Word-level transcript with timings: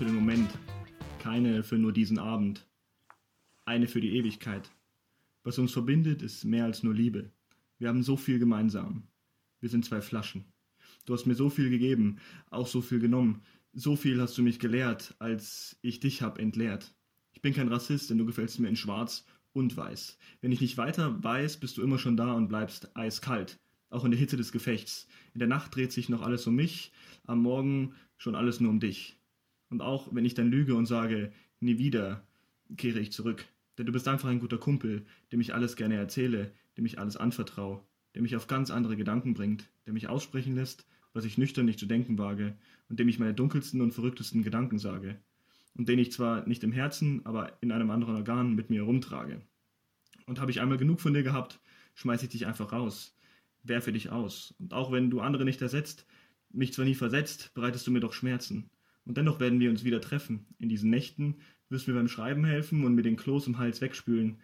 Für 0.00 0.06
den 0.06 0.14
Moment, 0.14 0.50
keine 1.18 1.62
für 1.62 1.76
nur 1.76 1.92
diesen 1.92 2.18
Abend, 2.18 2.66
eine 3.66 3.86
für 3.86 4.00
die 4.00 4.16
Ewigkeit. 4.16 4.70
Was 5.44 5.58
uns 5.58 5.72
verbindet, 5.72 6.22
ist 6.22 6.42
mehr 6.46 6.64
als 6.64 6.82
nur 6.82 6.94
Liebe. 6.94 7.30
Wir 7.78 7.88
haben 7.88 8.02
so 8.02 8.16
viel 8.16 8.38
gemeinsam. 8.38 9.02
Wir 9.60 9.68
sind 9.68 9.84
zwei 9.84 10.00
Flaschen. 10.00 10.46
Du 11.04 11.12
hast 11.12 11.26
mir 11.26 11.34
so 11.34 11.50
viel 11.50 11.68
gegeben, 11.68 12.16
auch 12.48 12.66
so 12.66 12.80
viel 12.80 12.98
genommen. 12.98 13.42
So 13.74 13.94
viel 13.94 14.18
hast 14.22 14.38
du 14.38 14.42
mich 14.42 14.58
gelehrt, 14.58 15.16
als 15.18 15.76
ich 15.82 16.00
dich 16.00 16.22
hab 16.22 16.38
entleert. 16.38 16.94
Ich 17.34 17.42
bin 17.42 17.52
kein 17.52 17.68
Rassist, 17.68 18.08
denn 18.08 18.16
du 18.16 18.24
gefällst 18.24 18.58
mir 18.58 18.68
in 18.68 18.76
Schwarz 18.76 19.26
und 19.52 19.76
Weiß. 19.76 20.16
Wenn 20.40 20.50
ich 20.50 20.62
nicht 20.62 20.78
weiter 20.78 21.22
weiß, 21.22 21.60
bist 21.60 21.76
du 21.76 21.82
immer 21.82 21.98
schon 21.98 22.16
da 22.16 22.32
und 22.32 22.48
bleibst 22.48 22.96
eiskalt. 22.96 23.60
Auch 23.90 24.06
in 24.06 24.12
der 24.12 24.20
Hitze 24.20 24.38
des 24.38 24.50
Gefechts. 24.50 25.08
In 25.34 25.40
der 25.40 25.48
Nacht 25.48 25.76
dreht 25.76 25.92
sich 25.92 26.08
noch 26.08 26.22
alles 26.22 26.46
um 26.46 26.54
mich, 26.54 26.90
am 27.26 27.42
Morgen 27.42 27.92
schon 28.16 28.34
alles 28.34 28.60
nur 28.60 28.70
um 28.70 28.80
dich. 28.80 29.19
Und 29.70 29.80
auch 29.80 30.14
wenn 30.14 30.24
ich 30.24 30.34
dann 30.34 30.50
lüge 30.50 30.74
und 30.74 30.86
sage, 30.86 31.32
nie 31.60 31.78
wieder, 31.78 32.26
kehre 32.76 32.98
ich 32.98 33.12
zurück. 33.12 33.46
Denn 33.78 33.86
du 33.86 33.92
bist 33.92 34.08
einfach 34.08 34.28
ein 34.28 34.40
guter 34.40 34.58
Kumpel, 34.58 35.06
dem 35.32 35.40
ich 35.40 35.54
alles 35.54 35.76
gerne 35.76 35.94
erzähle, 35.94 36.52
dem 36.76 36.86
ich 36.86 36.98
alles 36.98 37.16
anvertraue, 37.16 37.82
der 38.14 38.22
mich 38.22 38.36
auf 38.36 38.46
ganz 38.46 38.70
andere 38.70 38.96
Gedanken 38.96 39.34
bringt, 39.34 39.70
der 39.86 39.92
mich 39.92 40.08
aussprechen 40.08 40.54
lässt, 40.54 40.86
was 41.12 41.24
ich 41.24 41.38
nüchtern 41.38 41.66
nicht 41.66 41.78
zu 41.78 41.86
denken 41.86 42.18
wage, 42.18 42.56
und 42.88 42.98
dem 42.98 43.08
ich 43.08 43.18
meine 43.18 43.34
dunkelsten 43.34 43.80
und 43.80 43.92
verrücktesten 43.92 44.42
Gedanken 44.42 44.78
sage, 44.78 45.16
und 45.74 45.88
den 45.88 45.98
ich 45.98 46.12
zwar 46.12 46.46
nicht 46.46 46.64
im 46.64 46.72
Herzen, 46.72 47.24
aber 47.24 47.56
in 47.60 47.72
einem 47.72 47.90
anderen 47.90 48.16
Organ 48.16 48.54
mit 48.54 48.70
mir 48.70 48.82
herumtrage. 48.82 49.40
Und 50.26 50.40
habe 50.40 50.50
ich 50.50 50.60
einmal 50.60 50.78
genug 50.78 51.00
von 51.00 51.14
dir 51.14 51.22
gehabt, 51.22 51.60
schmeiß 51.94 52.22
ich 52.22 52.28
dich 52.28 52.46
einfach 52.46 52.72
raus, 52.72 53.16
werfe 53.62 53.92
dich 53.92 54.10
aus. 54.10 54.54
Und 54.58 54.74
auch 54.74 54.92
wenn 54.92 55.10
du 55.10 55.20
andere 55.20 55.44
nicht 55.44 55.62
ersetzt, 55.62 56.06
mich 56.50 56.72
zwar 56.72 56.84
nie 56.84 56.94
versetzt, 56.94 57.52
bereitest 57.54 57.86
du 57.86 57.90
mir 57.90 58.00
doch 58.00 58.12
Schmerzen. 58.12 58.70
Und 59.10 59.16
dennoch 59.16 59.40
werden 59.40 59.58
wir 59.58 59.70
uns 59.70 59.82
wieder 59.82 60.00
treffen. 60.00 60.46
In 60.60 60.68
diesen 60.68 60.88
Nächten 60.88 61.34
wirst 61.68 61.88
du 61.88 61.90
mir 61.90 61.96
beim 61.98 62.06
Schreiben 62.06 62.44
helfen 62.44 62.84
und 62.84 62.94
mir 62.94 63.02
den 63.02 63.16
Kloß 63.16 63.48
im 63.48 63.58
Hals 63.58 63.80
wegspülen, 63.80 64.36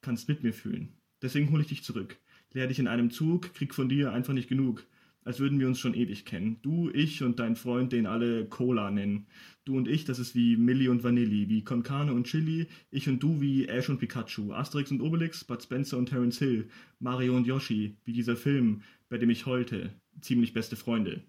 kannst 0.00 0.28
mit 0.28 0.42
mir 0.42 0.54
fühlen. 0.54 0.94
Deswegen 1.20 1.50
hole 1.50 1.60
ich 1.60 1.68
dich 1.68 1.84
zurück. 1.84 2.16
Lehr 2.54 2.66
dich 2.66 2.78
in 2.78 2.88
einem 2.88 3.10
Zug, 3.10 3.52
krieg 3.52 3.74
von 3.74 3.90
dir 3.90 4.12
einfach 4.12 4.32
nicht 4.32 4.48
genug 4.48 4.86
als 5.24 5.40
würden 5.40 5.58
wir 5.58 5.66
uns 5.66 5.78
schon 5.78 5.94
ewig 5.94 6.24
kennen. 6.24 6.58
Du, 6.62 6.90
ich 6.90 7.22
und 7.22 7.38
dein 7.40 7.56
Freund, 7.56 7.92
den 7.92 8.06
alle 8.06 8.46
Cola 8.46 8.90
nennen. 8.90 9.26
Du 9.64 9.76
und 9.76 9.88
ich, 9.88 10.04
das 10.04 10.18
ist 10.18 10.34
wie 10.34 10.56
Milli 10.56 10.88
und 10.88 11.02
Vanilli, 11.02 11.48
wie 11.48 11.64
Konkane 11.64 12.12
und 12.12 12.26
Chili. 12.26 12.66
Ich 12.90 13.08
und 13.08 13.22
du 13.22 13.40
wie 13.40 13.66
Ash 13.66 13.88
und 13.88 13.98
Pikachu, 13.98 14.52
Asterix 14.52 14.90
und 14.90 15.00
Obelix, 15.00 15.44
Bud 15.44 15.62
Spencer 15.62 15.96
und 15.96 16.10
Terence 16.10 16.38
Hill, 16.38 16.68
Mario 17.00 17.34
und 17.36 17.46
Yoshi, 17.46 17.96
wie 18.04 18.12
dieser 18.12 18.36
Film, 18.36 18.82
bei 19.08 19.18
dem 19.18 19.30
ich 19.30 19.46
heulte. 19.46 19.94
Ziemlich 20.20 20.52
beste 20.52 20.76
Freunde. 20.76 21.22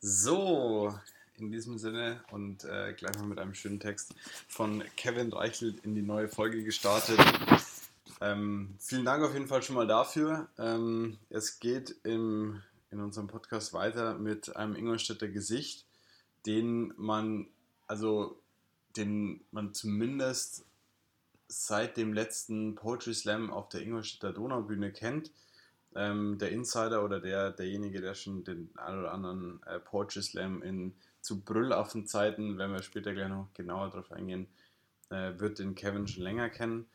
So, 0.00 0.94
in 1.38 1.50
diesem 1.50 1.78
Sinne 1.78 2.22
und 2.30 2.64
äh, 2.64 2.92
gleich 2.94 3.16
mal 3.18 3.26
mit 3.26 3.38
einem 3.38 3.54
schönen 3.54 3.80
Text 3.80 4.14
von 4.46 4.84
Kevin 4.96 5.32
Reichelt 5.32 5.84
in 5.84 5.94
die 5.94 6.02
neue 6.02 6.28
Folge 6.28 6.62
gestartet. 6.62 7.18
Ähm, 8.20 8.74
vielen 8.78 9.04
Dank 9.04 9.24
auf 9.24 9.32
jeden 9.32 9.46
Fall 9.46 9.62
schon 9.62 9.76
mal 9.76 9.86
dafür. 9.86 10.48
Ähm, 10.58 11.18
es 11.30 11.60
geht 11.60 11.96
im, 12.04 12.62
in 12.90 13.00
unserem 13.00 13.26
Podcast 13.26 13.72
weiter 13.72 14.14
mit 14.14 14.54
einem 14.56 14.76
Ingolstädter 14.76 15.28
Gesicht, 15.28 15.86
den 16.46 16.92
man, 16.96 17.46
also 17.86 18.38
den 18.96 19.40
man 19.50 19.74
zumindest 19.74 20.64
seit 21.48 21.96
dem 21.96 22.12
letzten 22.12 22.74
Poetry 22.74 23.14
Slam 23.14 23.50
auf 23.50 23.68
der 23.68 23.82
Ingolstädter 23.82 24.32
Donaubühne 24.32 24.92
kennt. 24.92 25.30
Ähm, 25.96 26.38
der 26.38 26.52
Insider 26.52 27.04
oder 27.04 27.20
der, 27.20 27.50
derjenige, 27.50 28.00
der 28.00 28.14
schon 28.14 28.44
den 28.44 28.70
ein 28.76 28.98
oder 28.98 29.12
anderen 29.12 29.62
äh, 29.64 29.78
Poetry 29.78 30.22
Slam 30.22 30.62
in 30.62 30.94
zu 31.22 31.40
Brüllaffen-Zeiten, 31.40 32.56
wenn 32.58 32.72
wir 32.72 32.82
später 32.82 33.12
gleich 33.12 33.28
noch 33.28 33.48
genauer 33.54 33.90
drauf 33.90 34.12
eingehen, 34.12 34.46
äh, 35.10 35.32
wird 35.38 35.58
den 35.58 35.74
Kevin 35.74 36.06
schon 36.06 36.22
länger 36.22 36.50
kennen. 36.50 36.86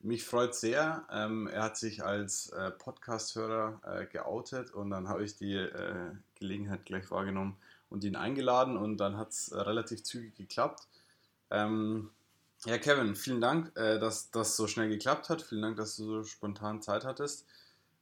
Mich 0.00 0.24
freut 0.24 0.54
sehr. 0.54 1.06
Ähm, 1.10 1.48
er 1.48 1.64
hat 1.64 1.76
sich 1.76 2.04
als 2.04 2.50
äh, 2.50 2.70
Podcast-Hörer 2.70 3.80
äh, 3.84 4.06
geoutet 4.06 4.70
und 4.70 4.90
dann 4.90 5.08
habe 5.08 5.24
ich 5.24 5.36
die 5.36 5.54
äh, 5.54 6.12
Gelegenheit 6.34 6.84
gleich 6.84 7.10
wahrgenommen 7.10 7.56
und 7.90 8.04
ihn 8.04 8.16
eingeladen 8.16 8.76
und 8.76 8.98
dann 8.98 9.16
hat 9.16 9.30
es 9.30 9.48
äh, 9.48 9.60
relativ 9.60 10.02
zügig 10.02 10.34
geklappt. 10.36 10.88
Ähm, 11.50 12.10
ja, 12.64 12.78
Kevin, 12.78 13.14
vielen 13.14 13.40
Dank, 13.40 13.76
äh, 13.76 13.98
dass 13.98 14.30
das 14.30 14.56
so 14.56 14.66
schnell 14.66 14.88
geklappt 14.88 15.28
hat. 15.28 15.42
Vielen 15.42 15.62
Dank, 15.62 15.76
dass 15.76 15.96
du 15.96 16.04
so 16.04 16.24
spontan 16.24 16.80
Zeit 16.80 17.04
hattest. 17.04 17.46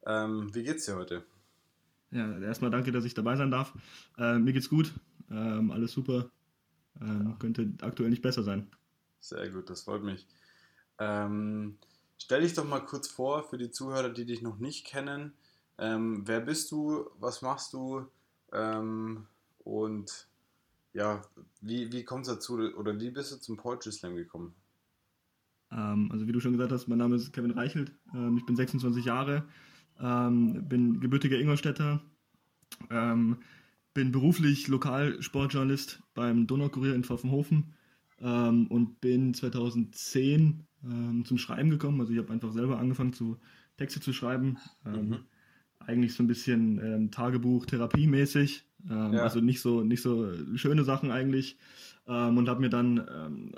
Ähm, 0.05 0.53
wie 0.53 0.63
geht's 0.63 0.85
dir 0.85 0.95
heute? 0.95 1.23
Ja, 2.11 2.37
erstmal 2.39 2.71
danke, 2.71 2.91
dass 2.91 3.05
ich 3.05 3.13
dabei 3.13 3.35
sein 3.35 3.51
darf. 3.51 3.73
Äh, 4.17 4.37
mir 4.37 4.53
geht's 4.53 4.69
gut, 4.69 4.93
ähm, 5.31 5.71
alles 5.71 5.91
super. 5.93 6.29
Ähm, 7.01 7.29
ja. 7.29 7.35
Könnte 7.39 7.71
aktuell 7.81 8.09
nicht 8.09 8.21
besser 8.21 8.43
sein. 8.43 8.67
Sehr 9.19 9.49
gut, 9.49 9.69
das 9.69 9.83
freut 9.83 10.03
mich. 10.03 10.27
Ähm, 10.99 11.77
Stell 12.25 12.39
dich 12.39 12.53
doch 12.53 12.65
mal 12.65 12.79
kurz 12.79 13.09
vor 13.09 13.43
für 13.43 13.57
die 13.57 13.69
Zuhörer, 13.69 14.09
die 14.09 14.23
dich 14.23 14.41
noch 14.41 14.57
nicht 14.57 14.85
kennen. 14.87 15.33
Ähm, 15.77 16.25
wer 16.25 16.39
bist 16.39 16.71
du? 16.71 17.09
Was 17.19 17.41
machst 17.41 17.73
du? 17.73 18.07
Ähm, 18.53 19.27
und 19.65 20.29
ja, 20.93 21.21
wie, 21.59 21.91
wie 21.91 22.05
kommt 22.05 22.25
es 22.25 22.33
dazu 22.33 22.53
oder 22.77 22.97
wie 22.97 23.11
bist 23.11 23.33
du 23.33 23.35
zum 23.37 23.57
Poetry 23.57 23.91
Slam 23.91 24.15
gekommen? 24.15 24.55
Ähm, 25.69 26.09
also 26.13 26.25
wie 26.25 26.31
du 26.31 26.39
schon 26.39 26.53
gesagt 26.53 26.71
hast, 26.71 26.87
mein 26.87 26.99
Name 26.99 27.17
ist 27.17 27.33
Kevin 27.33 27.51
Reichelt. 27.51 27.91
Ähm, 28.13 28.37
ich 28.37 28.45
bin 28.45 28.55
26 28.55 29.03
Jahre, 29.03 29.43
ähm, 30.01 30.67
bin 30.67 30.99
gebürtiger 30.99 31.39
Ingolstädter, 31.39 32.01
ähm, 32.89 33.37
bin 33.93 34.11
beruflich 34.11 34.67
Lokalsportjournalist 34.67 36.01
beim 36.13 36.47
Donaukurier 36.47 36.95
in 36.95 37.03
Pfaffenhofen 37.03 37.73
und 38.19 39.01
bin 39.01 39.33
2010 39.33 40.65
ähm, 40.85 41.25
zum 41.25 41.37
Schreiben 41.37 41.69
gekommen. 41.69 41.99
Also 41.99 42.13
ich 42.13 42.19
habe 42.19 42.31
einfach 42.31 42.51
selber 42.51 42.79
angefangen, 42.79 43.13
zu 43.13 43.37
Texte 43.77 43.99
zu 43.99 44.13
schreiben. 44.13 44.57
Ähm, 44.85 45.09
mhm. 45.09 45.17
Eigentlich 45.79 46.13
so 46.13 46.23
ein 46.23 46.27
bisschen 46.27 46.79
ähm, 46.79 47.11
Tagebuch, 47.11 47.65
Therapiemäßig. 47.65 48.65
Ähm, 48.89 49.13
ja. 49.13 49.23
Also 49.23 49.39
nicht 49.39 49.61
so, 49.61 49.83
nicht 49.83 50.01
so 50.01 50.31
schöne 50.55 50.83
Sachen 50.83 51.11
eigentlich. 51.11 51.57
Ähm, 52.07 52.37
und 52.37 52.49
habe 52.49 52.61
mir 52.61 52.69
dann 52.69 52.97
ähm, 52.97 53.55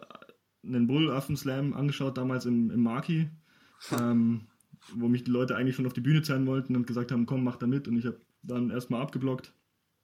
einen 0.63 0.87
Bullaffen-Slam 0.87 1.73
angeschaut, 1.73 2.17
damals 2.17 2.45
im, 2.45 2.71
im 2.71 2.81
Marki. 2.81 3.29
wo 4.93 5.07
mich 5.07 5.23
die 5.23 5.31
Leute 5.31 5.55
eigentlich 5.55 5.75
schon 5.75 5.85
auf 5.85 5.93
die 5.93 6.01
Bühne 6.01 6.21
zerren 6.21 6.47
wollten 6.47 6.75
und 6.75 6.87
gesagt 6.87 7.11
haben, 7.11 7.25
komm, 7.25 7.43
mach 7.43 7.57
da 7.57 7.67
mit. 7.67 7.87
Und 7.87 7.97
ich 7.97 8.05
habe 8.05 8.19
dann 8.43 8.69
erstmal 8.69 9.01
abgeblockt. 9.01 9.53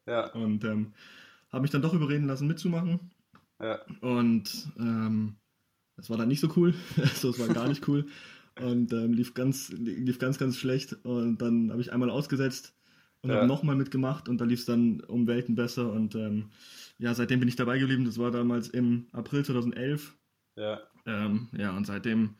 Ja. 0.07 0.31
Und 0.33 0.63
habe 0.63 1.61
mich 1.61 1.71
dann 1.71 1.81
doch 1.81 1.93
überreden 1.93 2.27
lassen, 2.27 2.47
mitzumachen. 2.47 3.11
Ja. 3.61 3.79
Und 4.01 4.71
ähm, 4.79 5.35
das 5.97 6.09
war 6.09 6.17
dann 6.17 6.29
nicht 6.29 6.39
so 6.39 6.51
cool. 6.55 6.73
Also, 6.97 7.31
das 7.31 7.39
war 7.39 7.53
gar 7.53 7.67
nicht 7.67 7.87
cool. 7.87 8.05
Und 8.59 8.91
ähm, 8.91 9.13
lief, 9.13 9.33
ganz, 9.33 9.69
lief 9.69 10.19
ganz, 10.19 10.37
ganz 10.37 10.57
schlecht. 10.57 10.93
Und 11.05 11.41
dann 11.41 11.71
habe 11.71 11.81
ich 11.81 11.93
einmal 11.93 12.09
ausgesetzt 12.09 12.75
und 13.21 13.29
ja. 13.29 13.37
habe 13.37 13.47
nochmal 13.47 13.75
mitgemacht 13.75 14.27
und 14.27 14.41
da 14.41 14.45
lief 14.45 14.59
es 14.59 14.65
dann 14.65 14.99
um 15.01 15.25
Welten 15.25 15.55
besser. 15.55 15.91
Und 15.91 16.15
ähm, 16.15 16.49
ja, 16.97 17.13
seitdem 17.13 17.39
bin 17.39 17.47
ich 17.47 17.55
dabei 17.55 17.79
geblieben. 17.79 18.05
Das 18.05 18.17
war 18.17 18.29
damals 18.29 18.67
im 18.67 19.07
April 19.13 19.45
2011. 19.45 20.17
Ja. 20.57 20.81
Ähm, 21.05 21.47
ja, 21.53 21.75
und 21.75 21.87
seitdem, 21.87 22.35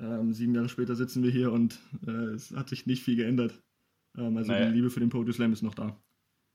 ähm, 0.00 0.32
sieben 0.32 0.54
Jahre 0.54 0.68
später, 0.68 0.96
sitzen 0.96 1.22
wir 1.22 1.30
hier 1.30 1.52
und 1.52 1.78
äh, 2.06 2.34
es 2.34 2.50
hat 2.52 2.68
sich 2.68 2.86
nicht 2.86 3.02
viel 3.02 3.16
geändert. 3.16 3.62
Ähm, 4.16 4.36
also 4.36 4.52
naja. 4.52 4.66
die 4.66 4.72
Liebe 4.72 4.90
für 4.90 5.00
den 5.00 5.10
Poetry 5.10 5.32
Slam 5.32 5.52
ist 5.52 5.62
noch 5.62 5.74
da. 5.74 5.96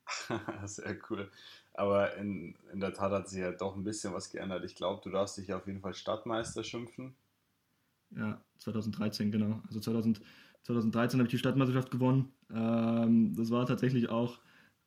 Sehr 0.65 0.97
cool. 1.09 1.29
Aber 1.73 2.15
in, 2.15 2.55
in 2.73 2.79
der 2.79 2.93
Tat 2.93 3.11
hat 3.11 3.29
sich 3.29 3.39
ja 3.39 3.51
doch 3.51 3.75
ein 3.75 3.83
bisschen 3.83 4.13
was 4.13 4.29
geändert. 4.29 4.65
Ich 4.65 4.75
glaube, 4.75 5.01
du 5.03 5.09
darfst 5.09 5.37
dich 5.37 5.53
auf 5.53 5.67
jeden 5.67 5.81
Fall 5.81 5.93
Stadtmeister 5.93 6.63
schimpfen. 6.63 7.15
Ja, 8.15 8.43
2013, 8.57 9.31
genau. 9.31 9.61
Also 9.67 9.79
2000, 9.79 10.19
2013 10.63 11.19
habe 11.19 11.27
ich 11.27 11.31
die 11.31 11.37
Stadtmeisterschaft 11.37 11.91
gewonnen. 11.91 12.33
Ähm, 12.51 13.35
das 13.35 13.51
war 13.51 13.65
tatsächlich 13.65 14.09
auch, 14.09 14.39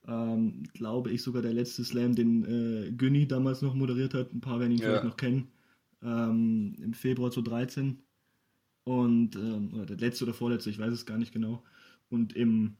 ähm, 0.06 0.64
glaube 0.74 1.10
ich, 1.10 1.22
sogar 1.22 1.40
der 1.40 1.54
letzte 1.54 1.84
Slam, 1.84 2.14
den 2.14 2.44
äh, 2.44 2.92
Günni 2.92 3.26
damals 3.28 3.62
noch 3.62 3.74
moderiert 3.74 4.14
hat. 4.14 4.32
Ein 4.32 4.40
paar 4.40 4.60
werden 4.60 4.72
ihn 4.72 4.78
ja. 4.78 4.88
vielleicht 4.88 5.04
noch 5.04 5.16
kennen. 5.16 5.52
Ähm, 6.02 6.74
Im 6.82 6.94
Februar 6.94 7.30
2013. 7.30 8.02
Und, 8.84 9.36
ähm, 9.36 9.74
oder 9.74 9.86
der 9.86 9.96
letzte 9.96 10.24
oder 10.24 10.34
vorletzte, 10.34 10.70
ich 10.70 10.78
weiß 10.78 10.92
es 10.92 11.06
gar 11.06 11.18
nicht 11.18 11.32
genau. 11.32 11.62
Und 12.08 12.34
im 12.34 12.76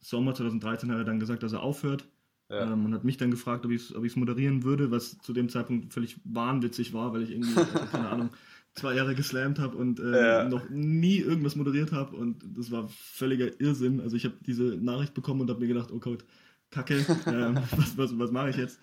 Sommer 0.00 0.34
2013 0.34 0.90
hat 0.90 0.98
er 0.98 1.04
dann 1.04 1.20
gesagt, 1.20 1.42
dass 1.42 1.52
er 1.52 1.62
aufhört. 1.62 2.08
Ja. 2.48 2.72
Ähm, 2.72 2.84
und 2.84 2.94
hat 2.94 3.04
mich 3.04 3.16
dann 3.16 3.30
gefragt, 3.30 3.64
ob 3.64 3.70
ich 3.70 3.82
es 3.82 3.94
ob 3.94 4.16
moderieren 4.16 4.62
würde, 4.62 4.90
was 4.90 5.18
zu 5.18 5.32
dem 5.32 5.48
Zeitpunkt 5.48 5.92
völlig 5.92 6.20
wahnwitzig 6.24 6.92
war, 6.92 7.12
weil 7.12 7.22
ich 7.22 7.30
irgendwie, 7.30 7.58
äh, 7.58 7.86
keine 7.90 8.08
Ahnung, 8.08 8.30
zwei 8.74 8.94
Jahre 8.94 9.14
geslammt 9.14 9.58
habe 9.58 9.76
und 9.76 10.00
äh, 10.00 10.42
ja. 10.42 10.48
noch 10.48 10.68
nie 10.68 11.18
irgendwas 11.18 11.56
moderiert 11.56 11.92
habe 11.92 12.16
und 12.16 12.44
das 12.56 12.70
war 12.70 12.88
völliger 12.88 13.60
Irrsinn. 13.60 14.00
Also 14.00 14.16
ich 14.16 14.24
habe 14.24 14.34
diese 14.46 14.64
Nachricht 14.64 15.14
bekommen 15.14 15.42
und 15.42 15.50
habe 15.50 15.60
mir 15.60 15.68
gedacht, 15.68 15.90
oh 15.92 15.98
Gott, 15.98 16.24
Kacke, 16.70 16.98
äh, 16.98 17.54
was, 17.76 17.96
was, 17.96 18.18
was 18.18 18.30
mache 18.30 18.50
ich 18.50 18.56
jetzt? 18.56 18.80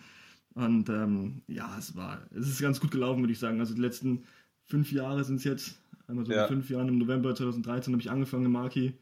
Und 0.54 0.90
ähm, 0.90 1.42
ja, 1.48 1.76
es 1.78 1.96
war, 1.96 2.22
es 2.32 2.48
ist 2.48 2.62
ganz 2.62 2.80
gut 2.80 2.92
gelaufen, 2.92 3.22
würde 3.22 3.34
ich 3.34 3.40
sagen. 3.40 3.60
Also 3.60 3.74
die 3.74 3.82
letzten 3.82 4.24
fünf 4.66 4.92
Jahre 4.92 5.24
sind 5.24 5.38
es 5.38 5.44
jetzt, 5.44 5.80
einmal 6.10 6.26
so 6.26 6.34
ja. 6.34 6.48
fünf 6.48 6.70
Jahren, 6.70 6.90
im 6.90 6.98
November 6.98 7.36
2013 7.36 7.94
habe 7.94 8.02
ich 8.02 8.10
angefangen 8.10 8.46
in 8.46 8.52
Maki 8.52 8.98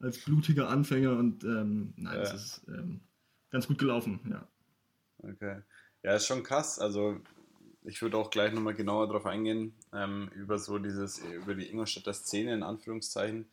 als 0.00 0.18
blutiger 0.24 0.68
Anfänger 0.68 1.16
und 1.16 1.44
ähm, 1.44 1.92
nein, 1.96 2.18
es 2.20 2.32
ist 2.32 2.62
ähm, 2.68 3.00
ganz 3.50 3.66
gut 3.66 3.78
gelaufen, 3.78 4.20
ja. 4.30 4.46
Okay. 5.22 5.60
Ja, 6.02 6.14
ist 6.14 6.26
schon 6.26 6.42
krass. 6.42 6.78
Also 6.78 7.20
ich 7.82 8.00
würde 8.02 8.16
auch 8.16 8.30
gleich 8.30 8.52
nochmal 8.52 8.74
genauer 8.74 9.06
darauf 9.06 9.26
eingehen, 9.26 9.74
ähm, 9.92 10.30
über 10.34 10.58
so 10.58 10.78
dieses, 10.78 11.18
über 11.18 11.54
die 11.54 11.70
Ingolstädter 11.70 12.12
Szene 12.12 12.54
in 12.54 12.62
Anführungszeichen. 12.62 13.46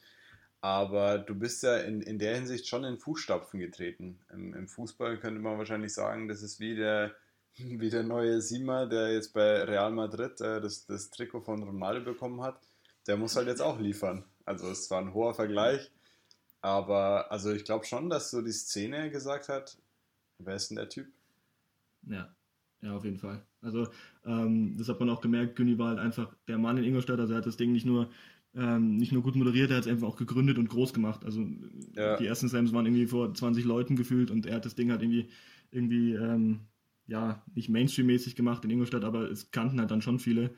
Aber 0.61 1.19
du 1.19 1.35
bist 1.35 1.63
ja 1.63 1.77
in, 1.77 2.01
in 2.01 2.19
der 2.19 2.35
Hinsicht 2.35 2.67
schon 2.67 2.83
in 2.83 2.97
Fußstapfen 2.97 3.59
getreten. 3.59 4.19
Im, 4.31 4.53
Im, 4.53 4.67
Fußball 4.67 5.17
könnte 5.19 5.39
man 5.39 5.57
wahrscheinlich 5.57 5.93
sagen, 5.93 6.27
das 6.27 6.41
ist 6.41 6.59
wie 6.59 6.75
der, 6.75 7.15
wie 7.55 7.89
der 7.89 8.03
neue 8.03 8.41
Sima, 8.41 8.85
der 8.85 9.13
jetzt 9.13 9.33
bei 9.33 9.63
Real 9.63 9.91
Madrid 9.91 10.39
äh, 10.41 10.61
das, 10.61 10.85
das 10.85 11.09
Trikot 11.09 11.41
von 11.41 11.63
Ronaldo 11.63 12.11
bekommen 12.11 12.41
hat. 12.41 12.59
Der 13.07 13.17
muss 13.17 13.35
halt 13.35 13.47
jetzt 13.47 13.61
auch 13.61 13.79
liefern. 13.79 14.23
Also 14.45 14.69
es 14.69 14.89
war 14.91 15.01
ein 15.01 15.13
hoher 15.13 15.33
Vergleich. 15.33 15.91
Aber 16.61 17.31
also 17.31 17.51
ich 17.51 17.63
glaube 17.63 17.85
schon, 17.85 18.09
dass 18.09 18.31
so 18.31 18.41
die 18.41 18.51
Szene 18.51 19.09
gesagt 19.09 19.47
hat, 19.47 19.77
wer 20.39 20.55
ist 20.55 20.69
denn 20.69 20.77
der 20.77 20.89
Typ? 20.89 21.07
Ja, 22.03 22.35
ja, 22.81 22.95
auf 22.95 23.05
jeden 23.05 23.17
Fall. 23.17 23.45
Also 23.61 23.87
ähm, 24.25 24.75
das 24.77 24.89
hat 24.89 24.99
man 24.99 25.09
auch 25.09 25.21
gemerkt, 25.21 25.55
Günni 25.55 25.77
war 25.77 25.89
halt 25.89 25.99
einfach 25.99 26.33
der 26.47 26.57
Mann 26.57 26.77
in 26.77 26.83
Ingolstadt, 26.83 27.19
also 27.19 27.33
er 27.33 27.37
hat 27.37 27.45
das 27.45 27.57
Ding 27.57 27.71
nicht 27.71 27.85
nur 27.85 28.09
ähm, 28.55 28.97
nicht 28.97 29.11
nur 29.11 29.21
gut 29.21 29.35
moderiert, 29.35 29.69
er 29.69 29.77
hat 29.77 29.85
es 29.85 29.91
einfach 29.91 30.07
auch 30.07 30.15
gegründet 30.15 30.57
und 30.57 30.69
groß 30.69 30.93
gemacht. 30.93 31.23
Also 31.23 31.45
ja. 31.93 32.17
die 32.17 32.25
ersten 32.25 32.49
Slams 32.49 32.73
waren 32.73 32.85
irgendwie 32.85 33.05
vor 33.05 33.33
20 33.33 33.65
Leuten 33.65 33.95
gefühlt 33.95 34.31
und 34.31 34.45
er 34.45 34.55
hat 34.55 34.65
das 34.65 34.75
Ding 34.75 34.89
halt 34.89 35.01
irgendwie, 35.03 35.29
irgendwie 35.69 36.13
ähm, 36.13 36.61
ja, 37.05 37.43
nicht 37.53 37.69
Mainstream-mäßig 37.69 38.35
gemacht 38.35 38.65
in 38.65 38.71
Ingolstadt, 38.71 39.03
aber 39.03 39.29
es 39.29 39.51
kannten 39.51 39.79
halt 39.79 39.91
dann 39.91 40.01
schon 40.01 40.19
viele. 40.19 40.51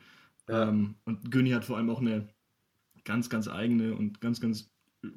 Ja. 0.48 0.68
Ähm, 0.68 0.94
und 1.04 1.30
Günni 1.30 1.50
hat 1.50 1.64
vor 1.64 1.76
allem 1.76 1.90
auch 1.90 2.00
eine 2.00 2.28
ganz, 3.04 3.30
ganz 3.30 3.48
eigene 3.48 3.94
und 3.94 4.20
ganz, 4.20 4.40
ganz 4.40 4.70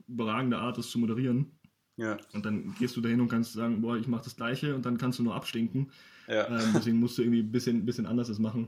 überragende 0.07 0.57
Art, 0.57 0.77
das 0.77 0.89
zu 0.89 0.99
moderieren. 0.99 1.59
Ja. 1.97 2.17
Und 2.33 2.45
dann 2.45 2.73
gehst 2.79 2.95
du 2.95 3.01
dahin 3.01 3.21
und 3.21 3.27
kannst 3.27 3.53
sagen, 3.53 3.81
boah, 3.81 3.97
ich 3.97 4.07
mache 4.07 4.23
das 4.23 4.35
Gleiche 4.35 4.75
und 4.75 4.85
dann 4.85 4.97
kannst 4.97 5.19
du 5.19 5.23
nur 5.23 5.35
abstinken. 5.35 5.91
Ja. 6.27 6.47
Ähm, 6.47 6.71
deswegen 6.73 6.99
musst 6.99 7.17
du 7.17 7.21
irgendwie 7.21 7.41
ein 7.41 7.51
bisschen, 7.51 7.85
bisschen 7.85 8.05
anders 8.05 8.27
das 8.27 8.39
machen. 8.39 8.67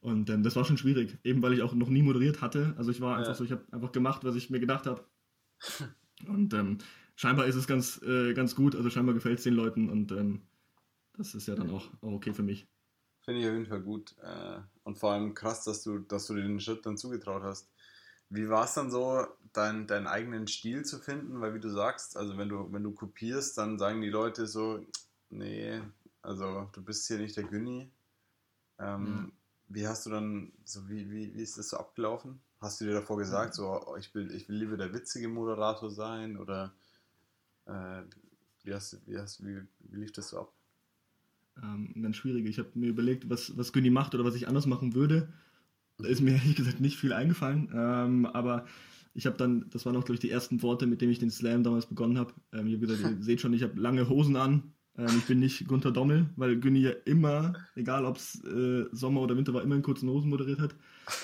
Und 0.00 0.30
ähm, 0.30 0.42
das 0.42 0.56
war 0.56 0.64
schon 0.64 0.78
schwierig, 0.78 1.18
eben 1.24 1.42
weil 1.42 1.52
ich 1.52 1.62
auch 1.62 1.74
noch 1.74 1.88
nie 1.88 2.02
moderiert 2.02 2.40
hatte. 2.40 2.74
Also 2.78 2.90
ich 2.90 3.00
war 3.00 3.16
einfach 3.16 3.32
ja. 3.32 3.34
so, 3.34 3.44
ich 3.44 3.52
habe 3.52 3.64
einfach 3.72 3.92
gemacht, 3.92 4.24
was 4.24 4.34
ich 4.34 4.50
mir 4.50 4.60
gedacht 4.60 4.86
habe. 4.86 5.04
Und 6.28 6.54
ähm, 6.54 6.78
scheinbar 7.16 7.46
ist 7.46 7.54
es 7.54 7.66
ganz, 7.66 8.00
äh, 8.02 8.32
ganz 8.34 8.54
gut, 8.54 8.74
also 8.74 8.88
scheinbar 8.88 9.14
gefällt 9.14 9.38
es 9.38 9.44
den 9.44 9.54
Leuten 9.54 9.88
und 9.88 10.12
ähm, 10.12 10.42
das 11.16 11.34
ist 11.34 11.48
ja 11.48 11.54
dann 11.54 11.70
auch, 11.70 11.86
auch 12.02 12.12
okay 12.12 12.32
für 12.32 12.42
mich. 12.42 12.66
Finde 13.20 13.40
ich 13.40 13.46
auf 13.46 13.52
jeden 13.52 13.66
Fall 13.66 13.82
gut. 13.82 14.14
Äh, 14.22 14.60
und 14.84 14.98
vor 14.98 15.12
allem 15.12 15.34
krass, 15.34 15.64
dass 15.64 15.82
du, 15.82 15.98
dass 15.98 16.26
du 16.26 16.34
den 16.34 16.60
Schritt 16.60 16.84
dann 16.86 16.96
zugetraut 16.96 17.42
hast. 17.42 17.70
Wie 18.30 18.48
war 18.48 18.64
es 18.64 18.74
dann 18.74 18.90
so, 18.90 19.26
dein, 19.52 19.86
deinen 19.86 20.06
eigenen 20.06 20.46
Stil 20.46 20.84
zu 20.84 20.98
finden? 20.98 21.40
Weil 21.40 21.54
wie 21.54 21.60
du 21.60 21.68
sagst, 21.68 22.16
also 22.16 22.38
wenn 22.38 22.48
du, 22.48 22.72
wenn 22.72 22.82
du 22.82 22.92
kopierst, 22.92 23.58
dann 23.58 23.78
sagen 23.78 24.00
die 24.00 24.08
Leute 24.08 24.46
so, 24.46 24.84
nee, 25.30 25.80
also 26.22 26.68
du 26.72 26.82
bist 26.82 27.06
hier 27.06 27.18
nicht 27.18 27.36
der 27.36 27.44
Günni. 27.44 27.90
Ähm, 28.78 29.04
mhm. 29.04 29.32
Wie 29.68 29.86
hast 29.86 30.06
du 30.06 30.10
dann, 30.10 30.52
so 30.64 30.88
wie, 30.88 31.10
wie, 31.10 31.34
wie 31.34 31.42
ist 31.42 31.58
das 31.58 31.68
so 31.68 31.76
abgelaufen? 31.76 32.40
Hast 32.60 32.80
du 32.80 32.84
dir 32.84 32.94
davor 32.94 33.16
gesagt, 33.18 33.54
so 33.54 33.80
oh, 33.86 33.96
ich 33.96 34.14
will, 34.14 34.32
ich 34.34 34.48
will 34.48 34.56
lieber 34.56 34.76
der 34.76 34.92
witzige 34.92 35.28
Moderator 35.28 35.90
sein 35.90 36.36
oder 36.36 36.72
äh, 37.66 38.02
wie, 38.64 38.74
hast, 38.74 38.98
wie, 39.06 39.18
hast, 39.18 39.44
wie, 39.44 39.62
wie 39.80 40.00
lief 40.00 40.12
das 40.12 40.28
so 40.28 40.40
ab? 40.40 40.52
Ähm, 41.62 41.94
ganz 42.02 42.16
schwierig. 42.16 42.46
Ich 42.46 42.58
habe 42.58 42.70
mir 42.74 42.88
überlegt, 42.88 43.28
was, 43.28 43.56
was 43.56 43.72
Günni 43.72 43.90
macht 43.90 44.14
oder 44.14 44.24
was 44.24 44.34
ich 44.34 44.48
anders 44.48 44.66
machen 44.66 44.94
würde. 44.94 45.32
Da 46.02 46.08
ist 46.08 46.20
mir 46.20 46.32
ehrlich 46.34 46.56
gesagt 46.56 46.80
nicht 46.80 46.96
viel 46.96 47.12
eingefallen. 47.12 47.70
Ähm, 47.74 48.26
aber 48.26 48.66
ich 49.14 49.26
habe 49.26 49.36
dann, 49.36 49.66
das 49.70 49.86
waren 49.86 49.96
auch, 49.96 50.04
glaube 50.04 50.14
ich, 50.14 50.20
die 50.20 50.30
ersten 50.30 50.62
Worte, 50.62 50.86
mit 50.86 51.00
denen 51.00 51.12
ich 51.12 51.18
den 51.18 51.30
Slam 51.30 51.62
damals 51.62 51.86
begonnen 51.86 52.18
habe. 52.18 52.32
Ähm, 52.52 52.66
ich 52.66 52.74
habe 52.74 52.86
gesagt, 52.86 53.00
ihr 53.02 53.16
seht 53.22 53.40
schon, 53.40 53.52
ich 53.52 53.62
habe 53.62 53.80
lange 53.80 54.08
Hosen 54.08 54.36
an. 54.36 54.74
Ähm, 54.96 55.08
ich 55.18 55.24
bin 55.24 55.38
nicht 55.38 55.66
Gunter 55.66 55.92
Dommel, 55.92 56.30
weil 56.36 56.58
Günni 56.58 56.80
ja 56.80 56.92
immer, 57.04 57.54
egal 57.74 58.04
ob 58.04 58.16
es 58.16 58.42
äh, 58.44 58.86
Sommer 58.92 59.20
oder 59.20 59.36
Winter 59.36 59.54
war, 59.54 59.62
immer 59.62 59.76
in 59.76 59.82
kurzen 59.82 60.08
Hosen 60.08 60.30
moderiert 60.30 60.60
hat. 60.60 60.74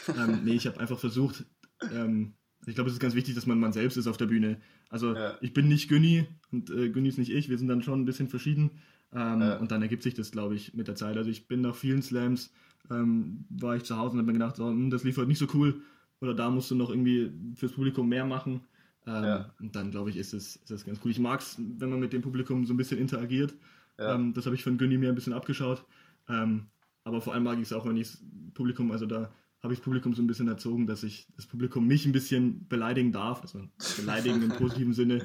Ähm, 0.08 0.40
nee, 0.44 0.54
ich 0.54 0.66
habe 0.66 0.80
einfach 0.80 0.98
versucht, 0.98 1.44
ähm, 1.92 2.34
ich 2.66 2.74
glaube, 2.74 2.88
es 2.88 2.94
ist 2.94 3.00
ganz 3.00 3.14
wichtig, 3.14 3.34
dass 3.34 3.46
man 3.46 3.60
man 3.60 3.72
selbst 3.72 3.96
ist 3.96 4.06
auf 4.08 4.16
der 4.16 4.26
Bühne. 4.26 4.60
Also 4.88 5.14
ja. 5.14 5.36
ich 5.40 5.52
bin 5.52 5.68
nicht 5.68 5.88
Günni 5.88 6.26
und 6.50 6.70
äh, 6.70 6.90
Günni 6.90 7.08
ist 7.08 7.18
nicht 7.18 7.32
ich, 7.32 7.48
wir 7.48 7.58
sind 7.58 7.68
dann 7.68 7.82
schon 7.82 8.00
ein 8.00 8.04
bisschen 8.06 8.28
verschieden. 8.28 8.70
Ähm, 9.12 9.40
ja. 9.40 9.56
Und 9.58 9.70
dann 9.70 9.82
ergibt 9.82 10.02
sich 10.02 10.14
das, 10.14 10.30
glaube 10.30 10.54
ich, 10.54 10.74
mit 10.74 10.88
der 10.88 10.94
Zeit. 10.94 11.16
Also 11.16 11.30
ich 11.30 11.48
bin 11.48 11.60
nach 11.60 11.74
vielen 11.74 12.02
Slams 12.02 12.52
ähm, 12.90 13.44
war 13.50 13.76
ich 13.76 13.84
zu 13.84 13.96
Hause 13.96 14.12
und 14.12 14.18
habe 14.18 14.26
mir 14.26 14.32
gedacht, 14.34 14.56
so, 14.56 14.68
hm, 14.68 14.90
das 14.90 15.04
lief 15.04 15.16
heute 15.16 15.28
nicht 15.28 15.38
so 15.38 15.46
cool 15.54 15.82
oder 16.20 16.34
da 16.34 16.50
musst 16.50 16.70
du 16.70 16.74
noch 16.74 16.90
irgendwie 16.90 17.32
fürs 17.54 17.72
Publikum 17.72 18.08
mehr 18.08 18.24
machen. 18.24 18.60
Ähm, 19.06 19.24
ja. 19.24 19.54
Und 19.60 19.76
dann, 19.76 19.90
glaube 19.90 20.10
ich, 20.10 20.16
ist 20.16 20.34
es, 20.34 20.56
ist 20.56 20.70
das 20.70 20.84
ganz 20.84 21.00
cool. 21.04 21.10
Ich 21.10 21.18
mag 21.18 21.40
es, 21.40 21.56
wenn 21.58 21.90
man 21.90 22.00
mit 22.00 22.12
dem 22.12 22.22
Publikum 22.22 22.64
so 22.64 22.74
ein 22.74 22.76
bisschen 22.76 22.98
interagiert. 22.98 23.54
Ja. 23.98 24.14
Ähm, 24.14 24.32
das 24.34 24.46
habe 24.46 24.56
ich 24.56 24.62
von 24.62 24.78
Günni 24.78 24.98
mir 24.98 25.10
ein 25.10 25.14
bisschen 25.14 25.32
abgeschaut. 25.32 25.84
Ähm, 26.28 26.66
aber 27.04 27.20
vor 27.20 27.34
allem 27.34 27.44
mag 27.44 27.56
ich 27.58 27.64
es 27.64 27.72
auch, 27.72 27.86
wenn 27.86 27.96
ich 27.96 28.10
das 28.10 28.24
Publikum, 28.54 28.90
also 28.90 29.06
da 29.06 29.30
habe 29.62 29.72
ich 29.72 29.78
das 29.78 29.84
Publikum 29.84 30.14
so 30.14 30.22
ein 30.22 30.26
bisschen 30.26 30.48
erzogen, 30.48 30.86
dass 30.86 31.02
ich 31.02 31.28
das 31.36 31.46
Publikum 31.46 31.86
mich 31.86 32.04
ein 32.04 32.12
bisschen 32.12 32.66
beleidigen 32.68 33.12
darf, 33.12 33.42
also 33.42 33.60
beleidigen 33.96 34.42
im 34.42 34.48
positiven 34.58 34.92
Sinne. 34.92 35.24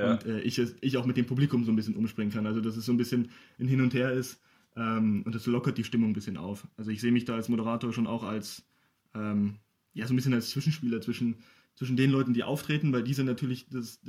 Ja. 0.00 0.12
Und 0.12 0.26
äh, 0.26 0.40
ich, 0.40 0.60
ich 0.80 0.96
auch 0.96 1.06
mit 1.06 1.16
dem 1.16 1.26
Publikum 1.26 1.64
so 1.64 1.72
ein 1.72 1.76
bisschen 1.76 1.96
umspringen 1.96 2.32
kann. 2.32 2.46
Also 2.46 2.60
dass 2.60 2.76
es 2.76 2.84
so 2.84 2.92
ein 2.92 2.96
bisschen 2.96 3.30
ein 3.58 3.68
Hin 3.68 3.80
und 3.80 3.94
Her 3.94 4.12
ist. 4.12 4.40
Ähm, 4.76 5.22
und 5.24 5.34
das 5.34 5.46
lockert 5.46 5.78
die 5.78 5.84
Stimmung 5.84 6.10
ein 6.10 6.14
bisschen 6.14 6.36
auf. 6.36 6.66
Also 6.76 6.90
ich 6.90 7.00
sehe 7.00 7.12
mich 7.12 7.24
da 7.24 7.34
als 7.34 7.48
Moderator 7.48 7.92
schon 7.92 8.06
auch 8.06 8.22
als, 8.22 8.64
ähm, 9.14 9.56
ja, 9.92 10.06
so 10.06 10.12
ein 10.12 10.16
bisschen 10.16 10.34
als 10.34 10.50
Zwischenspieler 10.50 11.00
zwischen, 11.00 11.36
zwischen 11.74 11.96
den 11.96 12.10
Leuten, 12.10 12.34
die 12.34 12.44
auftreten, 12.44 12.92
weil 12.92 13.02
die 13.02 13.14
sind 13.14 13.26
natürlich 13.26 13.68
das, 13.68 14.00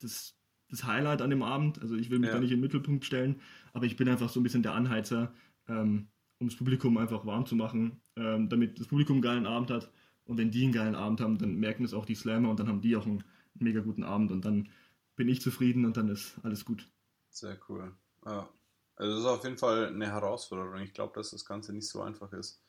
das, 0.00 0.34
das 0.68 0.84
Highlight 0.84 1.22
an 1.22 1.30
dem 1.30 1.42
Abend. 1.42 1.80
Also 1.80 1.96
ich 1.96 2.10
will 2.10 2.18
mich 2.18 2.28
ja. 2.28 2.34
da 2.34 2.40
nicht 2.40 2.50
in 2.50 2.58
den 2.58 2.62
Mittelpunkt 2.62 3.04
stellen, 3.04 3.36
aber 3.72 3.86
ich 3.86 3.96
bin 3.96 4.08
einfach 4.08 4.28
so 4.28 4.40
ein 4.40 4.42
bisschen 4.42 4.62
der 4.62 4.74
Anheizer, 4.74 5.32
ähm, 5.68 6.08
um 6.38 6.48
das 6.48 6.56
Publikum 6.56 6.96
einfach 6.98 7.24
warm 7.24 7.46
zu 7.46 7.56
machen, 7.56 8.00
ähm, 8.16 8.48
damit 8.48 8.78
das 8.80 8.88
Publikum 8.88 9.16
einen 9.16 9.22
geilen 9.22 9.46
Abend 9.46 9.70
hat. 9.70 9.90
Und 10.24 10.38
wenn 10.38 10.50
die 10.50 10.64
einen 10.64 10.72
geilen 10.72 10.94
Abend 10.94 11.20
haben, 11.20 11.38
dann 11.38 11.56
merken 11.56 11.84
es 11.84 11.94
auch 11.94 12.04
die 12.04 12.14
Slammer 12.14 12.50
und 12.50 12.60
dann 12.60 12.68
haben 12.68 12.80
die 12.80 12.96
auch 12.96 13.06
einen, 13.06 13.18
einen 13.54 13.64
mega 13.64 13.80
guten 13.80 14.04
Abend 14.04 14.30
und 14.30 14.44
dann 14.44 14.68
bin 15.16 15.28
ich 15.28 15.40
zufrieden 15.40 15.84
und 15.84 15.96
dann 15.96 16.08
ist 16.08 16.34
alles 16.42 16.64
gut. 16.64 16.88
Sehr 17.30 17.58
cool. 17.68 17.92
Ja. 18.24 18.48
Also 18.96 19.12
das 19.12 19.20
ist 19.20 19.26
auf 19.26 19.44
jeden 19.44 19.58
Fall 19.58 19.86
eine 19.86 20.06
Herausforderung. 20.06 20.80
Ich 20.80 20.92
glaube, 20.92 21.14
dass 21.14 21.30
das 21.30 21.44
Ganze 21.44 21.72
nicht 21.72 21.88
so 21.88 22.02
einfach 22.02 22.32
ist. 22.32 22.62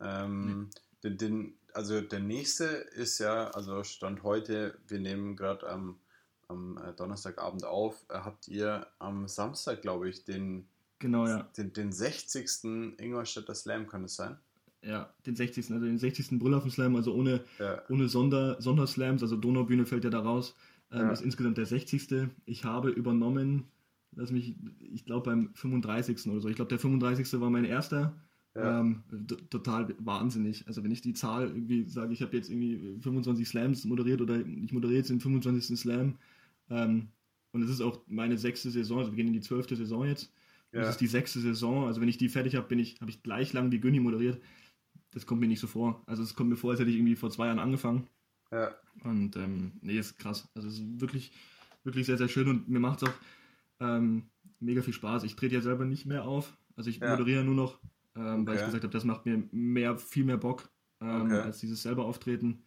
Ähm, 0.00 0.70
nee. 1.04 1.10
den, 1.10 1.18
den, 1.18 1.54
also 1.74 2.00
der 2.00 2.20
nächste 2.20 2.64
ist 2.64 3.18
ja, 3.18 3.48
also 3.48 3.82
Stand 3.84 4.22
heute, 4.22 4.78
wir 4.86 5.00
nehmen 5.00 5.36
gerade 5.36 5.68
am, 5.68 5.98
am 6.48 6.78
äh, 6.78 6.92
Donnerstagabend 6.94 7.64
auf, 7.64 8.04
äh, 8.08 8.14
habt 8.14 8.48
ihr 8.48 8.86
am 8.98 9.28
Samstag, 9.28 9.82
glaube 9.82 10.08
ich, 10.08 10.24
den, 10.24 10.68
genau, 10.98 11.26
ja. 11.26 11.42
den, 11.56 11.72
den 11.72 11.92
60. 11.92 12.96
Ingolstädter 12.98 13.54
Slam, 13.54 13.86
kann 13.86 14.04
es 14.04 14.16
sein? 14.16 14.38
Ja, 14.82 15.12
den 15.26 15.36
60. 15.36 15.70
also 15.72 15.84
den 15.84 15.98
60. 15.98 16.38
Brüllhaufen 16.38 16.70
Slam, 16.70 16.96
also 16.96 17.12
ohne, 17.12 17.44
ja. 17.58 17.82
ohne 17.90 18.08
Sonder, 18.08 18.60
Sonderslams, 18.62 19.22
also 19.22 19.36
Donaubühne 19.36 19.84
fällt 19.84 20.04
ja 20.04 20.10
da 20.10 20.20
raus, 20.20 20.54
ähm, 20.92 21.00
ja. 21.00 21.12
ist 21.12 21.22
insgesamt 21.22 21.58
der 21.58 21.66
60. 21.66 22.30
Ich 22.46 22.64
habe 22.64 22.90
übernommen 22.90 23.64
lass 24.16 24.30
mich, 24.30 24.54
ich 24.92 25.04
glaube 25.04 25.30
beim 25.30 25.50
35. 25.54 26.26
oder 26.28 26.40
so. 26.40 26.48
Ich 26.48 26.56
glaube, 26.56 26.68
der 26.68 26.78
35. 26.78 27.40
war 27.40 27.50
mein 27.50 27.64
erster. 27.64 28.16
Ja. 28.54 28.80
Ähm, 28.80 29.04
total 29.48 29.94
wahnsinnig. 30.00 30.66
Also 30.66 30.82
wenn 30.82 30.90
ich 30.90 31.02
die 31.02 31.12
Zahl 31.12 31.46
irgendwie 31.46 31.88
sage, 31.88 32.12
ich 32.12 32.20
habe 32.20 32.36
jetzt 32.36 32.50
irgendwie 32.50 32.98
25 33.00 33.46
Slams 33.46 33.84
moderiert 33.84 34.20
oder 34.20 34.44
ich 34.44 34.72
moderiere 34.72 34.98
jetzt 34.98 35.10
den 35.10 35.20
25. 35.20 35.78
Slam 35.78 36.16
ähm, 36.68 37.08
und 37.52 37.62
es 37.62 37.70
ist 37.70 37.80
auch 37.80 38.00
meine 38.08 38.38
sechste 38.38 38.70
Saison, 38.70 38.98
also 38.98 39.12
wir 39.12 39.16
gehen 39.16 39.28
in 39.28 39.34
die 39.34 39.40
zwölfte 39.40 39.76
Saison 39.76 40.04
jetzt. 40.04 40.32
Ja. 40.72 40.80
Das 40.80 40.90
ist 40.90 41.00
die 41.00 41.06
sechste 41.06 41.38
Saison. 41.38 41.86
Also 41.86 42.00
wenn 42.00 42.08
ich 42.08 42.18
die 42.18 42.28
fertig 42.28 42.56
habe, 42.56 42.66
bin 42.66 42.80
ich, 42.80 43.00
habe 43.00 43.10
ich 43.10 43.22
gleich 43.22 43.52
lang 43.52 43.70
wie 43.70 43.80
Günni 43.80 44.00
moderiert. 44.00 44.40
Das 45.12 45.26
kommt 45.26 45.40
mir 45.40 45.48
nicht 45.48 45.60
so 45.60 45.68
vor. 45.68 46.02
Also 46.06 46.24
es 46.24 46.34
kommt 46.34 46.50
mir 46.50 46.56
vor, 46.56 46.72
als 46.72 46.80
hätte 46.80 46.90
ich 46.90 46.96
irgendwie 46.96 47.16
vor 47.16 47.30
zwei 47.30 47.46
Jahren 47.46 47.58
angefangen. 47.60 48.08
Ja. 48.50 48.74
Und 49.04 49.36
ähm, 49.36 49.72
nee, 49.80 49.98
ist 49.98 50.18
krass. 50.18 50.48
Also 50.54 50.68
es 50.68 50.74
ist 50.74 51.00
wirklich, 51.00 51.32
wirklich 51.84 52.06
sehr, 52.06 52.18
sehr 52.18 52.28
schön 52.28 52.48
und 52.48 52.68
mir 52.68 52.80
macht 52.80 53.02
es 53.02 53.08
auch 53.08 53.14
ähm, 53.80 54.28
mega 54.58 54.82
viel 54.82 54.94
Spaß. 54.94 55.24
Ich 55.24 55.36
trete 55.36 55.54
ja 55.54 55.60
selber 55.60 55.84
nicht 55.84 56.06
mehr 56.06 56.24
auf. 56.24 56.56
Also 56.76 56.90
ich 56.90 56.98
ja. 56.98 57.10
moderiere 57.10 57.44
nur 57.44 57.54
noch, 57.54 57.78
ähm, 58.16 58.42
okay. 58.42 58.46
weil 58.46 58.56
ich 58.56 58.64
gesagt 58.64 58.84
habe, 58.84 58.92
das 58.92 59.04
macht 59.04 59.26
mir 59.26 59.42
mehr, 59.52 59.98
viel 59.98 60.24
mehr 60.24 60.36
Bock 60.36 60.70
ähm, 61.00 61.26
okay. 61.26 61.40
als 61.40 61.58
dieses 61.58 61.82
selber 61.82 62.04
Auftreten. 62.04 62.64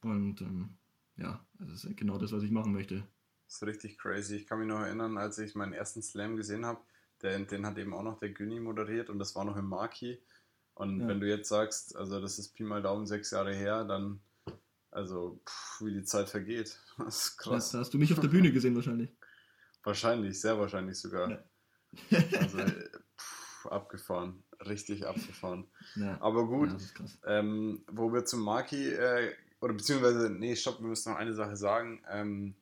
Und 0.00 0.40
ähm, 0.40 0.70
ja, 1.16 1.44
das 1.58 1.84
ist 1.84 1.96
genau 1.96 2.18
das, 2.18 2.32
was 2.32 2.42
ich 2.42 2.50
machen 2.50 2.72
möchte. 2.72 3.04
Das 3.46 3.56
ist 3.56 3.66
richtig 3.66 3.98
crazy. 3.98 4.36
Ich 4.36 4.46
kann 4.46 4.58
mich 4.58 4.68
noch 4.68 4.80
erinnern, 4.80 5.16
als 5.16 5.38
ich 5.38 5.54
meinen 5.54 5.72
ersten 5.72 6.02
Slam 6.02 6.36
gesehen 6.36 6.66
habe, 6.66 6.80
den, 7.22 7.46
den 7.46 7.66
hat 7.66 7.78
eben 7.78 7.94
auch 7.94 8.02
noch 8.02 8.18
der 8.18 8.30
Günni 8.30 8.60
moderiert 8.60 9.10
und 9.10 9.18
das 9.18 9.34
war 9.34 9.44
noch 9.44 9.56
im 9.56 9.66
Marquis. 9.66 10.18
Und 10.74 11.00
ja. 11.00 11.08
wenn 11.08 11.20
du 11.20 11.28
jetzt 11.28 11.48
sagst, 11.48 11.96
also 11.96 12.20
das 12.20 12.38
ist 12.38 12.54
Pi 12.54 12.62
mal 12.62 12.82
Daumen 12.82 13.06
sechs 13.06 13.32
Jahre 13.32 13.54
her, 13.54 13.84
dann, 13.84 14.20
also 14.90 15.40
pff, 15.46 15.80
wie 15.82 15.94
die 15.94 16.04
Zeit 16.04 16.28
vergeht. 16.28 16.78
Das 16.98 17.26
ist 17.26 17.38
krass. 17.38 17.70
Da 17.70 17.78
hast 17.78 17.94
du 17.94 17.98
mich 17.98 18.12
auf 18.12 18.20
der 18.20 18.28
Bühne 18.28 18.50
gesehen 18.50 18.74
wahrscheinlich. 18.74 19.10
Wahrscheinlich, 19.84 20.40
sehr 20.40 20.58
wahrscheinlich 20.58 20.98
sogar. 20.98 21.30
Ja. 21.30 21.38
also 22.40 22.58
pff, 22.58 23.66
abgefahren, 23.66 24.42
richtig 24.66 25.06
abgefahren. 25.06 25.66
Ja. 25.94 26.20
Aber 26.20 26.46
gut, 26.46 26.70
ja, 26.70 27.38
ähm, 27.38 27.84
wo 27.90 28.12
wir 28.12 28.24
zum 28.24 28.42
Maki, 28.42 28.88
äh, 28.88 29.32
oder 29.60 29.74
beziehungsweise, 29.74 30.30
nee, 30.30 30.56
stopp, 30.56 30.80
wir 30.80 30.88
müssen 30.88 31.12
noch 31.12 31.18
eine 31.18 31.34
Sache 31.34 31.56
sagen. 31.56 32.02
Ähm, 32.10 32.54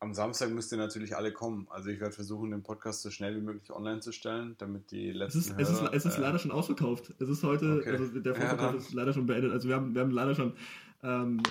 am 0.00 0.14
Samstag 0.14 0.50
müsst 0.50 0.72
ihr 0.72 0.78
natürlich 0.78 1.14
alle 1.14 1.30
kommen. 1.30 1.66
Also 1.70 1.90
ich 1.90 2.00
werde 2.00 2.14
versuchen, 2.14 2.50
den 2.50 2.62
Podcast 2.62 3.02
so 3.02 3.10
schnell 3.10 3.36
wie 3.36 3.42
möglich 3.42 3.70
online 3.70 4.00
zu 4.00 4.12
stellen, 4.12 4.54
damit 4.58 4.90
die 4.90 5.12
letzten 5.12 5.38
es 5.38 5.46
ist, 5.46 5.52
Hörer, 5.52 5.60
es 5.60 5.70
ist, 5.70 5.92
es 5.92 6.04
ist 6.06 6.18
äh, 6.18 6.20
leider 6.22 6.38
schon 6.38 6.52
ausverkauft. 6.52 7.12
Es 7.18 7.28
ist 7.28 7.42
heute, 7.42 7.80
okay. 7.80 7.90
also 7.90 8.18
der 8.18 8.34
Vorverkauf 8.36 8.72
ja, 8.72 8.78
ist 8.78 8.94
leider 8.94 9.12
schon 9.12 9.26
beendet. 9.26 9.52
Also 9.52 9.68
wir 9.68 9.76
haben, 9.76 9.94
wir 9.94 10.00
haben 10.00 10.10
leider 10.10 10.34
schon, 10.34 10.54
ähm, 11.02 11.42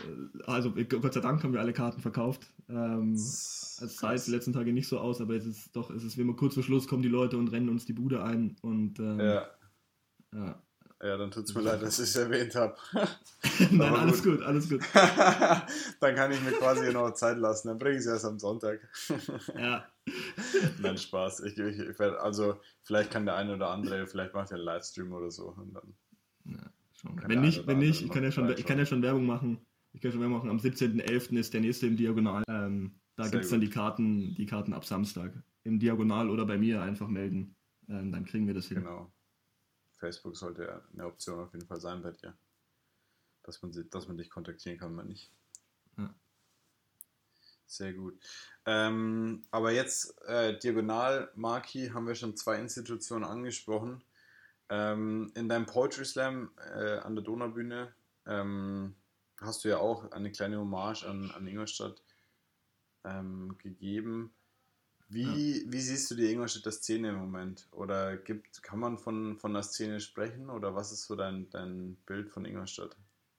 also 0.45 0.71
Gott 0.71 1.13
sei 1.13 1.21
Dank 1.21 1.43
haben 1.43 1.53
wir 1.53 1.59
alle 1.59 1.73
Karten 1.73 2.01
verkauft. 2.01 2.51
Ähm, 2.69 3.13
es 3.13 3.79
sah 3.79 4.13
jetzt 4.13 4.27
die 4.27 4.31
letzten 4.31 4.53
Tage 4.53 4.73
nicht 4.73 4.87
so 4.87 4.99
aus, 4.99 5.21
aber 5.21 5.35
es 5.35 5.45
ist 5.45 5.75
doch, 5.75 5.89
es 5.89 6.03
ist 6.03 6.17
wie 6.17 6.21
immer 6.21 6.35
kurz 6.35 6.53
vor 6.53 6.63
Schluss 6.63 6.87
kommen 6.87 7.01
die 7.01 7.09
Leute 7.09 7.37
und 7.37 7.49
rennen 7.49 7.69
uns 7.69 7.85
die 7.85 7.93
Bude 7.93 8.23
ein 8.23 8.55
und 8.61 8.99
ähm, 8.99 9.19
ja. 9.19 9.47
ja. 10.33 10.61
Ja, 11.01 11.15
dann 11.15 11.31
tut 11.31 11.45
es 11.45 11.55
mir 11.55 11.61
leid, 11.61 11.81
dass 11.81 11.97
ich 11.97 12.09
es 12.09 12.15
erwähnt 12.17 12.55
habe. 12.55 12.75
Nein, 13.71 13.95
alles 13.95 14.21
gut. 14.21 14.39
gut, 14.39 14.45
alles 14.45 14.69
gut. 14.69 14.81
dann 14.93 16.15
kann 16.15 16.29
ich 16.33 16.41
mir 16.41 16.51
quasi 16.51 16.91
noch 16.91 17.13
Zeit 17.13 17.37
lassen. 17.37 17.69
Dann 17.69 17.77
bringe 17.77 17.95
ich 17.95 18.01
es 18.01 18.07
erst 18.07 18.25
am 18.25 18.37
Sonntag. 18.37 18.81
ja. 19.57 19.85
Nein, 20.81 20.97
Spaß. 20.97 21.39
Ich, 21.41 21.57
ich, 21.57 21.79
ich 21.79 21.99
werd, 21.99 22.19
also, 22.19 22.59
vielleicht 22.83 23.11
kann 23.11 23.25
der 23.25 23.35
eine 23.35 23.55
oder 23.55 23.69
andere, 23.69 24.07
vielleicht 24.07 24.33
macht 24.33 24.51
er 24.51 24.55
einen 24.55 24.65
Livestream 24.65 25.13
oder 25.13 25.31
so. 25.31 25.53
Und 25.55 25.73
dann 25.73 25.95
ja, 26.43 26.69
wenn 27.03 27.41
nicht, 27.41 27.67
wenn 27.67 27.79
nicht, 27.79 28.01
ich 28.01 28.11
kann, 28.11 28.23
ja 28.23 28.31
schon, 28.31 28.49
ich 28.51 28.65
kann 28.65 28.77
ja 28.77 28.85
schon 28.85 29.01
Werbung 29.01 29.25
machen. 29.25 29.65
Ich 29.91 30.01
kann 30.01 30.11
schon 30.11 30.21
Werbung 30.21 30.37
machen. 30.37 30.49
Am 30.49 30.57
17.11. 30.57 31.37
ist 31.37 31.53
der 31.53 31.61
nächste 31.61 31.87
im 31.87 31.97
Diagonal. 31.97 32.43
Ähm, 32.47 32.99
da 33.15 33.27
gibt 33.27 33.43
es 33.43 33.49
dann 33.49 33.61
die 33.61 33.69
Karten, 33.69 34.35
die 34.35 34.45
Karten 34.45 34.73
ab 34.73 34.85
Samstag. 34.85 35.33
Im 35.63 35.79
Diagonal 35.79 36.29
oder 36.29 36.45
bei 36.45 36.57
mir 36.57 36.81
einfach 36.81 37.07
melden. 37.07 37.55
Ähm, 37.87 38.11
dann 38.11 38.25
kriegen 38.25 38.47
wir 38.47 38.53
das 38.53 38.67
hin. 38.67 38.79
Genau. 38.79 39.11
Facebook 39.97 40.37
sollte 40.37 40.83
eine 40.93 41.05
Option 41.05 41.39
auf 41.39 41.53
jeden 41.53 41.67
Fall 41.67 41.81
sein 41.81 42.01
bei 42.01 42.11
dir. 42.11 42.37
Dass 43.43 43.61
man, 43.61 43.71
dass 43.89 44.07
man 44.07 44.17
dich 44.17 44.29
kontaktieren 44.29 44.77
kann, 44.77 44.95
wenn 44.97 45.07
nicht. 45.07 45.31
Ja. 45.97 46.13
Sehr 47.65 47.93
gut. 47.93 48.19
Ähm, 48.65 49.43
aber 49.51 49.71
jetzt 49.71 50.19
äh, 50.23 50.57
Diagonal, 50.57 51.31
Marki, 51.35 51.89
haben 51.89 52.07
wir 52.07 52.15
schon 52.15 52.35
zwei 52.35 52.59
Institutionen 52.59 53.23
angesprochen. 53.23 54.03
Ähm, 54.69 55.31
in 55.35 55.49
deinem 55.49 55.65
Poetry 55.65 56.05
Slam 56.05 56.51
äh, 56.75 56.97
an 56.99 57.15
der 57.15 57.23
Donaubühne 57.23 57.93
ähm, 58.27 58.95
hast 59.41 59.63
du 59.63 59.69
ja 59.69 59.77
auch 59.77 60.11
eine 60.11 60.31
kleine 60.31 60.59
Hommage 60.59 61.05
an, 61.05 61.31
an 61.31 61.47
Ingolstadt 61.47 62.03
ähm, 63.03 63.55
gegeben. 63.57 64.31
Wie, 65.07 65.23
ja. 65.23 65.71
wie 65.71 65.79
siehst 65.79 66.11
du 66.11 66.15
die 66.15 66.31
Ingolstädter 66.31 66.71
Szene 66.71 67.09
im 67.09 67.15
Moment? 67.15 67.67
Oder 67.71 68.15
gibt, 68.15 68.61
kann 68.61 68.79
man 68.79 68.99
von, 68.99 69.37
von 69.37 69.53
der 69.53 69.63
Szene 69.63 69.99
sprechen? 69.99 70.51
Oder 70.51 70.75
was 70.75 70.91
ist 70.91 71.05
so 71.05 71.15
dein, 71.15 71.49
dein 71.49 71.95
Bild 72.05 72.29
von 72.29 72.45
Ingolstadt? 72.45 72.95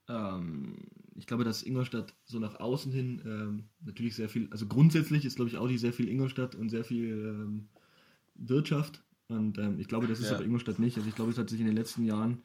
Ähm, 0.09 0.79
ich 1.15 1.29
glaube, 1.29 1.45
dass 1.45 1.63
Ingolstadt 1.63 2.13
so 2.25 2.41
nach 2.41 2.59
außen 2.59 2.91
hin 2.91 3.23
ähm, 3.25 3.69
natürlich 3.81 4.17
sehr 4.17 4.29
viel, 4.29 4.49
also 4.51 4.67
grundsätzlich 4.67 5.25
ist, 5.25 5.37
glaube 5.37 5.51
ich, 5.51 5.59
Audi 5.59 5.79
sehr 5.79 5.93
viel 5.93 6.09
Ingolstadt 6.09 6.57
und 6.57 6.71
sehr 6.71 6.85
viel 6.85 7.13
ähm, 7.13 7.69
Wirtschaft. 8.35 9.05
Und 9.31 9.59
ähm, 9.59 9.79
ich 9.79 9.89
glaube, 9.89 10.07
das 10.07 10.21
ist 10.21 10.31
ja. 10.31 10.37
aber 10.37 10.45
Ingolstadt 10.45 10.79
nicht. 10.79 10.97
Also 10.97 11.09
ich 11.09 11.15
glaube, 11.15 11.31
es 11.31 11.39
hat 11.39 11.49
sich 11.49 11.61
in 11.61 11.67
den 11.67 11.77
letzten 11.77 12.05
Jahren 12.05 12.43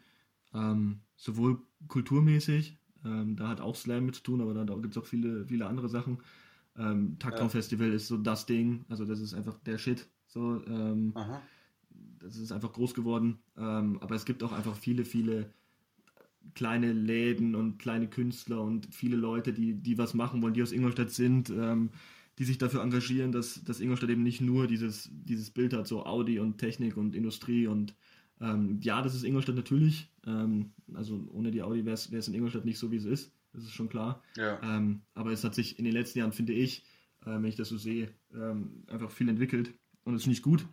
ähm, 0.53 0.99
sowohl 1.15 1.59
kulturmäßig, 1.87 2.77
ähm, 3.03 3.35
da 3.35 3.47
hat 3.47 3.61
auch 3.61 3.75
Slam 3.75 4.05
mit 4.05 4.15
zu 4.15 4.23
tun, 4.23 4.41
aber 4.41 4.53
da, 4.53 4.63
da 4.63 4.75
gibt 4.75 4.95
es 4.95 4.97
auch 4.97 5.05
viele, 5.05 5.45
viele 5.45 5.67
andere 5.67 5.89
Sachen, 5.89 6.19
ähm, 6.77 7.17
Taktraum 7.19 7.49
Festival 7.49 7.91
ist 7.91 8.07
so 8.07 8.17
das 8.17 8.45
Ding, 8.45 8.85
also 8.89 9.05
das 9.05 9.19
ist 9.19 9.33
einfach 9.33 9.57
der 9.65 9.77
Shit. 9.77 10.07
So, 10.27 10.61
ähm, 10.67 11.13
das 12.19 12.35
ist 12.35 12.51
einfach 12.51 12.73
groß 12.73 12.93
geworden. 12.93 13.39
Ähm, 13.57 13.97
aber 14.01 14.15
es 14.15 14.25
gibt 14.25 14.43
auch 14.43 14.51
einfach 14.51 14.75
viele, 14.75 15.05
viele 15.05 15.53
kleine 16.53 16.91
Läden 16.91 17.55
und 17.55 17.79
kleine 17.79 18.07
Künstler 18.07 18.61
und 18.61 18.93
viele 18.93 19.15
Leute, 19.15 19.53
die, 19.53 19.73
die 19.73 19.97
was 19.97 20.13
machen 20.13 20.41
wollen, 20.41 20.53
die 20.53 20.61
aus 20.61 20.71
Ingolstadt 20.71 21.11
sind, 21.11 21.49
ähm, 21.49 21.89
die 22.37 22.43
sich 22.43 22.57
dafür 22.57 22.81
engagieren, 22.81 23.31
dass, 23.31 23.63
dass 23.63 23.79
Ingolstadt 23.79 24.09
eben 24.09 24.23
nicht 24.23 24.41
nur 24.41 24.67
dieses, 24.67 25.09
dieses 25.11 25.51
Bild 25.51 25.73
hat, 25.73 25.87
so 25.87 26.05
Audi 26.05 26.39
und 26.39 26.57
Technik 26.57 26.97
und 26.97 27.15
Industrie 27.15 27.67
und 27.67 27.95
ähm, 28.41 28.79
ja, 28.81 29.01
das 29.01 29.15
ist 29.15 29.23
Ingolstadt 29.23 29.55
natürlich. 29.55 30.09
Ähm, 30.25 30.71
also 30.93 31.25
ohne 31.31 31.51
die 31.51 31.61
Audi 31.61 31.85
wäre 31.85 31.93
es 31.95 32.27
in 32.27 32.33
Ingolstadt 32.33 32.65
nicht 32.65 32.77
so, 32.77 32.91
wie 32.91 32.97
es 32.97 33.05
ist 33.05 33.31
das 33.55 33.65
ist 33.65 33.73
schon 33.73 33.89
klar. 33.89 34.21
Ja. 34.35 34.59
Ähm, 34.61 35.01
aber 35.13 35.31
es 35.31 35.43
hat 35.43 35.55
sich 35.55 35.79
in 35.79 35.85
den 35.85 35.93
letzten 35.93 36.19
Jahren, 36.19 36.33
finde 36.33 36.53
ich, 36.53 36.83
äh, 37.21 37.31
wenn 37.31 37.45
ich 37.45 37.55
das 37.55 37.69
so 37.69 37.77
sehe, 37.77 38.13
ähm, 38.33 38.83
einfach 38.87 39.11
viel 39.11 39.29
entwickelt 39.29 39.73
und 40.03 40.13
das 40.13 40.23
finde 40.23 40.35
ich 40.35 40.43
gut. 40.43 40.67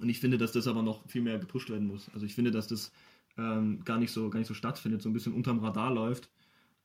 Und 0.00 0.08
ich 0.08 0.20
finde, 0.20 0.38
dass 0.38 0.52
das 0.52 0.66
aber 0.66 0.82
noch 0.82 1.08
viel 1.08 1.22
mehr 1.22 1.38
gepusht 1.38 1.70
werden 1.70 1.86
muss. 1.86 2.10
Also 2.12 2.26
ich 2.26 2.34
finde, 2.34 2.50
dass 2.50 2.68
das 2.68 2.92
ähm, 3.38 3.82
gar, 3.84 3.98
nicht 3.98 4.12
so, 4.12 4.28
gar 4.28 4.38
nicht 4.38 4.48
so 4.48 4.54
stattfindet, 4.54 5.00
so 5.00 5.08
ein 5.08 5.14
bisschen 5.14 5.32
unterm 5.32 5.58
Radar 5.58 5.92
läuft. 5.92 6.30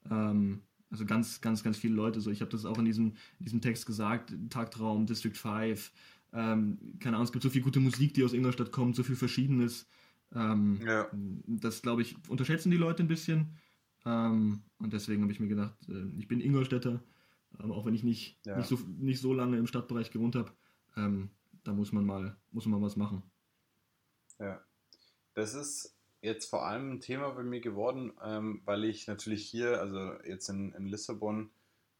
Ähm, 0.10 0.62
also 0.91 1.05
ganz, 1.05 1.41
ganz, 1.41 1.63
ganz 1.63 1.77
viele 1.77 1.95
Leute. 1.95 2.19
So, 2.21 2.29
ich 2.29 2.41
habe 2.41 2.51
das 2.51 2.65
auch 2.65 2.77
in 2.77 2.86
diesem, 2.86 3.15
in 3.39 3.45
diesem 3.45 3.62
Text 3.62 3.86
gesagt, 3.86 4.33
Tagtraum, 4.50 5.05
District 5.05 5.36
5, 5.36 5.91
ähm, 6.33 6.77
keine 7.00 7.15
Ahnung, 7.15 7.25
es 7.25 7.31
gibt 7.31 7.43
so 7.43 7.50
viel 7.50 7.62
gute 7.62 7.79
Musik, 7.79 8.13
die 8.13 8.24
aus 8.24 8.33
Ingolstadt 8.33 8.71
kommt, 8.71 8.95
so 8.95 9.03
viel 9.03 9.15
Verschiedenes. 9.15 9.88
Ähm, 10.33 10.79
ja. 10.86 11.10
Das, 11.48 11.81
glaube 11.81 12.01
ich, 12.01 12.15
unterschätzen 12.29 12.71
die 12.71 12.77
Leute 12.77 13.03
ein 13.03 13.07
bisschen. 13.07 13.57
Ähm, 14.05 14.63
und 14.79 14.93
deswegen 14.93 15.21
habe 15.21 15.31
ich 15.31 15.39
mir 15.39 15.48
gedacht, 15.48 15.75
äh, 15.89 16.07
ich 16.17 16.27
bin 16.27 16.41
Ingolstädter, 16.41 17.01
aber 17.57 17.75
auch 17.75 17.86
wenn 17.86 17.93
ich 17.93 18.03
nicht, 18.03 18.39
ja. 18.45 18.57
nicht, 18.57 18.67
so, 18.67 18.79
nicht 18.98 19.21
so 19.21 19.33
lange 19.33 19.57
im 19.57 19.67
Stadtbereich 19.67 20.12
gewohnt 20.12 20.36
habe, 20.36 20.51
ähm, 20.98 21.29
da 21.63 21.74
muss 21.74 21.91
man 21.91 22.05
mal, 22.05 22.36
muss 22.51 22.65
man 22.65 22.79
mal 22.79 22.86
was 22.86 22.95
machen. 22.95 23.24
Ja, 24.39 24.65
das 25.36 25.53
ist 25.53 25.95
jetzt 26.21 26.49
vor 26.49 26.65
allem 26.65 26.93
ein 26.93 26.99
Thema 26.99 27.29
bei 27.31 27.43
mir 27.43 27.61
geworden, 27.61 28.13
ähm, 28.23 28.61
weil 28.65 28.85
ich 28.85 29.07
natürlich 29.07 29.45
hier, 29.45 29.79
also 29.79 30.13
jetzt 30.23 30.49
in, 30.49 30.73
in 30.73 30.87
Lissabon, 30.87 31.51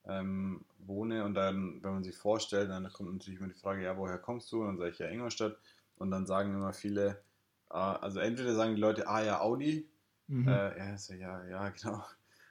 ähm, 0.06 0.66
wohne 0.80 1.26
und 1.26 1.36
dann, 1.36 1.84
wenn 1.84 1.94
man 1.94 2.04
sich 2.04 2.18
vorstellt, 2.18 2.70
dann 2.70 2.92
kommt 2.92 3.12
natürlich 3.12 3.40
immer 3.40 3.50
die 3.50 3.60
Frage, 3.60 3.84
ja, 3.84 3.98
woher 3.98 4.18
kommst 4.18 4.52
du? 4.52 4.62
Und 4.62 4.68
dann 4.68 4.78
sage 4.78 4.92
ich 4.92 5.00
ja 5.00 5.10
Ingolstadt 5.10 5.58
und 5.98 6.10
dann 6.10 6.26
sagen 6.26 6.54
immer 6.54 6.74
viele, 6.74 7.24
äh, 7.70 7.76
also 7.76 8.20
entweder 8.20 8.56
sagen 8.56 8.76
die 8.76 8.82
Leute, 8.82 9.08
ah 9.08 9.24
ja, 9.24 9.42
Audi, 9.42 9.88
Mhm. 10.32 10.48
Äh, 10.48 10.78
ja, 10.78 10.98
so, 10.98 11.14
ja, 11.14 11.46
ja, 11.46 11.70
genau. 11.82 12.04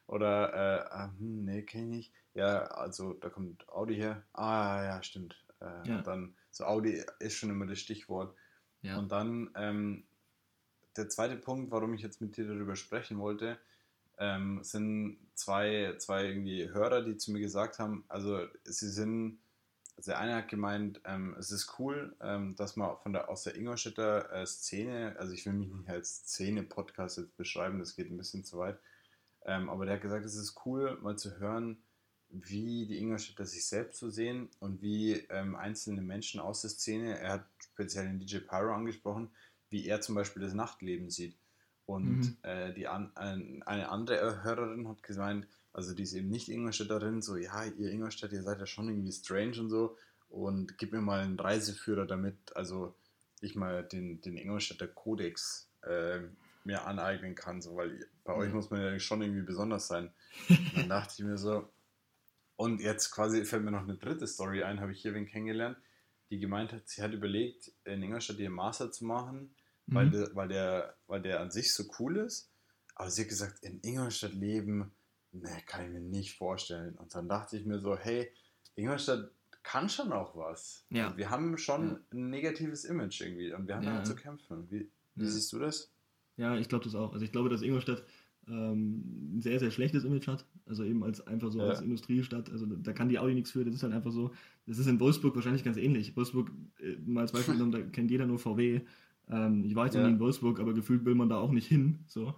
Oder, 0.07 0.53
äh, 0.53 1.05
äh, 1.05 1.09
hm, 1.19 1.45
nee, 1.45 1.63
kenne 1.63 1.85
ich 1.85 1.91
nicht. 1.91 2.13
Ja, 2.35 2.65
also 2.67 3.15
da 3.15 3.31
kommt 3.31 3.69
Audi 3.71 3.97
her. 3.97 4.23
Ah, 4.35 4.85
ja, 4.85 5.03
stimmt. 5.03 5.43
Äh, 5.61 5.89
ja. 5.89 5.99
Und 5.99 6.07
dann, 6.07 6.35
so 6.51 6.65
Audi 6.65 7.03
ist 7.21 7.37
schon 7.37 7.51
immer 7.51 7.67
das 7.67 7.79
Stichwort. 7.79 8.37
Ja. 8.83 8.99
Und 8.99 9.11
dann, 9.11 9.51
ähm, 9.57 10.05
der 10.97 11.09
zweite 11.09 11.37
Punkt, 11.37 11.71
warum 11.71 11.95
ich 11.95 12.03
jetzt 12.03 12.21
mit 12.21 12.37
dir 12.37 12.47
darüber 12.47 12.77
sprechen 12.77 13.19
wollte, 13.19 13.59
ähm, 14.19 14.63
sind 14.63 15.19
zwei, 15.35 15.95
zwei 15.99 16.27
irgendwie 16.27 16.69
Hörer, 16.71 17.03
die 17.03 17.17
zu 17.17 17.33
mir 17.33 17.41
gesagt 17.41 17.79
haben, 17.79 18.05
also 18.09 18.47
sie 18.65 18.91
sind 18.91 19.41
also 20.01 20.13
der 20.13 20.21
eine 20.21 20.35
hat 20.35 20.49
gemeint, 20.49 21.03
ähm, 21.05 21.37
es 21.39 21.51
ist 21.51 21.79
cool, 21.79 22.17
ähm, 22.23 22.57
dass 22.57 22.75
man 22.75 22.97
von 23.03 23.13
der, 23.13 23.29
aus 23.29 23.43
der 23.43 23.55
Ingolstädter 23.55 24.33
äh, 24.33 24.47
Szene, 24.47 25.15
also 25.19 25.35
ich 25.35 25.45
will 25.45 25.53
mich 25.53 25.69
nicht 25.69 25.91
als 25.91 26.23
Szene-Podcast 26.27 27.19
jetzt 27.19 27.37
beschreiben, 27.37 27.79
das 27.79 27.97
geht 27.97 28.11
ein 28.11 28.17
bisschen 28.17 28.43
zu 28.43 28.57
weit, 28.57 28.79
ähm, 29.45 29.69
aber 29.69 29.85
der 29.85 29.97
hat 29.97 30.03
gesagt, 30.03 30.25
es 30.25 30.37
ist 30.37 30.59
cool, 30.65 30.99
mal 31.03 31.19
zu 31.19 31.39
hören, 31.39 31.83
wie 32.31 32.87
die 32.87 32.99
Ingolstädter 32.99 33.45
sich 33.45 33.67
selbst 33.67 33.99
so 33.99 34.09
sehen 34.09 34.49
und 34.59 34.81
wie 34.81 35.17
ähm, 35.29 35.55
einzelne 35.55 36.01
Menschen 36.01 36.41
aus 36.41 36.63
der 36.63 36.71
Szene, 36.71 37.19
er 37.19 37.33
hat 37.33 37.47
speziell 37.59 38.07
den 38.07 38.21
DJ 38.21 38.39
Pyro 38.39 38.73
angesprochen, 38.73 39.31
wie 39.71 39.87
er 39.87 40.01
zum 40.01 40.15
Beispiel 40.15 40.43
das 40.43 40.55
Nachtleben 40.55 41.11
sieht. 41.11 41.37
Und 41.87 42.21
mhm. 42.21 42.37
äh, 42.43 42.73
die 42.73 42.87
an, 42.87 43.13
äh, 43.17 43.63
eine 43.65 43.89
andere 43.89 44.45
Hörerin 44.45 44.89
hat 44.89 45.03
gemeint, 45.03 45.49
also 45.73 45.95
die 45.95 46.03
ist 46.03 46.13
eben 46.13 46.29
nicht 46.29 46.49
Ingolstädterin, 46.49 47.23
so, 47.23 47.37
ja, 47.37 47.65
ihr 47.65 47.91
Ingolstadt, 47.91 48.33
ihr 48.33 48.43
seid 48.43 48.59
ja 48.59 48.67
schon 48.67 48.89
irgendwie 48.89 49.13
strange 49.13 49.61
und 49.61 49.71
so. 49.71 49.97
Und 50.29 50.79
gib 50.79 50.93
mir 50.93 51.01
mal 51.01 51.21
einen 51.21 51.39
Reiseführer, 51.39 52.07
damit 52.07 52.55
also 52.55 52.95
ich 53.41 53.57
mal 53.57 53.83
den, 53.83 54.21
den 54.21 54.37
Ingolstädter 54.37 54.87
Kodex 54.87 55.69
äh, 55.83 56.21
mir 56.65 56.87
aneignen 56.87 57.35
kann, 57.35 57.63
so, 57.63 57.77
weil 57.77 58.07
bei 58.25 58.35
euch 58.35 58.53
muss 58.53 58.71
man 58.71 58.81
ja 58.81 58.99
schon 58.99 59.23
irgendwie 59.23 59.43
besonders 59.43 59.89
sein. 59.89 60.13
Und 60.49 60.73
dann 60.77 60.89
dachte 60.89 61.15
ich 61.19 61.25
mir 61.25 61.39
so, 61.39 61.69
und 62.57 62.81
jetzt 62.81 63.11
quasi 63.11 63.45
fällt 63.45 63.65
mir 63.65 63.71
noch 63.71 63.83
eine 63.83 63.97
dritte 63.97 64.27
Story 64.27 64.63
ein, 64.63 64.81
habe 64.81 64.93
ich 64.93 65.01
hier 65.01 65.15
wen 65.15 65.27
kennengelernt, 65.27 65.79
die 66.29 66.39
gemeint 66.39 66.73
hat, 66.73 66.89
sie 66.89 67.03
hat 67.03 67.13
überlegt, 67.13 67.73
in 67.85 68.03
Ingolstadt 68.03 68.39
ihren 68.39 68.53
Master 68.53 68.93
zu 68.93 69.05
machen, 69.07 69.55
mhm. 69.91 69.95
weil, 69.95 70.11
der, 70.11 70.35
weil, 70.35 70.49
der, 70.49 70.97
weil 71.07 71.23
der 71.23 71.41
an 71.41 71.51
sich 71.51 71.75
so 71.75 71.85
cool 71.99 72.17
ist. 72.17 72.51
Aber 72.95 73.11
sie 73.11 73.23
hat 73.23 73.29
gesagt, 73.29 73.63
in 73.63 73.81
Ingolstadt 73.83 74.35
leben, 74.35 74.93
ne, 75.33 75.51
kann 75.67 75.85
ich 75.85 75.91
mir 75.91 76.01
nicht 76.01 76.37
vorstellen. 76.37 76.95
Und 76.97 77.15
dann 77.15 77.29
dachte 77.29 77.57
ich 77.57 77.65
mir 77.65 77.79
so, 77.79 77.97
hey, 77.97 78.31
Ingolstadt 78.75 79.31
kann 79.63 79.89
schon 79.89 80.13
auch 80.13 80.37
was. 80.37 80.85
Ja. 80.91 81.17
Wir 81.17 81.31
haben 81.31 81.57
schon 81.59 81.91
ja. 81.91 82.01
ein 82.13 82.31
negatives 82.31 82.85
Image 82.85 83.21
irgendwie 83.21 83.53
und 83.53 83.67
wir 83.67 83.77
haben 83.77 83.83
ja. 83.83 83.93
damit 83.93 84.07
zu 84.07 84.15
kämpfen. 84.15 84.71
Wie, 84.71 84.91
wie 85.15 85.25
ja. 85.25 85.31
siehst 85.31 85.53
du 85.53 85.59
das? 85.59 85.93
Ja, 86.37 86.57
ich 86.57 86.69
glaube 86.69 86.85
das 86.85 86.95
auch. 86.95 87.13
Also 87.13 87.25
ich 87.25 87.33
glaube, 87.33 87.51
dass 87.51 87.63
Ingolstadt 87.63 88.03
ähm, 88.49 89.37
ein 89.37 89.43
sehr, 89.43 89.59
sehr 89.59 89.71
schlechtes 89.71 90.05
Image 90.05 90.27
hat. 90.27 90.47
Also 90.67 90.85
eben 90.85 91.05
als 91.05 91.27
einfach 91.27 91.51
so 91.51 91.61
als 91.61 91.81
Industriestadt. 91.81 92.51
Also 92.51 92.67
da 92.67 92.93
kann 92.93 93.09
die 93.09 93.19
Audi 93.19 93.35
nichts 93.35 93.51
für. 93.51 93.65
Das 93.65 93.75
ist 93.75 93.83
halt 93.83 93.93
einfach 93.93 94.13
so. 94.13 94.33
Das 94.67 94.79
ist 94.79 94.87
in 94.87 95.01
Wolfsburg 95.01 95.35
wahrscheinlich 95.35 95.65
ganz 95.65 95.77
ähnlich. 95.77 96.17
Wolfsburg, 96.17 96.51
äh, 96.81 96.97
mal 97.05 97.23
als 97.23 97.33
Beispiel 97.33 97.55
genommen, 97.55 97.73
da 97.73 97.81
kennt 97.83 98.11
jeder 98.11 98.27
nur 98.27 98.39
VW. 98.39 98.81
Ähm, 99.31 99.65
ich 99.65 99.75
war 99.75 99.87
jetzt 99.87 99.95
noch 99.95 100.03
nie 100.03 100.11
in 100.11 100.21
Wolfsburg, 100.21 100.61
aber 100.61 100.75
gefühlt 100.75 101.05
will 101.05 101.15
man 101.15 101.29
da 101.29 101.39
auch 101.39 101.53
nicht 101.53 101.69
hin. 101.69 102.01
So. 102.07 102.35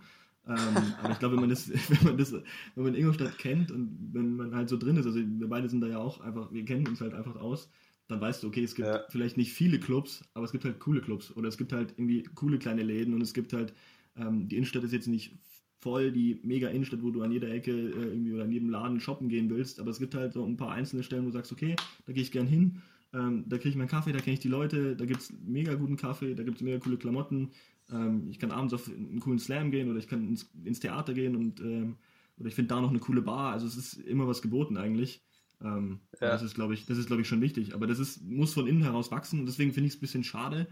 Ähm, 0.47 0.95
aber 0.99 1.13
ich 1.13 1.19
glaube, 1.19 1.35
wenn 1.35 1.41
man 1.41 1.51
das, 1.51 1.71
wenn 1.91 2.05
man 2.05 2.19
das, 2.19 2.33
wenn 2.33 2.85
man 2.85 2.95
Ingolstadt 2.95 3.39
kennt 3.39 3.71
und 3.71 4.11
wenn 4.13 4.37
man 4.37 4.55
halt 4.55 4.69
so 4.69 4.77
drin 4.77 4.97
ist, 4.97 5.07
also 5.07 5.21
wir 5.21 5.49
beide 5.49 5.69
sind 5.69 5.81
da 5.81 5.87
ja 5.87 5.99
auch 5.99 6.21
einfach, 6.21 6.53
wir 6.53 6.65
kennen 6.65 6.87
uns 6.87 7.01
halt 7.01 7.15
einfach 7.15 7.37
aus, 7.37 7.71
dann 8.09 8.21
weißt 8.21 8.43
du, 8.43 8.49
okay, 8.49 8.65
es 8.65 8.75
gibt 8.75 8.89
Ja. 8.89 9.05
vielleicht 9.09 9.37
nicht 9.37 9.53
viele 9.53 9.79
Clubs, 9.79 10.25
aber 10.35 10.45
es 10.45 10.53
gibt 10.53 10.65
halt 10.65 10.81
coole 10.81 11.01
Clubs 11.01 11.35
oder 11.37 11.49
es 11.49 11.57
gibt 11.57 11.73
halt 11.73 11.93
irgendwie 11.97 12.25
coole 12.35 12.59
kleine 12.59 12.83
Läden 12.83 13.15
und 13.15 13.21
es 13.21 13.35
gibt 13.35 13.53
halt, 13.53 13.73
ähm, 14.17 14.49
die 14.49 14.57
Innenstadt 14.57 14.85
ist 14.85 14.93
jetzt 14.93 15.07
nicht 15.07 15.39
voll 15.81 16.13
die 16.13 16.41
mega 16.45 16.69
Innenstadt, 16.69 17.03
wo 17.03 17.11
du 17.11 17.23
an 17.23 17.33
jeder 17.33 17.51
Ecke 17.51 17.73
äh, 17.73 18.09
irgendwie 18.13 18.33
oder 18.35 18.45
an 18.45 18.53
jedem 18.53 18.71
Laden 18.71 19.01
shoppen 19.01 19.29
gehen 19.29 19.49
willst, 19.51 19.81
aber 19.81 19.91
es 19.91 19.99
gibt 19.99 20.15
halt 20.15 20.33
so 20.33 20.45
ein 20.45 20.57
paar 20.57 20.73
einzelne 20.73 21.03
Stellen, 21.03 21.23
wo 21.23 21.29
du 21.29 21.33
sagst, 21.33 21.53
okay, 21.53 21.77
da 22.07 22.13
gehe 22.13 22.23
ich 22.23 22.33
gern 22.33 22.47
hin, 22.47 22.83
ähm, 23.13 23.45
da 23.49 23.57
kriege 23.59 23.71
ich 23.71 23.77
meinen 23.77 23.89
Kaffee, 23.89 24.13
da 24.13 24.21
kenne 24.21 24.35
ich 24.35 24.41
die 24.41 24.49
Leute, 24.49 24.97
da 24.97 25.05
gibt 25.05 25.21
es 25.21 25.33
mega 25.45 25.75
guten 25.75 25.97
Kaffee, 25.97 26.35
da 26.35 26.43
gibt 26.43 26.59
es 26.59 26.63
mega 26.63 26.79
coole 26.79 26.97
Klamotten, 26.97 27.51
ähm, 27.91 28.29
ich 28.31 28.39
kann 28.39 28.51
abends 28.51 28.75
auf 28.75 28.89
einen 28.89 29.21
coolen 29.21 29.39
Slam 29.39 29.71
gehen 29.71 29.91
oder 29.91 29.99
ich 29.99 30.09
kann 30.09 30.27
ins, 30.29 30.51
ins 30.65 30.81
Theater 30.81 31.15
gehen 31.15 31.37
und 31.37 31.61
ähm, 31.61 31.97
oder 32.39 32.49
ich 32.49 32.55
finde 32.55 32.69
da 32.75 32.81
noch 32.81 32.91
eine 32.91 32.99
coole 32.99 33.23
Bar, 33.23 33.53
also 33.53 33.67
es 33.67 33.77
ist 33.77 33.95
immer 33.95 34.27
was 34.27 34.43
geboten 34.43 34.77
eigentlich. 34.77 35.23
Ähm, 35.63 36.01
Ja. 36.21 36.31
Das 36.31 36.43
ist, 36.43 36.55
glaube 36.55 36.75
ich, 36.75 36.87
das 36.87 36.99
ist, 36.99 37.07
glaube 37.07 37.23
ich, 37.23 37.29
schon 37.29 37.41
wichtig. 37.41 37.75
Aber 37.75 37.87
das 37.87 37.99
ist, 37.99 38.23
muss 38.23 38.53
von 38.55 38.67
innen 38.67 38.83
heraus 38.83 39.11
wachsen 39.11 39.41
und 39.41 39.47
deswegen 39.47 39.73
finde 39.73 39.87
ich 39.89 39.95
es 39.95 39.99
ein 39.99 40.01
bisschen 40.01 40.25
schade, 40.25 40.67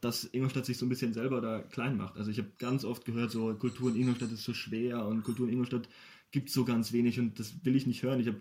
dass 0.00 0.24
Ingolstadt 0.24 0.66
sich 0.66 0.78
so 0.78 0.86
ein 0.86 0.88
bisschen 0.88 1.12
selber 1.12 1.40
da 1.40 1.60
klein 1.60 1.96
macht. 1.96 2.16
Also 2.16 2.30
ich 2.30 2.38
habe 2.38 2.50
ganz 2.58 2.84
oft 2.84 3.04
gehört, 3.04 3.30
so 3.30 3.54
Kultur 3.54 3.90
in 3.90 3.96
Ingolstadt 3.96 4.32
ist 4.32 4.42
so 4.44 4.52
schwer 4.54 5.06
und 5.06 5.22
Kultur 5.22 5.46
in 5.46 5.52
Ingolstadt 5.52 5.88
gibt 6.32 6.48
es 6.48 6.54
so 6.54 6.64
ganz 6.64 6.92
wenig 6.92 7.20
und 7.20 7.38
das 7.38 7.64
will 7.64 7.76
ich 7.76 7.86
nicht 7.86 8.02
hören. 8.02 8.18
Ich 8.20 8.26
habe 8.26 8.40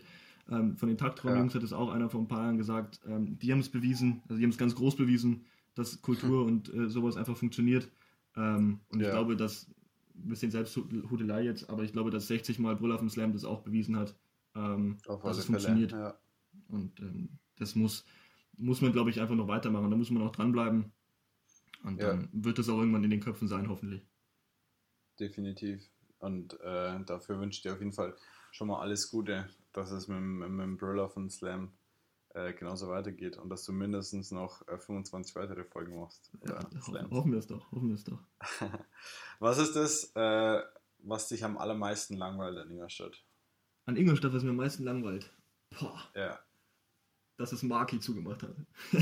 ähm, 0.49 0.75
von 0.77 0.89
den 0.89 0.97
Taktraum-Jungs 0.97 1.55
hat 1.55 1.63
es 1.63 1.73
auch 1.73 1.89
einer 1.91 2.09
vor 2.09 2.21
ein 2.21 2.27
paar 2.27 2.43
Jahren 2.43 2.57
gesagt, 2.57 2.99
ähm, 3.05 3.37
die 3.39 3.51
haben 3.51 3.59
es 3.59 3.69
bewiesen, 3.69 4.21
also 4.23 4.37
die 4.37 4.43
haben 4.43 4.51
es 4.51 4.57
ganz 4.57 4.75
groß 4.75 4.95
bewiesen, 4.95 5.45
dass 5.75 6.01
Kultur 6.01 6.45
und 6.45 6.73
äh, 6.73 6.89
sowas 6.89 7.15
einfach 7.17 7.37
funktioniert. 7.37 7.89
Ähm, 8.35 8.79
und 8.89 8.99
ich 9.01 9.07
Ja. 9.07 9.11
glaube, 9.13 9.35
dass 9.35 9.67
ein 10.15 10.27
bisschen 10.29 10.51
Selbsthudelei 10.51 11.43
jetzt, 11.43 11.69
aber 11.69 11.83
ich 11.83 11.93
glaube, 11.93 12.11
dass 12.11 12.27
60 12.27 12.59
Mal 12.59 12.75
Brüll 12.75 12.91
auf 12.91 12.99
dem 12.99 13.09
Slam 13.09 13.33
das 13.33 13.45
auch 13.45 13.61
bewiesen 13.61 13.95
hat, 13.97 14.15
ähm, 14.55 14.97
dass 15.23 15.37
es 15.37 15.45
funktioniert. 15.45 15.91
Ja. 15.91 16.19
Und 16.67 16.99
ähm, 16.99 17.29
das 17.57 17.75
muss, 17.75 18.05
muss 18.57 18.81
man, 18.81 18.91
glaube 18.91 19.09
ich, 19.09 19.21
einfach 19.21 19.35
noch 19.35 19.47
weitermachen. 19.47 19.89
Da 19.89 19.97
muss 19.97 20.11
man 20.11 20.23
auch 20.23 20.31
dranbleiben. 20.31 20.91
Und 21.83 22.01
Ja. 22.01 22.09
dann 22.11 22.29
wird 22.31 22.59
das 22.59 22.69
auch 22.69 22.79
irgendwann 22.79 23.03
in 23.03 23.09
den 23.09 23.19
Köpfen 23.21 23.47
sein, 23.47 23.69
hoffentlich. 23.69 24.05
Definitiv. 25.19 25.90
Und 26.21 26.59
äh, 26.61 27.03
dafür 27.05 27.39
wünsche 27.39 27.57
ich 27.57 27.61
dir 27.63 27.73
auf 27.73 27.79
jeden 27.79 27.93
Fall 27.93 28.15
schon 28.51 28.67
mal 28.67 28.79
alles 28.79 29.09
Gute, 29.09 29.49
dass 29.73 29.91
es 29.91 30.07
mit, 30.07 30.17
dem- 30.17 30.39
mit, 30.39 30.63
dem 30.65 30.77
Brüller 30.77 31.09
von 31.09 31.29
Slam 31.29 31.73
äh, 32.33 32.53
genauso 32.53 32.87
weitergeht 32.89 33.37
und 33.37 33.49
dass 33.49 33.65
du 33.65 33.73
mindestens 33.73 34.31
noch 34.31 34.65
äh, 34.67 34.77
25 34.77 35.35
weitere 35.35 35.63
Folgen 35.65 35.99
machst. 35.99 36.31
Ja, 36.47 36.59
hoffen 37.11 37.31
wir 37.31 37.39
es 37.39 37.47
doch, 37.47 37.71
hoffen 37.71 37.89
wir 37.89 37.95
es 37.95 38.03
doch. 38.03 38.19
Was 39.39 39.57
ist 39.57 39.75
das, 39.75 40.11
äh, 40.15 40.61
was 40.99 41.27
dich 41.27 41.43
am 41.43 41.57
allermeisten 41.57 42.15
langweilt 42.15 42.57
in 42.63 42.71
Ingolstadt? 42.71 43.23
An 43.85 43.97
Ingolstadt, 43.97 44.33
was 44.33 44.43
mir 44.43 44.51
am 44.51 44.57
meisten 44.57 44.83
langweilt, 44.83 45.31
boah, 45.79 45.99
Ja. 46.15 46.39
Dass 47.41 47.51
es 47.51 47.63
Marki 47.63 47.99
zugemacht 47.99 48.43
hat. 48.43 48.55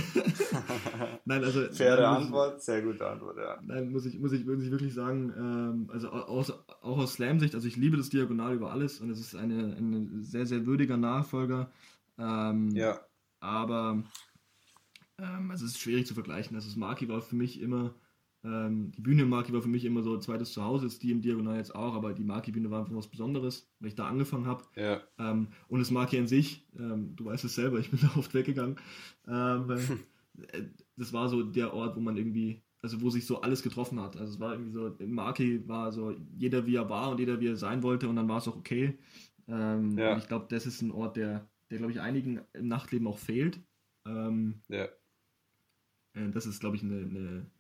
Nein, 1.26 1.44
also. 1.44 1.72
Faire 1.72 2.08
Antwort, 2.08 2.62
sehr 2.62 2.82
gute 2.82 3.08
Antwort, 3.08 3.38
ja. 3.38 3.60
Nein, 3.62 3.92
muss 3.92 4.06
ich, 4.06 4.18
muss 4.20 4.32
ich, 4.32 4.46
muss 4.46 4.64
ich 4.64 4.72
wirklich 4.72 4.94
sagen, 4.94 5.34
ähm, 5.38 5.90
also 5.92 6.10
au- 6.10 6.24
aus, 6.24 6.52
auch 6.52 6.98
aus 6.98 7.14
Slam-Sicht, 7.14 7.54
also 7.56 7.68
ich 7.68 7.76
liebe 7.76 7.98
das 7.98 8.10
Diagonal 8.10 8.56
über 8.56 8.72
alles 8.72 9.00
und 9.02 9.10
es 9.10 9.20
ist 9.20 9.36
eine, 9.36 9.76
ein 9.76 10.22
sehr, 10.24 10.46
sehr 10.46 10.66
würdiger 10.66 10.98
Nachfolger. 10.98 11.72
Ähm, 12.18 12.72
Ja, 12.76 13.00
aber 13.40 14.04
ähm, 15.18 15.52
also 15.52 15.66
es 15.66 15.72
ist 15.74 15.80
schwierig 15.80 16.08
zu 16.08 16.14
vergleichen. 16.14 16.56
Also 16.56 16.68
das 16.70 16.78
Marki 16.78 17.08
war 17.10 17.22
für 17.22 17.36
mich 17.36 17.60
immer, 17.62 17.94
ähm, 18.44 18.92
die 18.92 19.02
Bühne 19.02 19.24
im 19.24 19.30
Marki 19.30 19.52
war 19.52 19.62
für 19.62 19.68
mich 19.68 19.84
immer 19.84 20.02
so 20.02 20.14
ein 20.14 20.22
zweites 20.22 20.54
Zuhause, 20.54 20.86
ist 20.86 21.04
die 21.04 21.12
im 21.12 21.22
Diagonal 21.22 21.58
jetzt 21.58 21.76
auch, 21.76 21.94
aber 21.94 22.14
die 22.14 22.24
Marki-Bühne 22.24 22.72
war 22.72 22.80
einfach 22.80 22.96
was 22.96 23.08
Besonderes, 23.08 23.70
weil 23.80 23.90
ich 23.90 23.96
da 23.96 24.08
angefangen 24.08 24.46
habe. 24.46 24.64
ja, 24.76 25.02
Ähm, 25.18 25.50
und 25.68 25.80
das 25.80 25.92
Marki 25.92 26.18
an 26.18 26.28
sich, 26.28 26.66
ähm, 26.78 27.16
du 27.16 27.26
weißt 27.26 27.44
es 27.44 27.56
selber, 27.56 27.80
ich 27.80 27.92
bin 27.92 28.00
da 28.02 28.18
oft 28.18 28.34
weggegangen. 28.34 28.78
Ähm, 29.28 29.70
äh, 30.52 30.64
das 30.96 31.12
war 31.14 31.28
so 31.30 31.44
der 31.44 31.74
Ort, 31.74 31.96
wo 31.98 32.00
man 32.00 32.16
irgendwie, 32.16 32.62
also 32.82 33.02
wo 33.02 33.10
sich 33.10 33.26
so 33.26 33.42
alles 33.42 33.62
getroffen 33.62 34.00
hat. 34.00 34.16
Also 34.16 34.34
es 34.34 34.40
war 34.40 34.54
irgendwie 34.54 34.72
so, 34.72 34.88
im 34.88 35.12
Marki 35.12 35.68
war 35.68 35.92
so 35.92 36.16
jeder 36.38 36.66
wie 36.66 36.76
er 36.76 36.90
war 36.90 37.12
und 37.12 37.20
jeder 37.20 37.40
wie 37.42 37.48
er 37.48 37.58
sein 37.58 37.84
wollte 37.84 38.08
und 38.08 38.16
dann 38.16 38.30
war 38.30 38.38
es 38.38 38.48
auch 38.48 38.56
okay. 38.56 38.98
Ähm, 39.48 39.98
Ja. 39.98 40.14
Und 40.14 40.20
ich 40.20 40.28
glaube, 40.28 40.46
das 40.50 40.66
ist 40.66 40.82
ein 40.82 40.92
Ort, 40.92 41.18
der, 41.18 41.50
der 41.72 41.78
glaube 41.80 41.92
ich 41.92 42.00
einigen 42.00 42.42
im 42.54 42.68
Nachtleben 42.68 43.08
auch 43.08 43.18
fehlt. 43.18 43.60
Ähm, 44.06 44.62
ja. 44.70 44.88
äh, 46.14 46.30
das 46.32 46.46
ist, 46.46 46.60
glaube 46.60 46.76
ich, 46.76 46.84
eine, 46.84 47.00
eine 47.00 47.52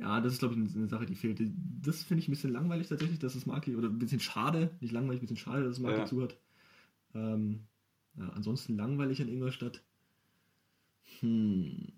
ja, 0.00 0.20
das 0.20 0.34
ist, 0.34 0.38
glaube 0.38 0.54
ich, 0.54 0.74
eine, 0.74 0.88
Sache, 0.88 1.06
die 1.06 1.14
fehlt. 1.14 1.40
Das 1.82 2.02
finde 2.02 2.22
ich 2.22 2.28
ein 2.28 2.32
bisschen 2.32 2.52
langweilig 2.52 2.88
tatsächlich, 2.88 3.18
dass 3.18 3.34
das 3.34 3.46
Marki, 3.46 3.76
oder 3.76 3.88
ein 3.88 3.98
bisschen 3.98 4.20
schade, 4.20 4.70
nicht 4.80 4.92
langweilig, 4.92 5.20
ein 5.20 5.26
bisschen 5.26 5.36
schade, 5.36 5.62
dass 5.62 5.76
das 5.76 5.80
Marki 5.80 6.00
Ja. 6.00 6.06
zu 6.06 6.22
hat. 6.22 6.38
Ähm, 7.14 7.66
ja, 8.16 8.28
ansonsten 8.30 8.76
langweilig 8.76 9.20
an 9.20 9.28
Ingolstadt. 9.28 9.82
Hm. 11.20 11.92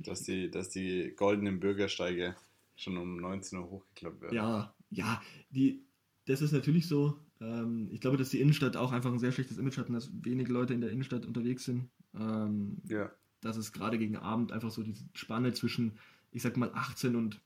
Dass 0.00 0.22
die, 0.22 0.50
dass 0.50 0.70
die 0.70 1.12
goldenen 1.14 1.60
Bürgersteige 1.60 2.36
schon 2.76 2.96
um 2.96 3.16
19 3.16 3.58
Uhr 3.58 3.70
hochgeklappt 3.70 4.20
werden. 4.20 4.34
Ja, 4.34 4.74
ja, 4.90 5.22
die, 5.50 5.84
das 6.26 6.40
ist 6.40 6.52
natürlich 6.52 6.86
so. 6.86 7.18
Ähm, 7.40 7.88
ich 7.92 8.00
glaube, 8.00 8.16
dass 8.16 8.30
die 8.30 8.40
Innenstadt 8.40 8.76
auch 8.76 8.92
einfach 8.92 9.12
ein 9.12 9.18
sehr 9.18 9.32
schlechtes 9.32 9.58
Image 9.58 9.76
hat 9.78 9.88
und 9.88 9.94
dass 9.94 10.10
wenige 10.22 10.52
Leute 10.52 10.74
in 10.74 10.80
der 10.80 10.90
Innenstadt 10.90 11.26
unterwegs 11.26 11.64
sind. 11.64 11.88
Ähm, 12.14 12.78
Ja, 12.84 13.10
dass 13.46 13.56
es 13.56 13.72
gerade 13.72 13.98
gegen 13.98 14.16
Abend 14.16 14.52
einfach 14.52 14.70
so 14.70 14.82
diese 14.82 15.04
Spanne 15.14 15.52
zwischen, 15.52 15.92
ich 16.32 16.42
sag 16.42 16.56
mal, 16.56 16.70
18 16.74 17.16
und, 17.16 17.40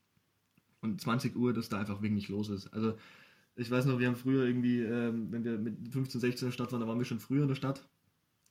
und 0.80 1.00
20 1.00 1.36
Uhr, 1.36 1.52
dass 1.52 1.68
da 1.68 1.78
einfach 1.78 2.02
wenig 2.02 2.28
los 2.28 2.48
ist. 2.48 2.68
Also 2.68 2.96
ich 3.56 3.70
weiß 3.70 3.84
noch, 3.86 3.98
wir 3.98 4.06
haben 4.08 4.16
früher 4.16 4.44
irgendwie, 4.46 4.80
ähm, 4.80 5.30
wenn 5.30 5.44
wir 5.44 5.58
mit 5.58 5.76
15, 5.92 6.20
16 6.20 6.46
in 6.46 6.50
der 6.50 6.52
Stadt 6.54 6.72
waren, 6.72 6.80
da 6.80 6.88
waren 6.88 6.98
wir 6.98 7.04
schon 7.04 7.20
früher 7.20 7.42
in 7.42 7.48
der 7.48 7.54
Stadt. 7.56 7.86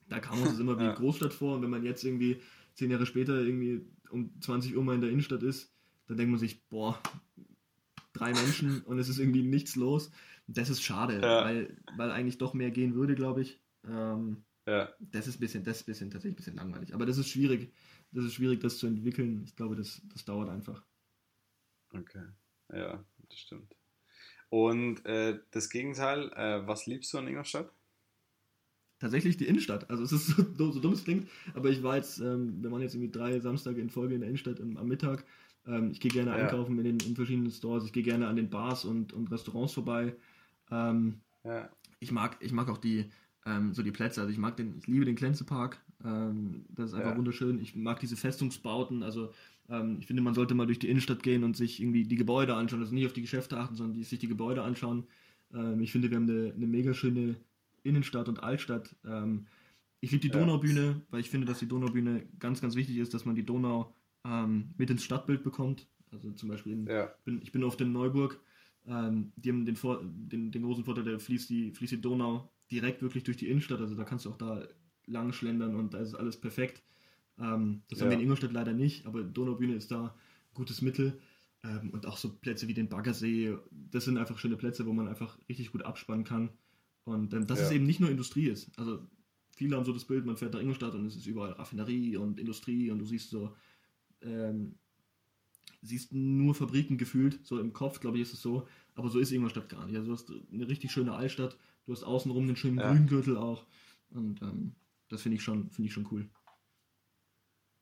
Da 0.07 0.19
kam 0.19 0.39
uns 0.41 0.51
das 0.51 0.59
immer 0.59 0.77
wie 0.79 0.83
Ja. 0.83 0.93
Großstadt 0.93 1.33
vor 1.33 1.55
und 1.55 1.61
wenn 1.63 1.69
man 1.69 1.83
jetzt 1.83 2.03
irgendwie 2.03 2.41
zehn 2.75 2.91
Jahre 2.91 3.05
später 3.05 3.39
irgendwie 3.41 3.81
um 4.11 4.31
20 4.41 4.75
Uhr 4.75 4.83
mal 4.83 4.95
in 4.95 5.01
der 5.01 5.09
Innenstadt 5.09 5.43
ist, 5.43 5.71
dann 6.07 6.17
denkt 6.17 6.31
man 6.31 6.39
sich, 6.39 6.63
boah, 6.69 6.99
drei 8.13 8.33
Menschen 8.33 8.81
und 8.81 8.97
es 8.99 9.09
ist 9.09 9.19
irgendwie 9.19 9.43
nichts 9.43 9.75
los. 9.75 10.11
Und 10.47 10.57
das 10.57 10.69
ist 10.69 10.81
schade, 10.83 11.19
Ja. 11.21 11.43
weil, 11.43 11.77
weil 11.97 12.11
eigentlich 12.11 12.37
doch 12.37 12.53
mehr 12.53 12.71
gehen 12.71 12.95
würde, 12.95 13.15
glaube 13.15 13.41
ich. 13.41 13.59
Ähm, 13.87 14.43
ja, 14.69 14.93
das 14.99 15.27
ist 15.27 15.37
ein 15.37 15.39
bisschen, 15.41 15.63
das 15.63 15.77
ist 15.79 15.85
bisschen, 15.85 16.11
tatsächlich 16.11 16.33
ein 16.33 16.37
bisschen 16.37 16.55
langweilig. 16.57 16.93
Aber 16.93 17.05
das 17.05 17.17
ist 17.17 17.29
schwierig. 17.29 17.73
Das 18.11 18.25
ist 18.25 18.33
schwierig, 18.33 18.59
das 18.61 18.77
zu 18.77 18.87
entwickeln. 18.87 19.43
Ich 19.45 19.55
glaube, 19.55 19.75
das, 19.75 20.01
das 20.13 20.25
dauert 20.25 20.49
einfach. 20.49 20.83
okay. 21.93 22.25
Ja, 22.73 23.03
das 23.29 23.39
stimmt. 23.39 23.75
Und 24.49 25.05
äh, 25.05 25.39
das 25.51 25.69
Gegenteil, 25.69 26.31
äh, 26.33 26.67
was 26.67 26.87
liebst 26.87 27.13
du 27.13 27.19
an 27.19 27.27
Ingolstadt? 27.27 27.71
Tatsächlich 28.99 29.37
die 29.37 29.47
Innenstadt. 29.47 29.89
Also 29.89 30.03
es 30.03 30.11
ist 30.11 30.27
so, 30.27 30.43
so, 30.57 30.71
so 30.71 30.79
dumm 30.81 30.93
es 30.93 31.05
klingt, 31.05 31.29
aber 31.53 31.69
ich 31.69 31.81
war 31.83 31.95
jetzt, 31.95 32.19
ähm, 32.19 32.61
wir 32.61 32.69
waren 32.71 32.81
jetzt 32.81 32.95
irgendwie 32.95 33.11
drei 33.11 33.39
Samstage 33.39 33.79
in 33.79 33.89
Folge 33.89 34.15
in 34.15 34.21
der 34.21 34.27
Innenstadt 34.29 34.59
am, 34.59 34.75
am 34.75 34.87
Mittag. 34.87 35.25
Ähm, 35.65 35.91
ich 35.91 36.01
gehe 36.01 36.11
gerne 36.11 36.33
Ja. 36.33 36.33
einkaufen 36.33 36.77
in 36.79 36.83
den 36.83 36.99
in 37.07 37.15
verschiedenen 37.15 37.51
Stores. 37.51 37.85
Ich 37.85 37.93
gehe 37.93 38.03
gerne 38.03 38.27
an 38.27 38.35
den 38.35 38.49
Bars 38.49 38.83
und, 38.83 39.13
und 39.13 39.31
Restaurants 39.31 39.73
vorbei. 39.73 40.15
Ähm, 40.69 41.21
Ja, 41.43 41.69
ich 41.99 42.11
mag, 42.11 42.37
ich 42.41 42.51
mag 42.53 42.69
auch 42.69 42.77
die, 42.77 43.11
ähm, 43.49 43.73
so 43.73 43.81
die 43.83 43.91
Plätze. 43.91 44.21
Also 44.21 44.31
ich 44.31 44.37
mag 44.37 44.57
den, 44.57 44.77
ich 44.79 44.87
liebe 44.87 45.05
den 45.05 45.15
Klenzepark. 45.15 45.81
Ähm, 46.05 46.65
das 46.69 46.91
ist 46.91 46.93
einfach 46.95 47.11
Ja. 47.11 47.17
wunderschön. 47.17 47.59
Ich 47.59 47.75
mag 47.75 47.99
diese 47.99 48.15
Festungsbauten. 48.15 49.03
Also 49.03 49.33
ähm, 49.69 49.97
ich 49.99 50.07
finde, 50.07 50.21
man 50.21 50.33
sollte 50.33 50.53
mal 50.55 50.65
durch 50.65 50.79
die 50.79 50.89
Innenstadt 50.89 51.23
gehen 51.23 51.43
und 51.43 51.57
sich 51.57 51.81
irgendwie 51.81 52.03
die 52.03 52.15
Gebäude 52.15 52.53
anschauen. 52.55 52.81
Also 52.81 52.93
nicht 52.93 53.05
auf 53.05 53.13
die 53.13 53.21
Geschäfte 53.21 53.57
achten, 53.57 53.75
sondern 53.75 53.95
die, 53.95 54.03
sich 54.03 54.19
die 54.19 54.27
Gebäude 54.27 54.61
anschauen. 54.63 55.05
Ähm, 55.53 55.79
ich 55.81 55.91
finde, 55.91 56.09
wir 56.09 56.17
haben 56.17 56.29
eine, 56.29 56.53
eine 56.55 56.67
mega 56.67 56.93
schöne 56.93 57.35
Innenstadt 57.83 58.27
und 58.29 58.43
Altstadt. 58.43 58.95
Ähm, 59.05 59.45
ich 60.01 60.11
liebe 60.11 60.21
die 60.21 60.27
Ja. 60.29 60.39
Donaubühne, 60.39 61.01
weil 61.09 61.19
ich 61.21 61.29
finde, 61.29 61.47
dass 61.47 61.59
die 61.59 61.67
Donaubühne 61.67 62.23
ganz, 62.39 62.61
ganz 62.61 62.75
wichtig 62.75 62.97
ist, 62.97 63.13
dass 63.13 63.25
man 63.25 63.35
die 63.35 63.45
Donau 63.45 63.93
ähm, 64.25 64.69
mit 64.77 64.89
ins 64.89 65.03
Stadtbild 65.03 65.43
bekommt. 65.43 65.87
Also 66.11 66.31
zum 66.31 66.49
Beispiel 66.49 66.73
in, 66.73 66.87
ja, 66.87 67.13
bin, 67.25 67.41
ich 67.41 67.51
bin 67.51 67.63
oft 67.63 67.79
in 67.81 67.91
Neuburg. 67.91 68.39
Die 68.85 68.91
haben 68.93 69.31
den, 69.37 69.65
den, 69.65 70.51
den 70.51 70.63
großen 70.63 70.83
Vorteil, 70.83 71.03
da 71.03 71.19
fließt 71.19 71.47
die, 71.51 71.71
fließt 71.71 71.91
die 71.91 72.01
Donau 72.01 72.49
direkt 72.71 73.01
wirklich 73.01 73.23
durch 73.23 73.37
die 73.37 73.47
Innenstadt. 73.49 73.79
Also 73.79 73.95
da 73.95 74.03
kannst 74.03 74.25
du 74.25 74.29
auch 74.29 74.37
da 74.37 74.67
lang 75.05 75.33
schlendern 75.33 75.75
und 75.75 75.93
da 75.93 75.99
ist 75.99 76.15
alles 76.15 76.39
perfekt. 76.39 76.83
Ähm, 77.37 77.81
das 77.89 77.99
haben 77.99 78.07
Ja. 78.07 78.11
wir 78.11 78.17
in 78.17 78.23
Ingolstadt 78.23 78.51
leider 78.51 78.73
nicht, 78.73 79.05
aber 79.05 79.23
Donaubühne 79.23 79.75
ist 79.75 79.91
da 79.91 80.07
ein 80.07 80.53
gutes 80.53 80.81
Mittel. 80.81 81.19
Ähm, 81.63 81.89
und 81.89 82.05
auch 82.05 82.17
so 82.17 82.29
Plätze 82.37 82.67
wie 82.67 82.73
den 82.73 82.87
Baggersee, 82.89 83.57
das 83.71 84.05
sind 84.05 84.17
einfach 84.17 84.37
schöne 84.37 84.55
Plätze, 84.55 84.85
wo 84.85 84.93
man 84.93 85.07
einfach 85.07 85.37
richtig 85.49 85.71
gut 85.71 85.83
abspannen 85.83 86.23
kann. 86.23 86.49
Und 87.03 87.33
ähm, 87.33 87.47
dass 87.47 87.59
Ja. 87.59 87.65
es 87.65 87.71
eben 87.71 87.85
nicht 87.85 87.99
nur 87.99 88.09
Industrie 88.09 88.47
ist. 88.47 88.71
Also 88.77 89.05
viele 89.55 89.75
haben 89.75 89.83
so 89.85 89.91
das 89.93 90.05
Bild, 90.05 90.25
man 90.25 90.37
fährt 90.37 90.53
nach 90.53 90.61
Ingolstadt 90.61 90.93
und 90.93 91.05
es 91.05 91.15
ist 91.15 91.25
überall 91.25 91.51
Raffinerie 91.53 92.15
und 92.17 92.39
Industrie 92.39 92.91
und 92.91 92.99
du 92.99 93.05
siehst 93.05 93.29
so, 93.29 93.55
ähm, 94.21 94.75
siehst 95.81 96.13
nur 96.13 96.55
Fabriken 96.55 96.97
gefühlt, 96.97 97.39
so 97.45 97.59
im 97.59 97.73
Kopf, 97.73 97.99
glaube 97.99 98.17
ich, 98.17 98.23
ist 98.23 98.33
es 98.33 98.41
so, 98.41 98.67
aber 98.95 99.09
so 99.09 99.19
ist 99.19 99.31
Ingolstadt 99.31 99.69
gar 99.69 99.85
nicht. 99.85 99.95
Also 99.95 100.07
du 100.07 100.13
hast 100.13 100.31
eine 100.51 100.67
richtig 100.67 100.91
schöne 100.91 101.13
Altstadt, 101.13 101.57
du 101.89 101.95
hast 101.95 102.03
außenrum 102.03 102.43
einen 102.43 102.55
schönen 102.55 102.77
Ja. 102.77 102.93
Grüngürtel 102.93 103.35
auch 103.35 103.65
und 104.11 104.41
ähm, 104.43 104.75
das 105.09 105.23
finde 105.23 105.37
ich 105.37 105.43
schon, 105.43 105.71
finde 105.71 105.87
ich 105.87 105.93
schon 105.93 106.07
cool. 106.11 106.29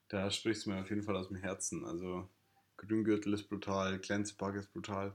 da 0.07 0.31
sprichst 0.31 0.65
du 0.65 0.69
mir 0.69 0.81
auf 0.81 0.89
jeden 0.89 1.03
Fall 1.03 1.17
aus 1.17 1.27
dem 1.27 1.35
Herzen. 1.35 1.83
Also 1.83 2.29
Grüngürtel 2.77 3.33
ist 3.33 3.49
brutal, 3.49 3.99
Glänzepark 3.99 4.55
ist 4.55 4.71
brutal. 4.71 5.13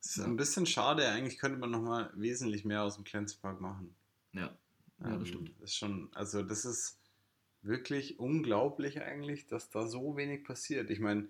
Es 0.00 0.10
ist 0.10 0.16
Ja. 0.18 0.24
ein 0.26 0.36
bisschen 0.36 0.66
schade, 0.66 1.08
eigentlich 1.08 1.38
könnte 1.38 1.58
man 1.58 1.72
nochmal 1.72 2.12
wesentlich 2.14 2.64
mehr 2.64 2.84
aus 2.84 2.94
dem 2.94 3.02
Glänzepark 3.02 3.60
machen. 3.60 3.96
Ja, 4.32 4.56
ja 5.00 5.04
Ähm, 5.04 5.18
das 5.18 5.28
stimmt. 5.28 5.50
Ist 5.60 5.74
schon, 5.74 6.08
also 6.14 6.44
das 6.44 6.64
ist 6.64 7.00
wirklich 7.62 8.20
unglaublich 8.20 9.02
eigentlich, 9.02 9.48
dass 9.48 9.68
da 9.70 9.88
so 9.88 10.16
wenig 10.16 10.44
passiert. 10.44 10.90
Ich 10.90 11.00
meine, 11.00 11.28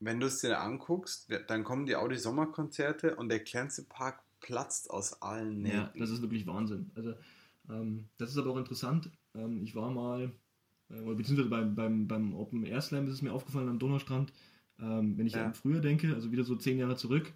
wenn 0.00 0.18
du 0.18 0.26
es 0.26 0.40
dir 0.40 0.60
anguckst, 0.60 1.30
dann 1.46 1.62
kommen 1.62 1.86
die 1.86 1.94
Audi 1.94 2.18
Sommerkonzerte 2.18 3.14
und 3.14 3.28
der 3.28 3.38
Glänzepark 3.38 4.25
platzt 4.40 4.90
aus 4.90 5.22
allen 5.22 5.62
Nähten. 5.62 5.76
Ja, 5.76 5.92
das 5.98 6.10
ist 6.10 6.22
wirklich 6.22 6.46
Wahnsinn. 6.46 6.90
Also, 6.94 7.14
ähm, 7.68 8.08
das 8.18 8.30
ist 8.30 8.38
aber 8.38 8.50
auch 8.50 8.56
interessant. 8.58 9.10
Ähm, 9.34 9.62
ich 9.62 9.74
war 9.74 9.90
mal, 9.90 10.32
äh, 10.90 11.14
beziehungsweise 11.14 11.48
beim, 11.50 11.74
beim, 11.74 12.06
beim 12.08 12.34
Open 12.34 12.64
Air 12.64 12.80
Slam 12.80 13.06
ist 13.06 13.14
es 13.14 13.22
mir 13.22 13.32
aufgefallen 13.32 13.68
am 13.68 13.78
Donaustrand, 13.78 14.32
ähm, 14.80 15.16
wenn 15.18 15.26
ich 15.26 15.34
Ja. 15.34 15.46
an 15.46 15.54
früher 15.54 15.80
denke, 15.80 16.14
also 16.14 16.30
wieder 16.32 16.44
so 16.44 16.56
zehn 16.56 16.78
Jahre 16.78 16.96
zurück, 16.96 17.32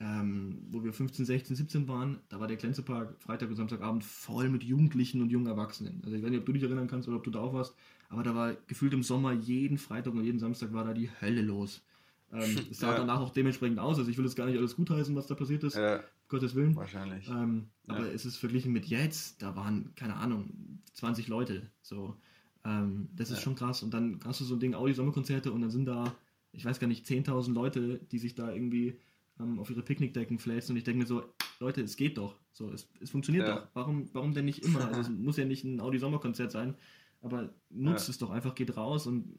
ähm, 0.00 0.66
wo 0.70 0.82
wir 0.84 0.92
15, 0.92 1.24
16, 1.24 1.56
17 1.56 1.88
waren, 1.88 2.20
da 2.28 2.40
war 2.40 2.48
der 2.48 2.56
Glänzepark 2.56 3.20
Freitag 3.22 3.48
und 3.50 3.56
Samstagabend 3.56 4.04
voll 4.04 4.48
mit 4.48 4.64
Jugendlichen 4.64 5.22
und 5.22 5.30
jungen 5.30 5.46
Erwachsenen. 5.46 6.00
Also 6.04 6.16
ich 6.16 6.22
weiß 6.22 6.30
nicht, 6.30 6.40
ob 6.40 6.46
du 6.46 6.52
dich 6.52 6.62
erinnern 6.62 6.88
kannst 6.88 7.08
oder 7.08 7.18
ob 7.18 7.24
du 7.24 7.30
da 7.30 7.40
auch 7.40 7.54
warst, 7.54 7.74
aber 8.08 8.22
da 8.22 8.34
war 8.34 8.54
gefühlt 8.66 8.92
im 8.94 9.02
Sommer 9.02 9.32
jeden 9.32 9.78
Freitag 9.78 10.14
und 10.14 10.24
jeden 10.24 10.38
Samstag 10.40 10.72
war 10.72 10.84
da 10.84 10.92
die 10.92 11.10
Hölle 11.20 11.42
los. 11.42 11.82
Ähm, 12.32 12.40
es 12.70 12.78
sah 12.78 12.92
Ja. 12.92 12.98
danach 12.98 13.20
auch 13.20 13.30
dementsprechend 13.30 13.78
aus. 13.78 13.98
Also 13.98 14.10
ich 14.10 14.16
will 14.18 14.24
jetzt 14.24 14.36
gar 14.36 14.46
nicht 14.46 14.58
alles 14.58 14.76
gutheißen, 14.76 15.14
was 15.14 15.26
da 15.26 15.34
passiert 15.34 15.62
ist, 15.64 15.76
Ja, 15.76 16.02
Gottes 16.28 16.54
Willen. 16.54 16.74
wahrscheinlich. 16.76 17.28
Ähm, 17.28 17.68
aber 17.86 18.06
Ja. 18.06 18.12
es 18.12 18.24
ist 18.24 18.36
verglichen 18.36 18.72
mit 18.72 18.86
jetzt, 18.86 19.42
da 19.42 19.54
waren, 19.54 19.94
keine 19.94 20.16
Ahnung, 20.16 20.80
20 20.94 21.28
Leute. 21.28 21.70
So. 21.82 22.16
Ähm, 22.64 23.08
das 23.14 23.30
ist 23.30 23.42
schon 23.42 23.54
krass. 23.54 23.82
Und 23.82 23.92
dann 23.92 24.20
hast 24.24 24.40
du 24.40 24.44
so 24.44 24.54
ein 24.54 24.60
Ding, 24.60 24.74
Audi 24.74 24.94
Sommerkonzerte 24.94 25.52
und 25.52 25.60
dann 25.62 25.70
sind 25.70 25.84
da, 25.86 26.14
ich 26.52 26.64
weiß 26.64 26.78
gar 26.80 26.86
nicht, 26.86 27.06
10.000 27.06 27.52
Leute, 27.54 27.98
die 28.10 28.18
sich 28.18 28.34
da 28.34 28.52
irgendwie 28.52 28.98
ähm, 29.40 29.58
auf 29.58 29.68
ihre 29.70 29.82
Picknickdecken 29.82 30.38
fläzen. 30.38 30.72
Und 30.72 30.78
ich 30.78 30.84
denke 30.84 31.00
mir 31.00 31.06
so, 31.06 31.24
Leute, 31.60 31.80
es 31.82 31.96
geht 31.96 32.18
doch. 32.18 32.36
So, 32.52 32.70
es, 32.70 32.88
es 33.00 33.10
funktioniert 33.10 33.48
doch. 33.48 33.66
Warum, 33.74 34.08
warum 34.14 34.32
denn 34.34 34.44
nicht 34.44 34.64
immer? 34.64 34.86
Also 34.86 35.00
es 35.00 35.08
muss 35.10 35.36
ja 35.36 35.44
nicht 35.44 35.64
ein 35.64 35.80
Audi 35.80 35.98
Sommerkonzert 35.98 36.52
sein, 36.52 36.74
aber 37.20 37.52
nutzt 37.70 38.08
es 38.08 38.18
doch 38.18 38.30
einfach, 38.30 38.54
geht 38.54 38.76
raus 38.76 39.06
und, 39.06 39.38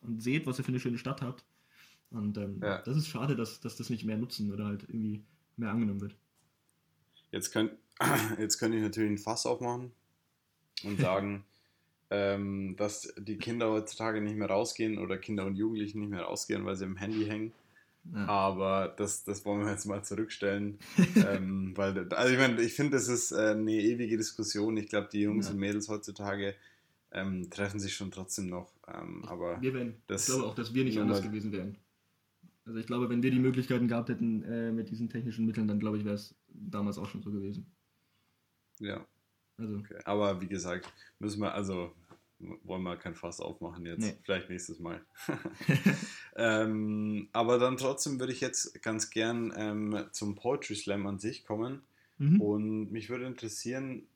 und 0.00 0.22
seht, 0.22 0.46
was 0.46 0.58
ihr 0.58 0.64
für 0.64 0.68
eine 0.72 0.80
schöne 0.80 0.98
Stadt 0.98 1.20
habt. 1.22 1.44
Und 2.14 2.36
ähm, 2.38 2.60
Ja. 2.62 2.80
das 2.82 2.96
ist 2.96 3.08
schade, 3.08 3.34
dass, 3.36 3.60
dass 3.60 3.76
das 3.76 3.90
nicht 3.90 4.04
mehr 4.04 4.16
nutzen 4.16 4.52
oder 4.52 4.66
halt 4.66 4.82
irgendwie 4.84 5.22
mehr 5.56 5.70
angenommen 5.70 6.00
wird. 6.00 6.14
Jetzt, 7.32 7.52
könnt, 7.52 7.72
jetzt 8.38 8.58
könnte 8.58 8.76
ich 8.76 8.82
natürlich 8.82 9.10
ein 9.10 9.18
Fass 9.18 9.46
aufmachen 9.46 9.90
und 10.84 11.00
sagen, 11.00 11.44
ähm, 12.10 12.76
dass 12.76 13.12
die 13.18 13.36
Kinder 13.38 13.70
heutzutage 13.70 14.20
nicht 14.20 14.36
mehr 14.36 14.48
rausgehen 14.48 14.98
oder 14.98 15.18
Kinder 15.18 15.44
und 15.46 15.56
Jugendlichen 15.56 16.00
nicht 16.00 16.10
mehr 16.10 16.22
rausgehen, 16.22 16.64
weil 16.64 16.76
sie 16.76 16.84
im 16.84 16.96
Handy 16.96 17.24
hängen. 17.26 17.52
Ja. 18.12 18.26
Aber 18.26 18.94
das, 18.96 19.24
das 19.24 19.44
wollen 19.46 19.64
wir 19.64 19.70
jetzt 19.72 19.86
mal 19.86 20.04
zurückstellen. 20.04 20.78
ähm, 21.16 21.72
weil, 21.74 22.12
also 22.12 22.32
ich 22.32 22.38
meine, 22.38 22.60
ich 22.60 22.74
finde, 22.74 22.98
das 22.98 23.08
ist 23.08 23.32
äh, 23.32 23.52
eine 23.52 23.72
ewige 23.72 24.16
Diskussion. 24.18 24.76
Ich 24.76 24.88
glaube, 24.88 25.08
die 25.10 25.22
Jungs 25.22 25.46
Ja. 25.46 25.52
und 25.52 25.58
Mädels 25.58 25.88
heutzutage 25.88 26.54
ähm, 27.12 27.48
treffen 27.48 27.80
sich 27.80 27.94
schon 27.96 28.10
trotzdem 28.10 28.48
noch. 28.48 28.70
Ähm, 28.86 29.24
aber 29.24 29.60
Wir 29.62 29.72
wären, 29.72 29.94
ich 30.08 30.26
glaube 30.26 30.44
auch, 30.44 30.54
dass 30.54 30.74
wir 30.74 30.84
nicht 30.84 30.98
anders 30.98 31.22
gewesen 31.22 31.50
wären. 31.52 31.78
Also 32.66 32.78
ich 32.78 32.86
glaube, 32.86 33.08
wenn 33.10 33.22
wir 33.22 33.30
die 33.30 33.38
Möglichkeiten 33.38 33.88
gehabt 33.88 34.08
hätten 34.08 34.42
äh, 34.44 34.72
mit 34.72 34.90
diesen 34.90 35.08
technischen 35.08 35.44
Mitteln, 35.44 35.68
dann 35.68 35.80
glaube 35.80 35.98
ich, 35.98 36.04
wäre 36.04 36.14
es 36.14 36.34
damals 36.48 36.98
auch 36.98 37.08
schon 37.08 37.22
so 37.22 37.30
gewesen. 37.30 37.66
ja, 38.78 39.06
Also 39.58 39.76
okay. 39.76 40.00
Aber 40.04 40.40
wie 40.40 40.46
gesagt, 40.46 40.90
müssen 41.18 41.40
wir, 41.40 41.54
also 41.54 41.92
wollen 42.38 42.82
wir 42.82 42.96
kein 42.96 43.14
Fass 43.14 43.40
aufmachen 43.40 43.86
jetzt. 43.86 44.00
Nee. 44.00 44.16
Vielleicht 44.22 44.50
nächstes 44.50 44.78
Mal. 44.78 45.04
ähm, 46.36 47.28
aber 47.32 47.58
dann 47.58 47.76
trotzdem 47.76 48.18
würde 48.18 48.32
ich 48.32 48.40
jetzt 48.40 48.82
ganz 48.82 49.10
gern 49.10 49.52
ähm, 49.56 50.06
zum 50.12 50.34
Poetry 50.34 50.74
Slam 50.74 51.06
an 51.06 51.18
sich 51.18 51.44
kommen. 51.44 51.82
mhm. 52.18 52.40
Und 52.40 52.92
mich 52.92 53.10
würde 53.10 53.26
interessieren, 53.26 54.06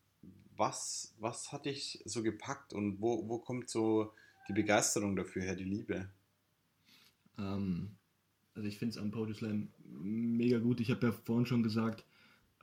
was, 0.57 1.15
was 1.21 1.53
hat 1.53 1.67
dich 1.67 2.03
so 2.05 2.23
gepackt 2.23 2.73
und 2.73 3.01
wo, 3.01 3.29
wo 3.29 3.39
kommt 3.39 3.69
so 3.69 4.13
die 4.49 4.55
Begeisterung 4.55 5.15
dafür 5.15 5.43
her, 5.43 5.55
die 5.55 5.65
Liebe? 5.65 6.09
ähm, 7.39 7.97
also 8.59 8.67
ich 8.69 8.79
finde 8.79 8.91
es 8.91 8.99
am 8.99 9.13
Poetry 9.13 9.35
Slam 9.35 9.69
mega 10.03 10.59
gut. 10.59 10.81
Ich 10.81 10.91
habe 10.91 11.07
ja 11.07 11.13
vorhin 11.13 11.47
schon 11.47 11.63
gesagt, 11.63 12.05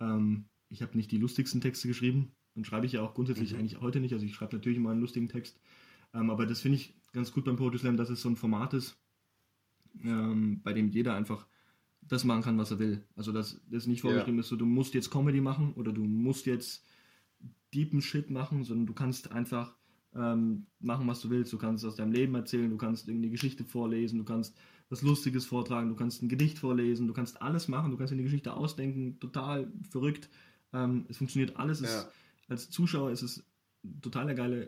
ähm, 0.01 0.43
ich 0.69 0.81
habe 0.81 0.97
nicht 0.97 1.09
die 1.09 1.17
lustigsten 1.17 1.61
Texte 1.61 1.87
geschrieben 1.87 2.33
und 2.53 2.67
schreibe 2.67 2.85
ich 2.85 2.91
ja 2.91 3.01
auch 3.01 3.13
grundsätzlich 3.13 3.53
Mhm. 3.53 3.59
eigentlich 3.59 3.79
heute 3.79 4.01
nicht. 4.01 4.11
Also 4.13 4.25
ich 4.25 4.35
schreibe 4.35 4.57
natürlich 4.57 4.77
mal 4.77 4.91
einen 4.91 4.99
lustigen 4.99 5.29
Text, 5.29 5.57
ähm, 6.13 6.29
aber 6.29 6.45
das 6.45 6.59
finde 6.59 6.79
ich 6.79 6.93
ganz 7.13 7.31
gut 7.31 7.45
beim 7.45 7.55
Poetry 7.55 7.79
Slam, 7.79 7.95
dass 7.95 8.09
es 8.09 8.21
so 8.21 8.27
ein 8.27 8.35
Format 8.35 8.73
ist, 8.73 8.97
ähm, 10.03 10.59
bei 10.63 10.73
dem 10.73 10.89
jeder 10.89 11.15
einfach 11.15 11.47
das 12.01 12.25
machen 12.25 12.43
kann, 12.43 12.57
was 12.57 12.71
er 12.71 12.79
will. 12.79 13.01
Also 13.15 13.31
dass 13.31 13.61
das 13.71 13.87
nicht 13.87 14.01
vorgeschrieben 14.01 14.39
ist, 14.39 14.49
so 14.49 14.57
du 14.57 14.65
musst 14.65 14.95
jetzt 14.95 15.09
Comedy 15.09 15.39
machen 15.39 15.73
oder 15.75 15.93
du 15.93 16.03
musst 16.03 16.45
jetzt 16.45 16.85
deepen 17.73 18.01
Shit 18.01 18.29
machen, 18.29 18.65
sondern 18.65 18.85
du 18.85 18.93
kannst 18.93 19.31
einfach 19.31 19.77
ähm, 20.13 20.65
machen, 20.79 21.07
was 21.07 21.21
du 21.21 21.29
willst. 21.29 21.53
Du 21.53 21.57
kannst 21.57 21.85
aus 21.85 21.95
deinem 21.95 22.11
Leben 22.11 22.35
erzählen, 22.35 22.69
du 22.69 22.77
kannst 22.77 23.07
irgendeine 23.07 23.31
Geschichte 23.31 23.63
vorlesen, 23.63 24.17
du 24.17 24.25
kannst 24.25 24.57
was 24.89 25.01
Lustiges 25.01 25.45
vortragen, 25.45 25.89
du 25.89 25.95
kannst 25.95 26.21
ein 26.21 26.29
Gedicht 26.29 26.59
vorlesen, 26.59 27.07
du 27.07 27.13
kannst 27.13 27.41
alles 27.41 27.67
machen, 27.67 27.91
du 27.91 27.97
kannst 27.97 28.11
dir 28.11 28.15
eine 28.15 28.23
Geschichte 28.23 28.53
ausdenken, 28.53 29.19
total 29.19 29.71
verrückt. 29.89 30.29
Ähm, 30.73 31.05
es 31.09 31.17
funktioniert 31.17 31.57
alles. 31.57 31.81
Es, 31.81 31.93
Ja. 31.93 32.09
Als 32.47 32.69
Zuschauer 32.69 33.09
ist 33.11 33.23
es 33.23 33.43
total 34.01 34.27
der 34.27 34.35
geile, 34.35 34.67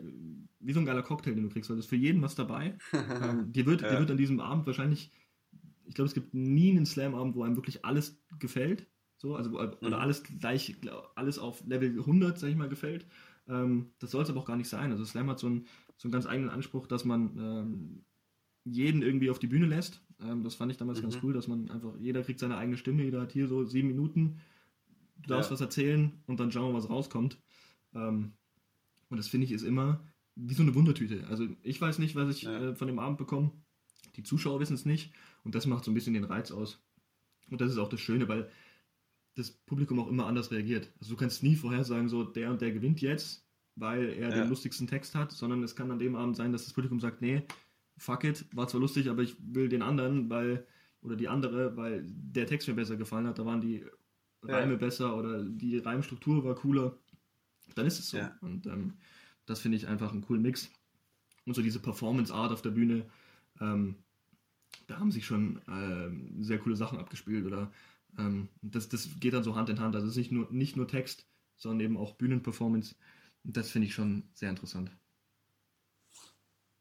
wie 0.58 0.72
so 0.72 0.80
ein 0.80 0.86
geiler 0.86 1.02
Cocktail, 1.02 1.34
den 1.34 1.44
du 1.44 1.48
kriegst, 1.50 1.70
weil 1.70 1.78
es 1.78 1.84
ist 1.84 1.88
für 1.90 1.96
jeden 1.96 2.22
was 2.22 2.34
dabei. 2.34 2.76
ähm, 2.92 3.52
dir, 3.52 3.66
wird, 3.66 3.82
dir 3.82 3.92
Ja. 3.92 3.98
wird 4.00 4.10
an 4.10 4.16
diesem 4.16 4.40
Abend 4.40 4.66
wahrscheinlich, 4.66 5.12
ich 5.84 5.94
glaube, 5.94 6.08
es 6.08 6.14
gibt 6.14 6.34
nie 6.34 6.70
einen 6.70 6.86
Slam-Abend, 6.86 7.36
wo 7.36 7.44
einem 7.44 7.56
wirklich 7.56 7.84
alles 7.84 8.20
gefällt. 8.40 8.86
So, 9.16 9.36
also 9.36 9.52
wo- 9.52 9.62
Mhm. 9.62 9.74
oder 9.82 10.00
alles 10.00 10.22
gleich, 10.24 10.76
alles 11.14 11.38
auf 11.38 11.64
Level 11.66 12.04
100, 12.04 12.38
sag 12.38 12.48
ich 12.48 12.56
mal, 12.56 12.68
gefällt. 12.68 13.06
Ähm, 13.48 13.92
das 14.00 14.10
soll 14.10 14.22
es 14.22 14.30
aber 14.30 14.40
auch 14.40 14.44
gar 14.46 14.56
nicht 14.56 14.68
sein. 14.68 14.90
Also 14.92 15.04
Slam 15.04 15.28
hat 15.30 15.38
so 15.38 15.46
einen, 15.46 15.66
so 15.96 16.06
einen 16.06 16.12
ganz 16.12 16.26
eigenen 16.26 16.50
Anspruch, 16.50 16.86
dass 16.86 17.04
man 17.04 17.36
ähm, 17.38 18.04
jeden 18.64 19.02
irgendwie 19.02 19.30
auf 19.30 19.38
die 19.38 19.46
Bühne 19.46 19.66
lässt. 19.66 20.02
Ähm, 20.20 20.42
das 20.42 20.54
fand 20.54 20.72
ich 20.72 20.78
damals 20.78 21.00
ganz 21.00 21.16
Mhm. 21.16 21.20
cool, 21.22 21.32
dass 21.32 21.48
man 21.48 21.70
einfach, 21.70 21.96
jeder 21.98 22.22
kriegt 22.22 22.40
seine 22.40 22.56
eigene 22.56 22.76
Stimme, 22.76 23.04
jeder 23.04 23.20
hat 23.20 23.32
hier 23.32 23.46
so 23.48 23.64
sieben 23.64 23.88
Minuten, 23.88 24.40
du 25.22 25.28
darfst 25.28 25.50
Ja. 25.50 25.54
was 25.54 25.60
erzählen 25.60 26.12
und 26.26 26.40
dann 26.40 26.50
schauen 26.52 26.72
wir, 26.72 26.78
was 26.78 26.90
rauskommt. 26.90 27.38
Ähm, 27.94 28.32
und 29.10 29.16
das 29.16 29.28
finde 29.28 29.44
ich 29.46 29.52
ist 29.52 29.62
immer 29.62 30.04
wie 30.34 30.54
so 30.54 30.62
eine 30.62 30.74
Wundertüte. 30.74 31.26
Also 31.28 31.46
ich 31.62 31.80
weiß 31.80 31.98
nicht, 31.98 32.14
was 32.14 32.28
ich 32.36 32.42
Ja. 32.42 32.70
äh, 32.70 32.74
von 32.74 32.86
dem 32.88 32.98
Abend 32.98 33.18
bekomme. 33.18 33.50
Die 34.16 34.22
Zuschauer 34.22 34.60
wissen 34.60 34.74
es 34.74 34.84
nicht. 34.84 35.12
Und 35.44 35.54
das 35.54 35.66
macht 35.66 35.84
so 35.84 35.90
ein 35.90 35.94
bisschen 35.94 36.14
den 36.14 36.24
Reiz 36.24 36.50
aus. 36.50 36.80
Und 37.50 37.60
das 37.60 37.70
ist 37.72 37.78
auch 37.78 37.88
das 37.88 38.00
Schöne, 38.00 38.28
weil 38.28 38.50
das 39.36 39.50
Publikum 39.52 39.98
auch 40.00 40.08
immer 40.08 40.26
anders 40.26 40.50
reagiert. 40.50 40.92
Also 41.00 41.14
du 41.14 41.16
kannst 41.16 41.42
nie 41.42 41.54
vorhersagen, 41.56 42.08
so 42.08 42.24
der 42.24 42.50
und 42.50 42.60
der 42.60 42.72
gewinnt 42.72 43.00
jetzt, 43.00 43.46
weil 43.76 44.08
er 44.10 44.30
Ja. 44.30 44.42
den 44.42 44.48
lustigsten 44.48 44.86
Text 44.88 45.14
hat, 45.14 45.30
sondern 45.32 45.62
es 45.62 45.76
kann 45.76 45.90
an 45.92 45.98
dem 46.00 46.16
Abend 46.16 46.36
sein, 46.36 46.50
dass 46.52 46.64
das 46.64 46.72
Publikum 46.72 46.98
sagt, 47.00 47.22
nee, 47.22 47.42
fuck 47.98 48.24
it, 48.24 48.46
war 48.54 48.68
zwar 48.68 48.80
lustig, 48.80 49.08
aber 49.10 49.22
ich 49.22 49.36
will 49.40 49.68
den 49.68 49.82
anderen, 49.82 50.30
weil, 50.30 50.66
oder 51.02 51.16
die 51.16 51.28
andere, 51.28 51.76
weil 51.76 52.04
der 52.06 52.46
Text 52.46 52.68
mir 52.68 52.74
besser 52.74 52.96
gefallen 52.96 53.26
hat, 53.26 53.38
da 53.38 53.44
waren 53.44 53.60
die 53.60 53.84
Ja. 54.46 54.56
Reime 54.56 54.76
besser 54.76 55.16
oder 55.16 55.42
die 55.42 55.78
Reimstruktur 55.78 56.44
war 56.44 56.54
cooler. 56.54 56.96
Dann 57.74 57.86
ist 57.86 57.98
es 57.98 58.10
so. 58.10 58.18
Ja. 58.18 58.36
Und 58.40 58.66
ähm, 58.66 58.94
das 59.46 59.60
finde 59.60 59.76
ich 59.76 59.86
einfach 59.88 60.12
einen 60.12 60.22
coolen 60.22 60.42
Mix. 60.42 60.70
Und 61.44 61.54
so 61.54 61.62
diese 61.62 61.80
Performance-Art 61.80 62.52
auf 62.52 62.62
der 62.62 62.70
Bühne, 62.70 63.06
ähm, 63.60 63.96
da 64.86 64.98
haben 64.98 65.10
sich 65.10 65.26
schon 65.26 65.60
ähm, 65.68 66.42
sehr 66.42 66.58
coole 66.58 66.76
Sachen 66.76 66.98
abgespielt 66.98 67.46
oder 67.46 67.72
ähm, 68.18 68.48
das, 68.62 68.88
das 68.88 69.08
geht 69.18 69.32
dann 69.32 69.42
so 69.44 69.56
Hand 69.56 69.70
in 69.70 69.80
Hand. 69.80 69.94
Also 69.94 70.06
es 70.06 70.12
ist 70.12 70.18
nicht 70.18 70.32
nur, 70.32 70.50
nicht 70.52 70.76
nur 70.76 70.86
Text, 70.86 71.26
sondern 71.56 71.80
eben 71.84 71.96
auch 71.96 72.14
Bühnenperformance. 72.14 72.94
Das 73.44 73.70
finde 73.70 73.88
ich 73.88 73.94
schon 73.94 74.24
sehr 74.34 74.50
interessant. 74.50 74.90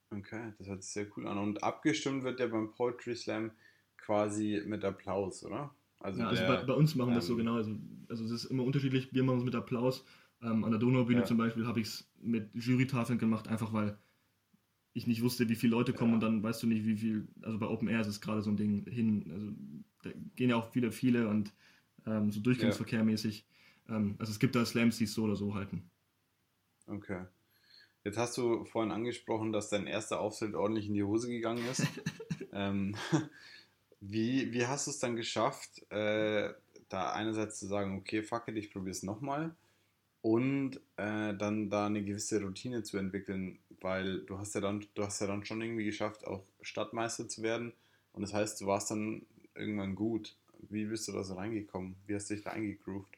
Okay, 0.09 0.53
das 0.57 0.67
hört 0.67 0.83
sich 0.83 0.91
sehr 0.93 1.07
cool 1.17 1.27
an. 1.27 1.37
Und 1.37 1.63
abgestimmt 1.63 2.23
wird 2.23 2.39
ja 2.39 2.47
beim 2.47 2.71
Poetry 2.71 3.15
Slam 3.15 3.51
quasi 3.97 4.63
mit 4.65 4.85
Applaus, 4.85 5.43
oder? 5.43 5.75
Also, 5.99 6.21
Ja, 6.21 6.29
also 6.29 6.43
der, 6.43 6.57
bei, 6.57 6.63
bei 6.63 6.73
uns 6.73 6.95
machen 6.95 7.13
wir 7.13 7.19
es 7.19 7.27
so 7.27 7.33
ähm, 7.33 7.39
genau. 7.39 7.55
Also, 7.55 7.75
also 8.09 8.23
es 8.25 8.31
ist 8.31 8.45
immer 8.45 8.63
unterschiedlich. 8.63 9.13
Wir 9.13 9.23
machen 9.23 9.39
es 9.39 9.43
mit 9.43 9.55
Applaus. 9.55 10.05
Ähm, 10.41 10.63
an 10.63 10.71
der 10.71 10.79
Donaubühne 10.79 11.21
Ja. 11.21 11.25
zum 11.25 11.37
Beispiel 11.37 11.65
habe 11.65 11.79
ich 11.81 11.87
es 11.87 12.11
mit 12.21 12.53
Jurytafeln 12.53 13.19
gemacht, 13.19 13.47
einfach 13.47 13.73
weil 13.73 13.97
ich 14.93 15.07
nicht 15.07 15.21
wusste, 15.23 15.49
wie 15.49 15.55
viele 15.55 15.71
Leute 15.71 15.93
kommen 15.93 16.11
Ja. 16.11 16.15
und 16.15 16.21
dann 16.21 16.43
weißt 16.43 16.63
du 16.63 16.67
nicht, 16.67 16.85
wie 16.85 16.97
viel. 16.97 17.27
Also 17.41 17.59
bei 17.59 17.67
Open 17.67 17.87
Air 17.87 18.01
ist 18.01 18.07
es 18.07 18.21
gerade 18.21 18.41
so 18.41 18.49
ein 18.51 18.57
Ding 18.57 18.85
hin. 18.85 19.31
Also 19.31 19.51
da 20.03 20.11
gehen 20.35 20.49
ja 20.49 20.55
auch 20.55 20.73
wieder 20.75 20.91
viele 20.91 21.27
und 21.27 21.53
ähm, 22.05 22.31
so 22.31 22.39
Durchgangsverkehr 22.41 23.03
mäßig. 23.03 23.45
Ähm, 23.89 24.15
also 24.19 24.31
es 24.31 24.39
gibt 24.39 24.55
da 24.55 24.65
Slams, 24.65 24.97
die 24.97 25.05
es 25.05 25.13
so 25.13 25.23
oder 25.23 25.35
so 25.35 25.55
halten. 25.55 25.91
Okay. 26.89 27.27
Jetzt 28.07 28.17
hast 28.17 28.37
du 28.37 28.63
vorhin 28.63 28.93
angesprochen, 28.93 29.51
dass 29.51 29.67
dein 29.67 29.85
erster 29.85 30.21
Auftritt 30.21 30.55
ordentlich 30.55 30.87
in 30.87 30.93
die 30.93 31.03
Hose 31.03 31.27
gegangen 31.27 31.67
ist. 31.69 31.83
ähm, 32.53 32.95
wie, 33.99 34.53
wie 34.53 34.65
hast 34.65 34.87
du 34.87 34.91
es 34.91 34.99
dann 34.99 35.17
geschafft, 35.17 35.83
äh, 35.91 36.53
da 36.87 37.11
einerseits 37.11 37.59
zu 37.59 37.67
sagen, 37.67 37.97
okay, 37.97 38.23
fuck 38.23 38.47
it, 38.47 38.55
ich 38.55 38.71
probiere 38.71 38.91
es 38.91 39.03
nochmal 39.03 39.53
und 40.21 40.77
äh, 40.95 41.35
dann 41.35 41.69
da 41.69 41.87
eine 41.87 42.01
gewisse 42.01 42.41
Routine 42.41 42.83
zu 42.83 42.97
entwickeln, 42.97 43.59
weil 43.81 44.21
du 44.21 44.37
hast 44.37 44.55
ja 44.55 44.61
dann, 44.61 44.85
du 44.95 45.03
hast 45.03 45.19
ja 45.19 45.27
dann 45.27 45.45
schon 45.45 45.61
irgendwie 45.61 45.83
geschafft, 45.83 46.25
auch 46.25 46.43
Stadtmeister 46.61 47.27
zu 47.27 47.43
werden 47.43 47.73
Und 48.13 48.21
das 48.21 48.33
heißt, 48.33 48.61
du 48.61 48.67
warst 48.67 48.89
dann 48.89 49.25
irgendwann 49.53 49.95
gut. 49.95 50.37
Wie 50.69 50.85
bist 50.85 51.09
du 51.09 51.11
da 51.11 51.25
so 51.25 51.33
reingekommen? 51.33 51.97
Wie 52.07 52.15
hast 52.15 52.29
du 52.29 52.35
dich 52.35 52.43
da 52.45 52.51
eingegroovt? 52.51 53.16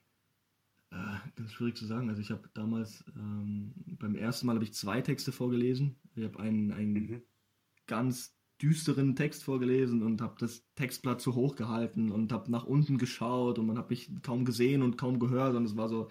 Äh, 0.91 0.95
das 1.35 1.47
ist 1.47 1.53
schwierig 1.53 1.77
zu 1.77 1.85
sagen. 1.85 2.09
Also 2.09 2.21
ich 2.21 2.31
habe 2.31 2.49
damals 2.53 3.03
ähm, 3.15 3.73
beim 3.99 4.15
ersten 4.15 4.47
Mal 4.47 4.55
habe 4.55 4.65
ich 4.65 4.73
zwei 4.73 5.01
Texte 5.01 5.31
vorgelesen. 5.31 5.95
Ich 6.15 6.23
habe 6.23 6.39
einen, 6.39 6.71
einen 6.71 6.93
mhm. 6.93 7.21
ganz 7.87 8.35
düsteren 8.61 9.15
Text 9.15 9.43
vorgelesen 9.43 10.03
und 10.03 10.21
habe 10.21 10.35
das 10.39 10.65
Textblatt 10.75 11.21
zu 11.21 11.35
hoch 11.35 11.55
gehalten 11.55 12.11
und 12.11 12.31
habe 12.31 12.51
nach 12.51 12.65
unten 12.65 12.97
geschaut 12.97 13.57
und 13.57 13.67
man 13.67 13.77
hat 13.77 13.89
mich 13.89 14.11
kaum 14.21 14.43
gesehen 14.43 14.81
und 14.81 14.97
kaum 14.97 15.19
gehört 15.19 15.55
und 15.55 15.63
es 15.63 15.77
war 15.77 15.87
so 15.87 16.09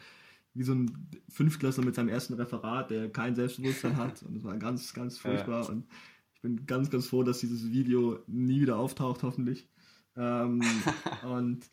wie 0.55 0.63
so 0.63 0.73
ein 0.73 1.11
Fünftklässler 1.29 1.85
mit 1.85 1.95
seinem 1.95 2.09
ersten 2.09 2.35
Referat, 2.35 2.91
der 2.91 3.11
kein 3.13 3.35
Selbstbewusstsein 3.35 3.97
hat 3.97 4.23
und 4.23 4.37
es 4.37 4.45
war 4.45 4.57
ganz, 4.57 4.95
ganz 4.95 5.19
furchtbar 5.19 5.65
ja. 5.65 5.69
und 5.69 5.87
ich 6.35 6.41
bin 6.41 6.67
ganz, 6.67 6.89
ganz 6.89 7.07
froh, 7.09 7.23
dass 7.23 7.41
dieses 7.41 7.71
Video 7.71 8.21
nie 8.27 8.61
wieder 8.61 8.79
auftaucht, 8.79 9.25
hoffentlich. 9.25 9.69
Ähm, 10.17 10.63
und 11.29 11.69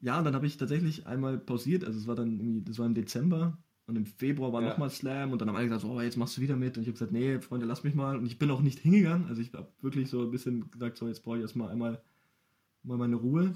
ja, 0.00 0.18
und 0.18 0.24
dann 0.24 0.34
habe 0.34 0.46
ich 0.46 0.56
tatsächlich 0.56 1.06
einmal 1.06 1.38
pausiert, 1.38 1.84
also 1.84 1.98
es 1.98 2.06
war 2.06 2.14
dann 2.14 2.38
irgendwie, 2.38 2.62
das 2.62 2.78
war 2.78 2.86
im 2.86 2.94
Dezember 2.94 3.58
und 3.86 3.96
im 3.96 4.06
Februar 4.06 4.52
war 4.52 4.62
ja. 4.62 4.68
nochmal 4.68 4.90
Slam 4.90 5.32
und 5.32 5.40
dann 5.40 5.48
haben 5.48 5.56
alle 5.56 5.68
gesagt, 5.68 5.84
oh, 5.84 6.00
jetzt 6.00 6.16
machst 6.16 6.36
du 6.36 6.40
wieder 6.40 6.56
mit 6.56 6.76
und 6.76 6.82
ich 6.82 6.88
habe 6.88 6.94
gesagt, 6.94 7.12
nee, 7.12 7.40
Freunde, 7.40 7.66
lass 7.66 7.84
mich 7.84 7.94
mal 7.94 8.16
und 8.16 8.26
ich 8.26 8.38
bin 8.38 8.50
auch 8.50 8.60
nicht 8.60 8.78
hingegangen, 8.78 9.26
also 9.28 9.40
ich 9.40 9.52
habe 9.54 9.68
wirklich 9.80 10.08
so 10.08 10.22
ein 10.22 10.30
bisschen 10.30 10.70
gesagt, 10.70 10.98
so 10.98 11.08
jetzt 11.08 11.24
brauche 11.24 11.36
ich 11.36 11.42
erstmal 11.42 11.70
einmal 11.70 12.00
mal 12.84 12.96
meine 12.96 13.16
Ruhe 13.16 13.54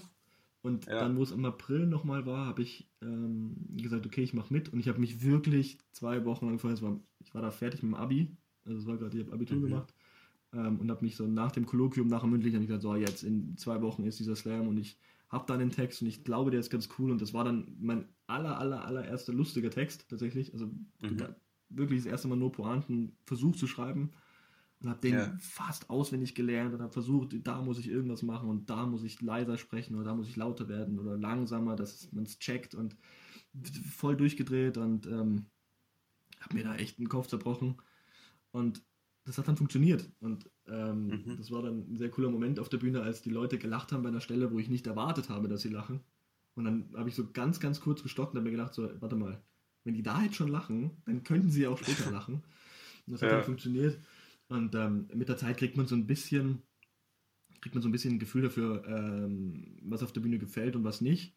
und 0.62 0.86
ja. 0.86 1.00
dann, 1.00 1.16
wo 1.16 1.22
es 1.22 1.32
im 1.32 1.44
April 1.44 1.86
nochmal 1.86 2.26
war, 2.26 2.46
habe 2.46 2.62
ich 2.62 2.88
ähm, 3.02 3.56
gesagt, 3.76 4.06
okay, 4.06 4.22
ich 4.22 4.34
mache 4.34 4.52
mit 4.52 4.72
und 4.72 4.80
ich 4.80 4.88
habe 4.88 5.00
mich 5.00 5.24
wirklich 5.24 5.78
zwei 5.92 6.24
Wochen 6.24 6.46
lang 6.46 6.58
vorher, 6.58 6.80
war, 6.82 6.98
ich 7.20 7.34
war 7.34 7.42
da 7.42 7.50
fertig 7.50 7.82
mit 7.82 7.92
dem 7.92 7.94
Abi, 7.94 8.36
also 8.64 8.78
es 8.78 8.86
war 8.86 8.96
gerade, 8.96 9.16
ich 9.16 9.24
habe 9.24 9.34
Abitur 9.34 9.58
mhm. 9.58 9.62
gemacht 9.62 9.94
ähm, 10.52 10.80
und 10.80 10.90
habe 10.90 11.04
mich 11.04 11.16
so 11.16 11.26
nach 11.26 11.52
dem 11.52 11.66
Kolloquium, 11.66 12.08
nach 12.08 12.22
dem 12.22 12.30
Mündlichen, 12.30 12.56
habe 12.56 12.64
ich 12.64 12.68
gesagt, 12.68 12.82
so 12.82 12.94
jetzt 12.94 13.22
in 13.22 13.56
zwei 13.56 13.80
Wochen 13.82 14.04
ist 14.04 14.18
dieser 14.18 14.36
Slam 14.36 14.68
und 14.68 14.78
ich 14.78 14.98
habe 15.32 15.46
dann 15.46 15.58
den 15.58 15.70
Text 15.70 16.02
und 16.02 16.08
ich 16.08 16.24
glaube, 16.24 16.50
der 16.50 16.60
ist 16.60 16.70
ganz 16.70 16.90
cool 16.98 17.10
und 17.10 17.20
das 17.20 17.32
war 17.32 17.42
dann 17.42 17.74
mein 17.80 18.06
aller, 18.26 18.58
aller, 18.58 18.84
allererster 18.84 19.32
lustiger 19.32 19.70
Text 19.70 20.08
tatsächlich. 20.08 20.52
Also 20.52 20.66
mhm. 20.66 21.34
wirklich 21.70 22.02
das 22.02 22.10
erste 22.10 22.28
Mal 22.28 22.36
nur 22.36 22.52
Pointen 22.52 23.16
versucht 23.24 23.58
zu 23.58 23.66
schreiben 23.66 24.12
und 24.80 24.90
habe 24.90 25.00
den 25.00 25.14
ja. 25.14 25.34
fast 25.40 25.88
auswendig 25.88 26.34
gelernt 26.34 26.74
und 26.74 26.82
habe 26.82 26.92
versucht, 26.92 27.34
da 27.46 27.62
muss 27.62 27.78
ich 27.78 27.88
irgendwas 27.88 28.22
machen 28.22 28.50
und 28.50 28.68
da 28.68 28.84
muss 28.84 29.04
ich 29.04 29.22
leiser 29.22 29.56
sprechen 29.56 29.94
oder 29.94 30.04
da 30.04 30.14
muss 30.14 30.28
ich 30.28 30.36
lauter 30.36 30.68
werden 30.68 30.98
oder 30.98 31.16
langsamer, 31.16 31.76
dass 31.76 32.12
man 32.12 32.24
es 32.24 32.38
checkt 32.38 32.74
und 32.74 32.94
voll 33.90 34.16
durchgedreht 34.16 34.76
und 34.76 35.06
ähm, 35.06 35.46
habe 36.40 36.54
mir 36.54 36.64
da 36.64 36.74
echt 36.74 36.98
den 36.98 37.08
Kopf 37.08 37.28
zerbrochen 37.28 37.76
und 38.50 38.82
das 39.24 39.38
hat 39.38 39.48
dann 39.48 39.56
funktioniert 39.56 40.10
und 40.20 40.50
ähm, 40.66 41.06
mhm. 41.06 41.36
Das 41.38 41.50
war 41.50 41.62
dann 41.62 41.92
ein 41.92 41.96
sehr 41.96 42.10
cooler 42.10 42.30
Moment 42.30 42.60
auf 42.60 42.68
der 42.68 42.78
Bühne, 42.78 43.02
als 43.02 43.22
die 43.22 43.30
Leute 43.30 43.58
gelacht 43.58 43.92
haben 43.92 44.02
bei 44.02 44.08
einer 44.08 44.20
Stelle, 44.20 44.52
wo 44.52 44.58
ich 44.58 44.68
nicht 44.68 44.86
erwartet 44.86 45.28
habe, 45.28 45.48
dass 45.48 45.62
sie 45.62 45.68
lachen. 45.68 46.00
Und 46.54 46.64
dann 46.64 46.90
habe 46.94 47.08
ich 47.08 47.14
so 47.14 47.26
ganz, 47.32 47.60
ganz 47.60 47.80
kurz 47.80 48.02
gestockt 48.02 48.32
und 48.32 48.38
habe 48.38 48.44
mir 48.44 48.56
gedacht, 48.56 48.74
so, 48.74 48.88
warte 49.00 49.16
mal, 49.16 49.42
wenn 49.84 49.94
die 49.94 50.02
da 50.02 50.22
jetzt 50.22 50.36
schon 50.36 50.48
lachen, 50.48 51.02
dann 51.04 51.24
könnten 51.24 51.50
sie 51.50 51.66
auch 51.66 51.78
später 51.78 52.10
lachen. 52.12 52.42
Und 53.06 53.12
das 53.12 53.22
hat 53.22 53.30
ja. 53.30 53.36
dann 53.36 53.44
funktioniert. 53.44 53.98
Und 54.48 54.74
ähm, 54.74 55.08
mit 55.14 55.28
der 55.28 55.36
Zeit 55.36 55.56
kriegt 55.56 55.76
man 55.76 55.86
so 55.86 55.94
ein 55.94 56.06
bisschen, 56.06 56.62
kriegt 57.60 57.74
man 57.74 57.82
so 57.82 57.88
ein 57.88 57.92
bisschen 57.92 58.14
ein 58.14 58.18
Gefühl 58.18 58.42
dafür, 58.42 58.84
ähm, 58.86 59.78
was 59.82 60.02
auf 60.02 60.12
der 60.12 60.20
Bühne 60.20 60.38
gefällt 60.38 60.76
und 60.76 60.84
was 60.84 61.00
nicht. 61.00 61.34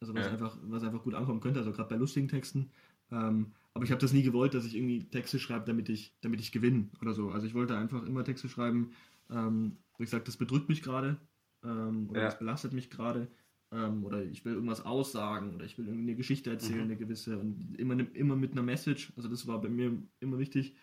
Also 0.00 0.14
was 0.14 0.26
ja. 0.26 0.32
einfach, 0.32 0.58
was 0.64 0.82
einfach 0.82 1.04
gut 1.04 1.14
ankommen 1.14 1.40
könnte. 1.40 1.60
Also 1.60 1.72
gerade 1.72 1.88
bei 1.88 1.96
lustigen 1.96 2.28
Texten. 2.28 2.70
Ähm, 3.10 3.52
aber 3.74 3.84
ich 3.84 3.90
habe 3.90 4.00
das 4.00 4.12
nie 4.12 4.22
gewollt, 4.22 4.54
dass 4.54 4.64
ich 4.64 4.76
irgendwie 4.76 5.08
Texte 5.08 5.38
schreibe, 5.38 5.64
damit 5.64 5.88
ich, 5.88 6.14
damit 6.20 6.40
ich 6.40 6.52
gewinne 6.52 6.88
oder 7.00 7.14
so. 7.14 7.30
Also 7.30 7.46
ich 7.46 7.54
wollte 7.54 7.76
einfach 7.76 8.04
immer 8.04 8.24
Texte 8.24 8.48
schreiben, 8.48 8.92
ähm, 9.30 9.78
wo 9.96 10.04
ich 10.04 10.10
sage, 10.10 10.24
das 10.24 10.36
bedrückt 10.36 10.68
mich 10.68 10.82
gerade 10.82 11.18
ähm, 11.64 12.10
oder 12.10 12.20
ja. 12.20 12.26
das 12.26 12.38
belastet 12.38 12.72
mich 12.72 12.90
gerade 12.90 13.28
ähm, 13.70 14.04
oder 14.04 14.22
ich 14.22 14.44
will 14.44 14.54
irgendwas 14.54 14.84
aussagen 14.84 15.54
oder 15.54 15.64
ich 15.64 15.78
will 15.78 15.86
irgendwie 15.86 16.04
eine 16.04 16.16
Geschichte 16.16 16.50
erzählen, 16.50 16.78
mhm. 16.78 16.84
eine 16.84 16.96
gewisse 16.96 17.38
und 17.38 17.74
immer, 17.78 17.98
immer 18.14 18.36
mit 18.36 18.52
einer 18.52 18.62
Message. 18.62 19.12
Also 19.16 19.28
das 19.28 19.46
war 19.46 19.60
bei 19.60 19.70
mir 19.70 20.02
immer 20.20 20.38
wichtig, 20.38 20.76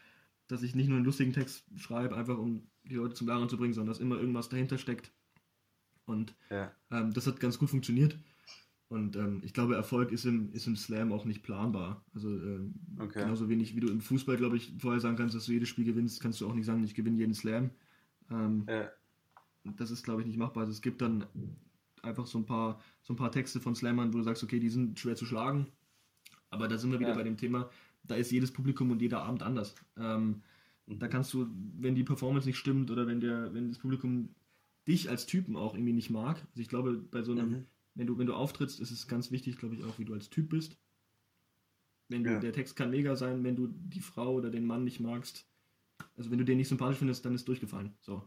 dass 0.47 0.63
ich 0.63 0.73
nicht 0.73 0.87
nur 0.87 0.97
einen 0.97 1.05
lustigen 1.05 1.33
Text 1.33 1.65
schreibe, 1.75 2.15
einfach 2.17 2.37
um 2.37 2.67
die 2.83 2.95
Leute 2.95 3.13
zum 3.13 3.27
Lachen 3.27 3.49
zu 3.49 3.57
bringen, 3.57 3.73
sondern 3.73 3.93
dass 3.93 4.01
immer 4.01 4.17
irgendwas 4.17 4.49
dahinter 4.49 4.79
steckt. 4.79 5.11
Und 6.05 6.35
ja. 6.49 6.71
Ähm, 6.89 7.13
das 7.13 7.27
hat 7.27 7.39
ganz 7.39 7.59
gut 7.59 7.69
funktioniert. 7.69 8.17
Und 8.89 9.15
ähm, 9.15 9.41
ich 9.43 9.53
glaube, 9.53 9.75
Erfolg 9.75 10.11
ist 10.11 10.25
im, 10.25 10.51
ist 10.51 10.65
im 10.65 10.75
Slam 10.75 11.11
auch 11.11 11.23
nicht 11.23 11.43
planbar. 11.43 12.03
Also 12.15 12.27
ähm, 12.27 12.73
okay. 12.97 13.21
genauso 13.21 13.47
wenig 13.47 13.75
wie 13.75 13.81
du 13.81 13.87
im 13.87 14.01
Fußball, 14.01 14.35
glaube 14.35 14.57
ich, 14.57 14.73
vorher 14.79 14.99
sagen 14.99 15.15
kannst, 15.15 15.35
dass 15.35 15.45
du 15.45 15.51
jedes 15.51 15.69
Spiel 15.69 15.85
gewinnst, 15.85 16.19
kannst 16.21 16.41
du 16.41 16.47
auch 16.47 16.55
nicht 16.55 16.65
sagen, 16.65 16.83
ich 16.83 16.95
gewinne 16.95 17.17
jeden 17.17 17.35
Slam. 17.35 17.69
Ähm, 18.31 18.65
ja. 18.67 18.89
Das 19.77 19.91
ist, 19.91 20.03
glaube 20.03 20.21
ich, 20.21 20.27
nicht 20.27 20.39
machbar. 20.39 20.61
Also 20.61 20.71
es 20.71 20.81
gibt 20.81 21.03
dann 21.03 21.23
einfach 22.01 22.25
so 22.25 22.39
ein 22.39 22.47
paar, 22.47 22.81
so 23.03 23.13
ein 23.13 23.15
paar 23.15 23.31
Texte 23.31 23.59
von 23.59 23.75
Slammern, 23.75 24.11
wo 24.11 24.17
du 24.17 24.23
sagst, 24.23 24.43
okay, 24.43 24.59
die 24.59 24.69
sind 24.69 24.99
schwer 24.99 25.15
zu 25.15 25.25
schlagen. 25.25 25.67
Aber 26.49 26.67
da 26.67 26.79
sind 26.79 26.91
wir 26.91 26.99
wieder 26.99 27.11
ja. 27.11 27.15
bei 27.15 27.23
dem 27.23 27.37
Thema, 27.37 27.69
da 28.03 28.15
ist 28.15 28.31
jedes 28.31 28.51
Publikum 28.51 28.89
und 28.89 29.03
jeder 29.03 29.21
Abend 29.21 29.43
anders. 29.43 29.75
Ähm, 29.97 30.41
mhm. 30.87 30.97
Da 30.97 31.07
kannst 31.07 31.31
du, 31.35 31.47
wenn 31.77 31.93
die 31.93 32.03
Performance 32.03 32.47
nicht 32.47 32.57
stimmt 32.57 32.89
oder 32.89 33.05
wenn 33.05 33.21
der, 33.21 33.53
wenn 33.53 33.67
das 33.67 33.77
Publikum 33.77 34.29
dich 34.87 35.11
als 35.11 35.27
Typen 35.27 35.55
auch 35.55 35.75
irgendwie 35.75 35.93
nicht 35.93 36.09
mag. 36.09 36.37
Also 36.37 36.61
ich 36.61 36.69
glaube, 36.69 36.93
bei 36.93 37.21
so 37.21 37.33
einem 37.33 37.49
mhm 37.51 37.65
wenn 37.99 38.07
du, 38.07 38.17
wenn 38.17 38.27
du 38.27 38.33
auftrittst, 38.33 38.79
ist 38.79 38.91
es 38.91 39.09
ganz 39.09 39.29
wichtig, 39.29 39.57
glaube 39.57 39.75
ich, 39.75 39.83
auch, 39.83 39.99
wie 39.99 40.05
du 40.05 40.13
als 40.13 40.29
Typ 40.29 40.47
bist. 40.47 40.77
Wenn 42.07 42.23
du, 42.23 42.31
ja. 42.31 42.39
der 42.39 42.53
Text 42.53 42.77
kann 42.77 42.91
mega 42.91 43.17
sein, 43.17 43.43
wenn 43.43 43.57
du 43.57 43.67
die 43.67 43.99
Frau 43.99 44.35
oder 44.35 44.49
den 44.49 44.65
Mann 44.65 44.85
nicht 44.85 45.01
magst. 45.01 45.45
Also 46.15 46.31
wenn 46.31 46.37
du 46.37 46.45
den 46.45 46.57
nicht 46.57 46.69
sympathisch 46.69 46.99
findest, 46.99 47.25
dann 47.25 47.35
ist 47.35 47.45
durchgefallen. 47.45 47.93
So. 47.99 48.23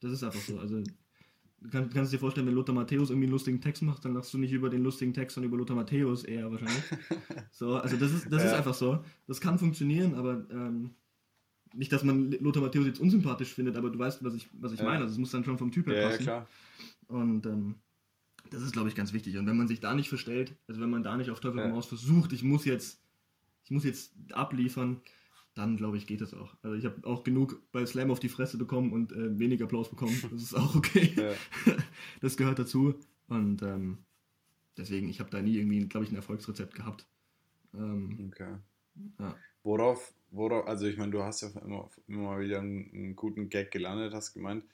Das 0.00 0.12
ist 0.12 0.22
einfach 0.22 0.42
so. 0.42 0.58
Also 0.58 0.82
du 0.82 1.70
kannst, 1.70 1.94
kannst 1.94 2.12
dir 2.12 2.18
vorstellen, 2.18 2.46
wenn 2.46 2.54
Lothar 2.54 2.74
Matthäus 2.74 3.08
irgendwie 3.08 3.24
einen 3.24 3.32
lustigen 3.32 3.62
Text 3.62 3.82
macht, 3.82 4.04
dann 4.04 4.12
lachst 4.12 4.34
du 4.34 4.36
nicht 4.36 4.52
über 4.52 4.68
den 4.68 4.82
lustigen 4.82 5.14
Text, 5.14 5.36
sondern 5.36 5.48
über 5.48 5.56
Lothar 5.56 5.74
Matthäus 5.74 6.24
eher 6.24 6.50
wahrscheinlich. 6.50 6.84
so, 7.50 7.76
also 7.76 7.96
das 7.96 8.12
ist, 8.12 8.30
das 8.30 8.42
ja. 8.42 8.50
ist 8.50 8.54
einfach 8.56 8.74
so. 8.74 9.02
Das 9.26 9.40
kann 9.40 9.58
funktionieren, 9.58 10.16
aber 10.16 10.46
ähm, 10.50 10.90
nicht, 11.72 11.90
dass 11.92 12.04
man 12.04 12.30
Lothar 12.32 12.62
Matthäus 12.62 12.84
jetzt 12.84 13.00
unsympathisch 13.00 13.54
findet, 13.54 13.78
aber 13.78 13.88
du 13.88 13.98
weißt, 13.98 14.22
was 14.22 14.34
ich, 14.34 14.50
was 14.52 14.72
ich 14.72 14.80
ja. 14.80 14.84
meine. 14.84 15.00
Also 15.00 15.12
es 15.12 15.18
muss 15.18 15.30
dann 15.30 15.44
schon 15.44 15.56
vom 15.56 15.72
Typ 15.72 15.86
her 15.86 16.10
passen. 16.10 16.24
Ja, 16.26 16.44
klar. 16.44 16.48
Und 17.08 17.46
ähm, 17.46 17.76
das 18.50 18.62
ist, 18.62 18.72
glaube 18.72 18.88
ich, 18.88 18.94
ganz 18.94 19.12
wichtig. 19.12 19.36
Und 19.38 19.46
wenn 19.46 19.56
man 19.56 19.68
sich 19.68 19.80
da 19.80 19.94
nicht 19.94 20.08
verstellt, 20.08 20.54
also 20.66 20.80
wenn 20.80 20.90
man 20.90 21.02
da 21.02 21.16
nicht 21.16 21.30
auf 21.30 21.40
Teufel 21.40 21.62
komm 21.62 21.74
ja. 21.74 21.82
versucht, 21.82 22.32
ich 22.32 22.42
muss 22.42 22.64
jetzt, 22.64 23.00
ich 23.64 23.70
muss 23.70 23.84
jetzt 23.84 24.12
abliefern, 24.32 25.00
dann 25.54 25.76
glaube 25.76 25.96
ich, 25.96 26.06
geht 26.06 26.20
das 26.20 26.34
auch. 26.34 26.54
Also 26.62 26.76
ich 26.76 26.84
habe 26.84 27.04
auch 27.06 27.24
genug 27.24 27.60
bei 27.72 27.84
Slam 27.84 28.10
auf 28.10 28.20
die 28.20 28.28
Fresse 28.28 28.58
bekommen 28.58 28.92
und 28.92 29.12
äh, 29.12 29.38
wenig 29.38 29.62
Applaus 29.62 29.90
bekommen. 29.90 30.16
Das 30.30 30.42
ist 30.42 30.54
auch 30.54 30.74
okay. 30.74 31.12
Ja. 31.16 31.74
Das 32.20 32.36
gehört 32.36 32.58
dazu. 32.58 32.94
Und 33.28 33.62
ähm, 33.62 33.98
deswegen, 34.76 35.08
ich 35.08 35.20
habe 35.20 35.30
da 35.30 35.42
nie 35.42 35.56
irgendwie, 35.56 35.86
glaube 35.86 36.04
ich, 36.04 36.12
ein 36.12 36.16
Erfolgsrezept 36.16 36.74
gehabt. 36.74 37.06
Ähm, 37.74 38.30
okay. 38.32 38.54
Ja. 39.18 39.36
Worauf, 39.62 40.14
worauf, 40.30 40.66
also 40.66 40.86
ich 40.86 40.96
meine, 40.96 41.12
du 41.12 41.22
hast 41.22 41.42
ja 41.42 41.48
immer, 41.60 41.90
immer 42.06 42.22
mal 42.22 42.40
wieder 42.40 42.60
einen, 42.60 42.90
einen 42.92 43.16
guten 43.16 43.48
Gag 43.48 43.70
gelandet, 43.70 44.14
hast 44.14 44.32
gemeint. 44.32 44.64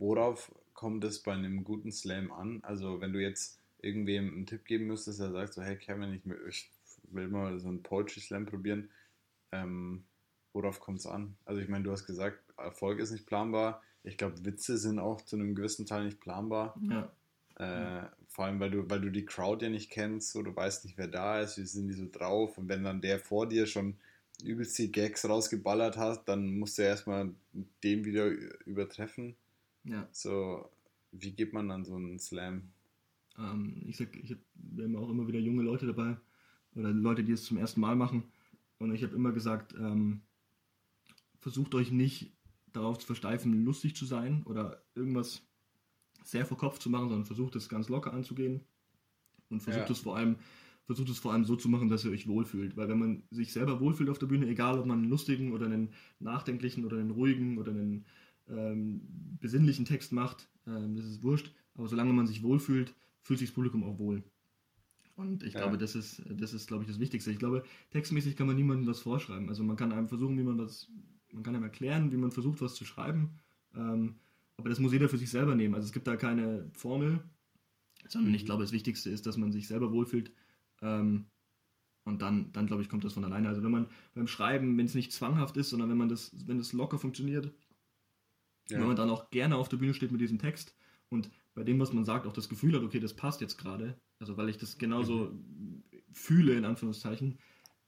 Worauf 0.00 0.50
kommt 0.72 1.04
es 1.04 1.18
bei 1.20 1.32
einem 1.32 1.62
guten 1.62 1.92
Slam 1.92 2.32
an? 2.32 2.60
Also 2.62 3.00
wenn 3.02 3.12
du 3.12 3.20
jetzt 3.20 3.60
irgendwem 3.82 4.32
einen 4.32 4.46
Tipp 4.46 4.64
geben 4.64 4.86
müsstest, 4.86 5.20
der 5.20 5.30
sagt 5.30 5.52
so, 5.52 5.62
hey 5.62 5.76
Kevin, 5.76 6.14
ich, 6.14 6.22
ich 6.48 6.70
will 7.10 7.28
mal 7.28 7.60
so 7.60 7.68
einen 7.68 7.82
Poetry 7.82 8.20
Slam 8.20 8.46
probieren, 8.46 8.88
ähm, 9.52 10.04
worauf 10.54 10.80
kommt 10.80 11.00
es 11.00 11.06
an? 11.06 11.36
Also 11.44 11.60
ich 11.60 11.68
meine, 11.68 11.84
du 11.84 11.92
hast 11.92 12.06
gesagt, 12.06 12.38
Erfolg 12.56 12.98
ist 12.98 13.10
nicht 13.10 13.26
planbar. 13.26 13.82
Ich 14.02 14.16
glaube, 14.16 14.42
Witze 14.44 14.78
sind 14.78 14.98
auch 14.98 15.20
zu 15.20 15.36
einem 15.36 15.54
gewissen 15.54 15.84
Teil 15.84 16.04
nicht 16.06 16.20
planbar. 16.20 16.80
Ja. 16.88 17.12
Äh, 17.56 18.08
vor 18.28 18.46
allem, 18.46 18.58
weil 18.58 18.70
du, 18.70 18.88
weil 18.88 19.02
du 19.02 19.10
die 19.10 19.26
Crowd 19.26 19.62
ja 19.62 19.70
nicht 19.70 19.90
kennst, 19.90 20.32
so 20.32 20.42
du 20.42 20.56
weißt 20.56 20.86
nicht, 20.86 20.96
wer 20.96 21.08
da 21.08 21.40
ist, 21.40 21.58
wie 21.58 21.66
sind 21.66 21.88
die 21.88 21.94
so 21.94 22.06
drauf. 22.10 22.56
Und 22.56 22.68
wenn 22.68 22.84
dann 22.84 23.02
der 23.02 23.18
vor 23.18 23.46
dir 23.46 23.66
schon 23.66 23.96
übelst 24.42 24.78
die 24.78 24.90
Gags 24.90 25.28
rausgeballert 25.28 25.98
hat, 25.98 26.26
dann 26.26 26.58
musst 26.58 26.78
du 26.78 26.82
erstmal 26.82 27.34
den 27.84 28.06
wieder 28.06 28.26
übertreffen. 28.64 29.36
Ja. 29.84 30.08
So, 30.12 30.70
wie 31.12 31.32
geht 31.32 31.52
man 31.52 31.68
dann 31.68 31.84
so 31.84 31.96
einen 31.96 32.18
Slam? 32.18 32.72
Ähm, 33.38 33.82
ich 33.86 33.96
sag, 33.96 34.16
ich 34.16 34.32
habe 34.32 34.98
auch 34.98 35.10
immer 35.10 35.26
wieder 35.26 35.38
junge 35.38 35.62
Leute 35.62 35.86
dabei 35.86 36.18
oder 36.74 36.90
Leute, 36.90 37.24
die 37.24 37.32
es 37.32 37.44
zum 37.44 37.56
ersten 37.56 37.80
Mal 37.80 37.96
machen. 37.96 38.24
Und 38.78 38.94
ich 38.94 39.02
habe 39.02 39.14
immer 39.14 39.32
gesagt, 39.32 39.74
ähm, 39.74 40.22
versucht 41.38 41.74
euch 41.74 41.90
nicht 41.90 42.32
darauf 42.72 42.98
zu 42.98 43.06
versteifen, 43.06 43.64
lustig 43.64 43.96
zu 43.96 44.06
sein 44.06 44.42
oder 44.44 44.82
irgendwas 44.94 45.42
sehr 46.22 46.46
vor 46.46 46.58
Kopf 46.58 46.78
zu 46.78 46.90
machen, 46.90 47.08
sondern 47.08 47.26
versucht 47.26 47.56
es 47.56 47.68
ganz 47.68 47.88
locker 47.88 48.12
anzugehen 48.12 48.60
und 49.48 49.60
versucht 49.60 49.88
ja. 49.88 49.92
es 49.92 50.00
vor 50.00 50.16
allem 50.16 50.36
versucht 50.90 51.08
es 51.08 51.20
vor 51.20 51.32
allem 51.32 51.44
so 51.44 51.54
zu 51.54 51.68
machen, 51.68 51.88
dass 51.88 52.04
ihr 52.04 52.10
euch 52.10 52.26
wohlfühlt. 52.26 52.76
Weil 52.76 52.88
wenn 52.88 52.98
man 52.98 53.22
sich 53.30 53.52
selber 53.52 53.78
wohlfühlt 53.78 54.10
auf 54.10 54.18
der 54.18 54.26
Bühne, 54.26 54.48
egal 54.48 54.76
ob 54.76 54.86
man 54.86 54.98
einen 54.98 55.08
lustigen 55.08 55.52
oder 55.52 55.66
einen 55.66 55.92
nachdenklichen 56.18 56.84
oder 56.84 56.98
einen 56.98 57.12
ruhigen 57.12 57.58
oder 57.58 57.70
einen 57.70 58.06
ähm, 58.50 59.00
besinnlichen 59.40 59.84
Text 59.84 60.12
macht, 60.12 60.48
ähm, 60.66 60.96
das 60.96 61.06
ist 61.06 61.22
wurscht. 61.22 61.52
Aber 61.74 61.88
solange 61.88 62.12
man 62.12 62.26
sich 62.26 62.42
wohlfühlt, 62.42 62.94
fühlt 63.22 63.38
sich 63.38 63.48
das 63.48 63.54
Publikum 63.54 63.84
auch 63.84 63.98
wohl. 63.98 64.22
Und 65.16 65.42
ich 65.42 65.54
ja. 65.54 65.60
glaube, 65.60 65.76
das 65.76 65.94
ist, 65.94 66.22
das 66.30 66.54
ist, 66.54 66.66
glaube 66.66 66.84
ich, 66.84 66.88
das 66.88 66.98
Wichtigste. 66.98 67.30
Ich 67.30 67.38
glaube, 67.38 67.62
textmäßig 67.90 68.36
kann 68.36 68.46
man 68.46 68.56
niemandem 68.56 68.86
was 68.86 69.00
vorschreiben. 69.00 69.48
Also 69.48 69.62
man 69.62 69.76
kann 69.76 69.92
einem 69.92 70.08
versuchen, 70.08 70.38
wie 70.38 70.42
man 70.42 70.56
das, 70.56 70.88
man 71.32 71.42
kann 71.42 71.54
einem 71.54 71.64
erklären, 71.64 72.10
wie 72.12 72.16
man 72.16 72.30
versucht, 72.30 72.60
was 72.62 72.74
zu 72.74 72.84
schreiben. 72.84 73.38
Ähm, 73.74 74.16
aber 74.56 74.70
das 74.70 74.78
muss 74.78 74.92
jeder 74.92 75.08
für 75.08 75.18
sich 75.18 75.30
selber 75.30 75.54
nehmen. 75.54 75.74
Also 75.74 75.86
es 75.86 75.92
gibt 75.92 76.06
da 76.06 76.16
keine 76.16 76.70
Formel, 76.72 77.22
sondern 78.08 78.34
ich 78.34 78.46
glaube, 78.46 78.62
das 78.62 78.72
Wichtigste 78.72 79.10
ist, 79.10 79.26
dass 79.26 79.36
man 79.36 79.52
sich 79.52 79.68
selber 79.68 79.92
wohlfühlt. 79.92 80.32
Ähm, 80.80 81.26
und 82.04 82.22
dann, 82.22 82.50
dann 82.52 82.66
glaube 82.66 82.82
ich, 82.82 82.88
kommt 82.88 83.04
das 83.04 83.12
von 83.12 83.24
alleine. 83.24 83.48
Also 83.48 83.62
wenn 83.62 83.70
man 83.70 83.86
beim 84.14 84.26
Schreiben, 84.26 84.76
wenn 84.78 84.86
es 84.86 84.94
nicht 84.94 85.12
zwanghaft 85.12 85.56
ist, 85.56 85.70
sondern 85.70 85.90
wenn 85.90 85.98
man 85.98 86.08
das, 86.08 86.32
wenn 86.46 86.58
es 86.58 86.72
locker 86.72 86.98
funktioniert, 86.98 87.52
ja. 88.70 88.80
wenn 88.80 88.86
man 88.86 88.96
dann 88.96 89.10
auch 89.10 89.30
gerne 89.30 89.56
auf 89.56 89.68
der 89.68 89.76
Bühne 89.76 89.94
steht 89.94 90.12
mit 90.12 90.20
diesem 90.20 90.38
Text 90.38 90.74
und 91.08 91.30
bei 91.54 91.64
dem, 91.64 91.80
was 91.80 91.92
man 91.92 92.04
sagt, 92.04 92.26
auch 92.26 92.32
das 92.32 92.48
Gefühl 92.48 92.74
hat, 92.74 92.82
okay, 92.82 93.00
das 93.00 93.14
passt 93.14 93.40
jetzt 93.40 93.58
gerade, 93.58 93.98
also 94.18 94.36
weil 94.36 94.48
ich 94.48 94.58
das 94.58 94.78
genauso 94.78 95.30
mhm. 95.32 95.82
fühle, 96.12 96.54
in 96.54 96.64
Anführungszeichen, 96.64 97.38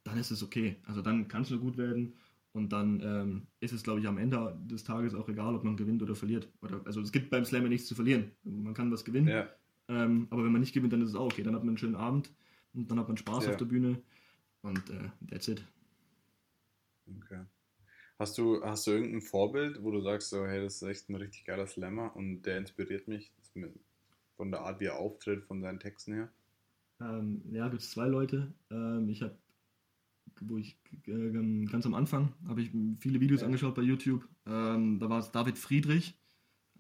dann 0.04 0.18
ist 0.18 0.30
es 0.30 0.42
okay. 0.42 0.76
Also 0.84 1.02
dann 1.02 1.28
kann 1.28 1.42
es 1.42 1.50
nur 1.50 1.60
gut 1.60 1.76
werden 1.76 2.14
und 2.52 2.72
dann 2.72 3.00
ähm, 3.02 3.46
ist 3.60 3.72
es, 3.72 3.82
glaube 3.82 4.00
ich, 4.00 4.06
am 4.06 4.18
Ende 4.18 4.58
des 4.66 4.84
Tages 4.84 5.14
auch 5.14 5.28
egal, 5.28 5.54
ob 5.54 5.64
man 5.64 5.76
gewinnt 5.76 6.02
oder 6.02 6.14
verliert. 6.14 6.48
Oder, 6.60 6.80
also 6.84 7.00
es 7.00 7.12
gibt 7.12 7.30
beim 7.30 7.44
Slammer 7.44 7.68
nichts 7.68 7.86
zu 7.86 7.94
verlieren. 7.94 8.32
Man 8.42 8.74
kann 8.74 8.90
was 8.90 9.04
gewinnen, 9.04 9.28
ja. 9.28 9.48
ähm, 9.88 10.26
aber 10.30 10.44
wenn 10.44 10.52
man 10.52 10.60
nicht 10.60 10.74
gewinnt, 10.74 10.92
dann 10.92 11.02
ist 11.02 11.10
es 11.10 11.14
auch 11.14 11.26
okay. 11.26 11.42
Dann 11.42 11.54
hat 11.54 11.62
man 11.62 11.70
einen 11.70 11.78
schönen 11.78 11.94
Abend 11.94 12.30
und 12.74 12.90
dann 12.90 12.98
hat 12.98 13.08
man 13.08 13.16
Spaß 13.16 13.44
ja. 13.44 13.50
auf 13.50 13.56
der 13.56 13.64
Bühne 13.66 14.02
und 14.62 14.90
äh, 14.90 15.08
that's 15.30 15.48
it. 15.48 15.62
Okay. 17.06 17.40
Hast 18.18 18.38
du, 18.38 18.62
hast 18.62 18.86
du 18.86 18.92
irgendein 18.92 19.20
Vorbild, 19.20 19.82
wo 19.82 19.90
du 19.90 20.00
sagst, 20.00 20.30
so, 20.30 20.46
hey, 20.46 20.62
das 20.62 20.76
ist 20.76 20.82
echt 20.82 21.08
ein 21.08 21.16
richtig 21.16 21.44
geiler 21.44 21.66
Slammer 21.66 22.14
und 22.14 22.42
der 22.42 22.58
inspiriert 22.58 23.08
mich 23.08 23.32
von 24.36 24.50
der 24.50 24.60
Art, 24.60 24.80
wie 24.80 24.86
er 24.86 24.98
auftritt, 24.98 25.44
von 25.44 25.60
seinen 25.60 25.80
Texten 25.80 26.14
her? 26.14 26.28
Ähm, 27.00 27.42
ja, 27.50 27.68
gibt 27.68 27.82
es 27.82 27.90
zwei 27.90 28.06
Leute. 28.06 28.52
Ähm, 28.70 29.08
ich 29.08 29.22
habe, 29.22 29.36
wo 30.40 30.56
ich 30.56 30.78
äh, 31.06 31.66
ganz 31.66 31.84
am 31.84 31.94
Anfang 31.94 32.32
habe 32.46 32.62
ich 32.62 32.70
viele 32.98 33.20
Videos 33.20 33.40
ja. 33.40 33.46
angeschaut 33.46 33.74
bei 33.74 33.82
YouTube. 33.82 34.28
Ähm, 34.46 34.98
da 35.00 35.08
war 35.08 35.18
es 35.18 35.32
David 35.32 35.58
Friedrich, 35.58 36.16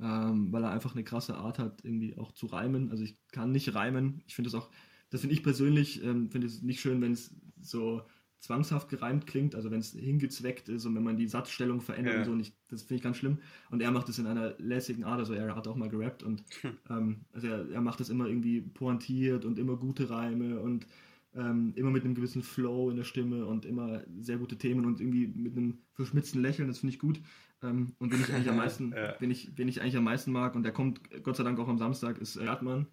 ähm, 0.00 0.52
weil 0.52 0.62
er 0.62 0.70
einfach 0.70 0.94
eine 0.94 1.04
krasse 1.04 1.34
Art 1.36 1.58
hat, 1.58 1.84
irgendwie 1.84 2.16
auch 2.16 2.32
zu 2.32 2.46
reimen. 2.46 2.90
Also 2.90 3.04
ich 3.04 3.16
kann 3.28 3.52
nicht 3.52 3.74
reimen. 3.74 4.22
Ich 4.26 4.34
finde 4.34 4.48
es 4.48 4.54
auch 4.54 4.70
das 5.12 5.20
finde 5.20 5.34
ich 5.34 5.42
persönlich, 5.42 6.02
ähm, 6.02 6.30
finde 6.30 6.46
es 6.46 6.62
nicht 6.62 6.80
schön, 6.80 7.02
wenn 7.02 7.12
es 7.12 7.34
so 7.60 8.02
zwangshaft 8.42 8.88
gereimt 8.88 9.26
klingt, 9.26 9.54
also 9.54 9.70
wenn 9.70 9.80
es 9.80 9.92
hingezweckt 9.92 10.68
ist 10.68 10.84
und 10.84 10.94
wenn 10.94 11.02
man 11.02 11.16
die 11.16 11.28
Satzstellung 11.28 11.80
verändert 11.80 12.14
ja. 12.14 12.20
und 12.20 12.26
so, 12.26 12.34
nicht, 12.34 12.54
das 12.68 12.82
finde 12.82 12.96
ich 12.96 13.02
ganz 13.02 13.16
schlimm. 13.16 13.38
Und 13.70 13.80
er 13.80 13.90
macht 13.90 14.08
es 14.08 14.18
in 14.18 14.26
einer 14.26 14.54
lässigen 14.58 15.04
Art, 15.04 15.20
also 15.20 15.32
er 15.32 15.54
hat 15.54 15.68
auch 15.68 15.76
mal 15.76 15.88
gerappt 15.88 16.22
und 16.22 16.42
hm. 16.60 16.76
ähm, 16.90 17.20
also 17.32 17.46
er, 17.46 17.70
er 17.70 17.80
macht 17.80 18.00
es 18.00 18.10
immer 18.10 18.26
irgendwie 18.26 18.60
pointiert 18.60 19.44
und 19.44 19.58
immer 19.58 19.76
gute 19.76 20.10
Reime 20.10 20.60
und 20.60 20.86
ähm, 21.34 21.72
immer 21.76 21.90
mit 21.90 22.04
einem 22.04 22.14
gewissen 22.14 22.42
Flow 22.42 22.90
in 22.90 22.96
der 22.96 23.04
Stimme 23.04 23.46
und 23.46 23.64
immer 23.64 24.02
sehr 24.20 24.36
gute 24.36 24.58
Themen 24.58 24.84
und 24.84 25.00
irgendwie 25.00 25.28
mit 25.28 25.56
einem 25.56 25.78
verschmitzten 25.94 26.42
Lächeln, 26.42 26.68
das 26.68 26.80
finde 26.80 26.94
ich 26.94 26.98
gut. 26.98 27.20
Ähm, 27.62 27.94
und 27.98 28.12
wen 28.12 28.20
ich 28.20 28.34
eigentlich 28.34 28.50
am 28.50 28.56
meisten, 28.64 28.92
ja. 28.92 29.14
wen 29.20 29.30
ich, 29.30 29.56
wen 29.56 29.68
ich 29.68 29.80
eigentlich 29.80 29.96
am 29.96 30.04
meisten 30.04 30.32
mag, 30.32 30.54
und 30.54 30.64
der 30.64 30.72
kommt 30.72 31.00
Gott 31.22 31.36
sei 31.36 31.44
Dank 31.44 31.58
auch 31.58 31.68
am 31.68 31.78
Samstag, 31.78 32.18
ist 32.18 32.36
Erdmann 32.36 32.86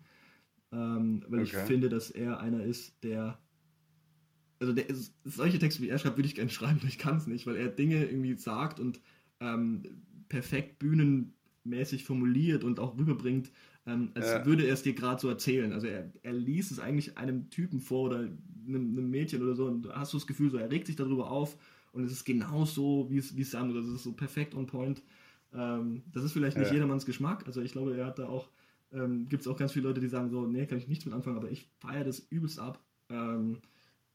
ähm, 0.71 1.23
weil 1.27 1.41
okay. 1.41 1.49
ich 1.51 1.57
finde, 1.63 1.89
dass 1.89 2.11
er 2.11 2.39
einer 2.39 2.63
ist, 2.63 3.03
der. 3.03 3.39
Also 4.59 4.73
der 4.73 4.85
solche 5.23 5.59
Texte 5.59 5.81
wie 5.81 5.89
er 5.89 5.99
schreibt, 5.99 6.17
würde 6.17 6.27
ich 6.27 6.35
gerne 6.35 6.49
schreiben, 6.49 6.81
ich 6.87 6.97
kann 6.97 7.17
es 7.17 7.27
nicht, 7.27 7.47
weil 7.47 7.55
er 7.55 7.69
Dinge 7.69 8.05
irgendwie 8.05 8.35
sagt 8.35 8.79
und 8.79 8.99
ähm, 9.39 9.83
perfekt 10.27 10.79
bühnenmäßig 10.79 12.03
formuliert 12.03 12.63
und 12.63 12.79
auch 12.79 12.97
rüberbringt, 12.97 13.51
ähm, 13.85 14.11
als 14.15 14.27
ja. 14.27 14.45
würde 14.45 14.65
er 14.65 14.73
es 14.73 14.83
dir 14.83 14.93
gerade 14.93 15.19
so 15.19 15.29
erzählen. 15.29 15.71
Also 15.73 15.87
er, 15.87 16.11
er 16.23 16.33
liest 16.33 16.71
es 16.71 16.79
eigentlich 16.79 17.17
einem 17.17 17.49
Typen 17.49 17.79
vor 17.79 18.09
oder 18.09 18.17
einem, 18.19 18.35
einem 18.67 19.09
Mädchen 19.09 19.41
oder 19.41 19.55
so 19.55 19.65
und 19.65 19.83
du 19.83 19.93
hast 19.93 20.11
so 20.11 20.17
das 20.17 20.27
Gefühl, 20.27 20.51
so 20.51 20.57
er 20.57 20.69
regt 20.69 20.87
sich 20.87 20.95
darüber 20.95 21.31
auf 21.31 21.57
und 21.91 22.03
es 22.03 22.11
ist 22.11 22.25
genau 22.25 22.65
so, 22.65 23.07
wie 23.09 23.17
es 23.17 23.35
wie 23.35 23.41
es 23.41 23.51
sein 23.51 23.67
muss. 23.67 23.77
Also 23.77 23.89
es 23.89 23.95
ist 23.95 24.03
so 24.03 24.13
perfekt 24.13 24.53
on 24.53 24.67
point. 24.67 25.01
Ähm, 25.53 26.03
das 26.11 26.23
ist 26.23 26.33
vielleicht 26.33 26.57
nicht 26.57 26.67
ja. 26.67 26.73
jedermanns 26.73 27.05
Geschmack. 27.05 27.47
Also 27.47 27.61
ich 27.61 27.71
glaube, 27.71 27.97
er 27.97 28.05
hat 28.05 28.19
da 28.19 28.27
auch 28.27 28.49
ähm, 28.91 29.27
gibt 29.29 29.41
es 29.41 29.47
auch 29.47 29.57
ganz 29.57 29.71
viele 29.71 29.87
Leute, 29.87 30.01
die 30.01 30.07
sagen 30.07 30.29
so, 30.29 30.45
nee, 30.47 30.65
kann 30.65 30.77
ich 30.77 30.87
nichts 30.87 31.05
mit 31.05 31.13
anfangen, 31.13 31.37
aber 31.37 31.51
ich 31.51 31.67
feiere 31.79 32.03
das 32.03 32.19
übelst 32.19 32.59
ab. 32.59 32.79
Ähm, 33.09 33.57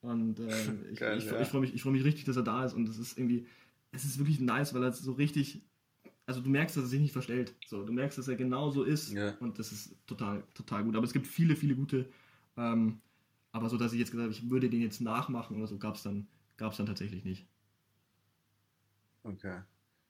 und 0.04 0.38
äh, 0.38 0.48
ich, 0.92 0.98
Geil, 0.98 1.18
ich, 1.18 1.26
ja. 1.26 1.40
ich 1.40 1.48
freue 1.48 1.62
mich, 1.62 1.82
freu 1.82 1.90
mich 1.90 2.04
richtig, 2.04 2.24
dass 2.24 2.36
er 2.36 2.42
da 2.42 2.64
ist 2.64 2.74
und 2.74 2.88
es 2.88 2.98
ist 2.98 3.18
irgendwie, 3.18 3.46
es 3.92 4.04
ist 4.04 4.18
wirklich 4.18 4.40
nice, 4.40 4.74
weil 4.74 4.82
er 4.82 4.92
so 4.92 5.12
richtig, 5.12 5.62
also 6.26 6.40
du 6.40 6.50
merkst, 6.50 6.76
dass 6.76 6.84
er 6.84 6.88
sich 6.88 7.00
nicht 7.00 7.12
verstellt. 7.12 7.54
So, 7.66 7.84
du 7.84 7.92
merkst, 7.92 8.18
dass 8.18 8.28
er 8.28 8.36
genau 8.36 8.70
so 8.70 8.84
ist 8.84 9.12
ja. 9.12 9.34
und 9.40 9.58
das 9.58 9.72
ist 9.72 9.96
total, 10.06 10.44
total 10.54 10.84
gut. 10.84 10.96
Aber 10.96 11.04
es 11.04 11.12
gibt 11.12 11.26
viele, 11.26 11.56
viele 11.56 11.74
gute, 11.74 12.08
ähm, 12.56 13.00
aber 13.52 13.68
so, 13.68 13.76
dass 13.76 13.92
ich 13.92 13.98
jetzt 13.98 14.10
gesagt 14.10 14.30
habe, 14.30 14.34
ich 14.34 14.50
würde 14.50 14.68
den 14.68 14.82
jetzt 14.82 15.00
nachmachen 15.00 15.56
oder 15.56 15.66
so, 15.66 15.78
gab 15.78 15.94
es 15.96 16.02
dann, 16.02 16.26
gab's 16.56 16.76
dann 16.76 16.86
tatsächlich 16.86 17.24
nicht. 17.24 17.46
Okay. 19.22 19.60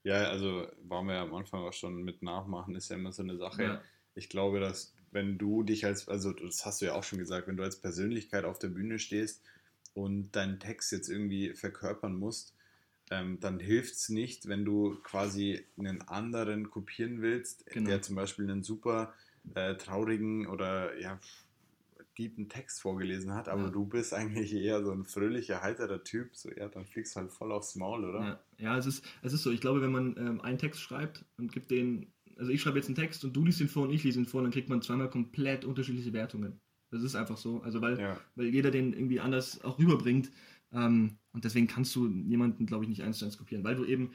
Ja, 0.02 0.28
also 0.28 0.66
waren 0.82 1.06
wir 1.06 1.14
ja 1.14 1.22
am 1.22 1.34
Anfang 1.34 1.62
auch 1.62 1.72
schon 1.72 2.02
mit 2.02 2.22
Nachmachen, 2.22 2.74
ist 2.74 2.90
ja 2.90 2.96
immer 2.96 3.12
so 3.12 3.22
eine 3.22 3.36
Sache. 3.36 3.62
Ja 3.62 3.82
ich 4.14 4.28
glaube, 4.28 4.60
dass 4.60 4.94
wenn 5.10 5.38
du 5.38 5.62
dich 5.62 5.84
als, 5.84 6.08
also 6.08 6.32
das 6.32 6.64
hast 6.66 6.80
du 6.80 6.86
ja 6.86 6.94
auch 6.94 7.04
schon 7.04 7.18
gesagt, 7.18 7.46
wenn 7.46 7.56
du 7.56 7.62
als 7.62 7.80
Persönlichkeit 7.80 8.44
auf 8.44 8.58
der 8.58 8.68
Bühne 8.68 8.98
stehst 8.98 9.42
und 9.94 10.32
deinen 10.32 10.58
Text 10.58 10.92
jetzt 10.92 11.08
irgendwie 11.08 11.54
verkörpern 11.54 12.14
musst, 12.14 12.54
ähm, 13.10 13.38
dann 13.40 13.60
hilft 13.60 13.94
es 13.94 14.08
nicht, 14.08 14.48
wenn 14.48 14.64
du 14.64 14.96
quasi 15.02 15.64
einen 15.78 16.02
anderen 16.02 16.70
kopieren 16.70 17.22
willst, 17.22 17.66
genau. 17.66 17.90
der 17.90 18.02
zum 18.02 18.16
Beispiel 18.16 18.50
einen 18.50 18.62
super 18.62 19.14
äh, 19.54 19.74
traurigen 19.76 20.46
oder 20.46 20.98
ja, 20.98 21.20
tiefen 22.16 22.48
Text 22.48 22.80
vorgelesen 22.80 23.34
hat, 23.34 23.48
aber 23.48 23.64
ja. 23.64 23.70
du 23.70 23.84
bist 23.84 24.14
eigentlich 24.14 24.52
eher 24.54 24.82
so 24.82 24.92
ein 24.92 25.04
fröhlicher, 25.04 25.62
heiterer 25.62 26.02
Typ, 26.02 26.34
so 26.36 26.50
ja, 26.50 26.68
dann 26.68 26.86
fliegst 26.86 27.14
du 27.14 27.20
halt 27.20 27.32
voll 27.32 27.52
aufs 27.52 27.74
Maul, 27.74 28.04
oder? 28.04 28.20
Ja, 28.20 28.40
ja 28.58 28.78
es, 28.78 28.86
ist, 28.86 29.04
es 29.22 29.32
ist 29.32 29.42
so, 29.42 29.50
ich 29.50 29.60
glaube, 29.60 29.82
wenn 29.82 29.92
man 29.92 30.16
ähm, 30.16 30.40
einen 30.40 30.58
Text 30.58 30.80
schreibt 30.80 31.24
und 31.36 31.52
gibt 31.52 31.70
den 31.70 32.12
also 32.36 32.50
ich 32.50 32.60
schreibe 32.60 32.78
jetzt 32.78 32.86
einen 32.86 32.96
Text 32.96 33.24
und 33.24 33.34
du 33.34 33.44
liest 33.44 33.60
ihn 33.60 33.68
vor 33.68 33.84
und 33.84 33.90
ich 33.90 34.04
lese 34.04 34.18
ihn 34.18 34.26
vor, 34.26 34.42
dann 34.42 34.50
kriegt 34.50 34.68
man 34.68 34.82
zweimal 34.82 35.10
komplett 35.10 35.64
unterschiedliche 35.64 36.12
Wertungen. 36.12 36.60
Das 36.94 37.02
ist 37.02 37.16
einfach 37.16 37.36
so. 37.36 37.60
Also 37.62 37.80
weil, 37.80 37.98
ja. 37.98 38.20
weil 38.36 38.46
jeder 38.46 38.70
den 38.70 38.92
irgendwie 38.92 39.18
anders 39.18 39.62
auch 39.64 39.78
rüberbringt. 39.78 40.30
Ähm, 40.72 41.18
und 41.32 41.44
deswegen 41.44 41.66
kannst 41.66 41.94
du 41.96 42.06
jemanden, 42.06 42.66
glaube 42.66 42.84
ich, 42.84 42.88
nicht 42.88 43.02
eins 43.02 43.18
zu 43.18 43.24
eins 43.24 43.36
kopieren, 43.36 43.64
weil 43.64 43.74
du 43.74 43.84
eben 43.84 44.12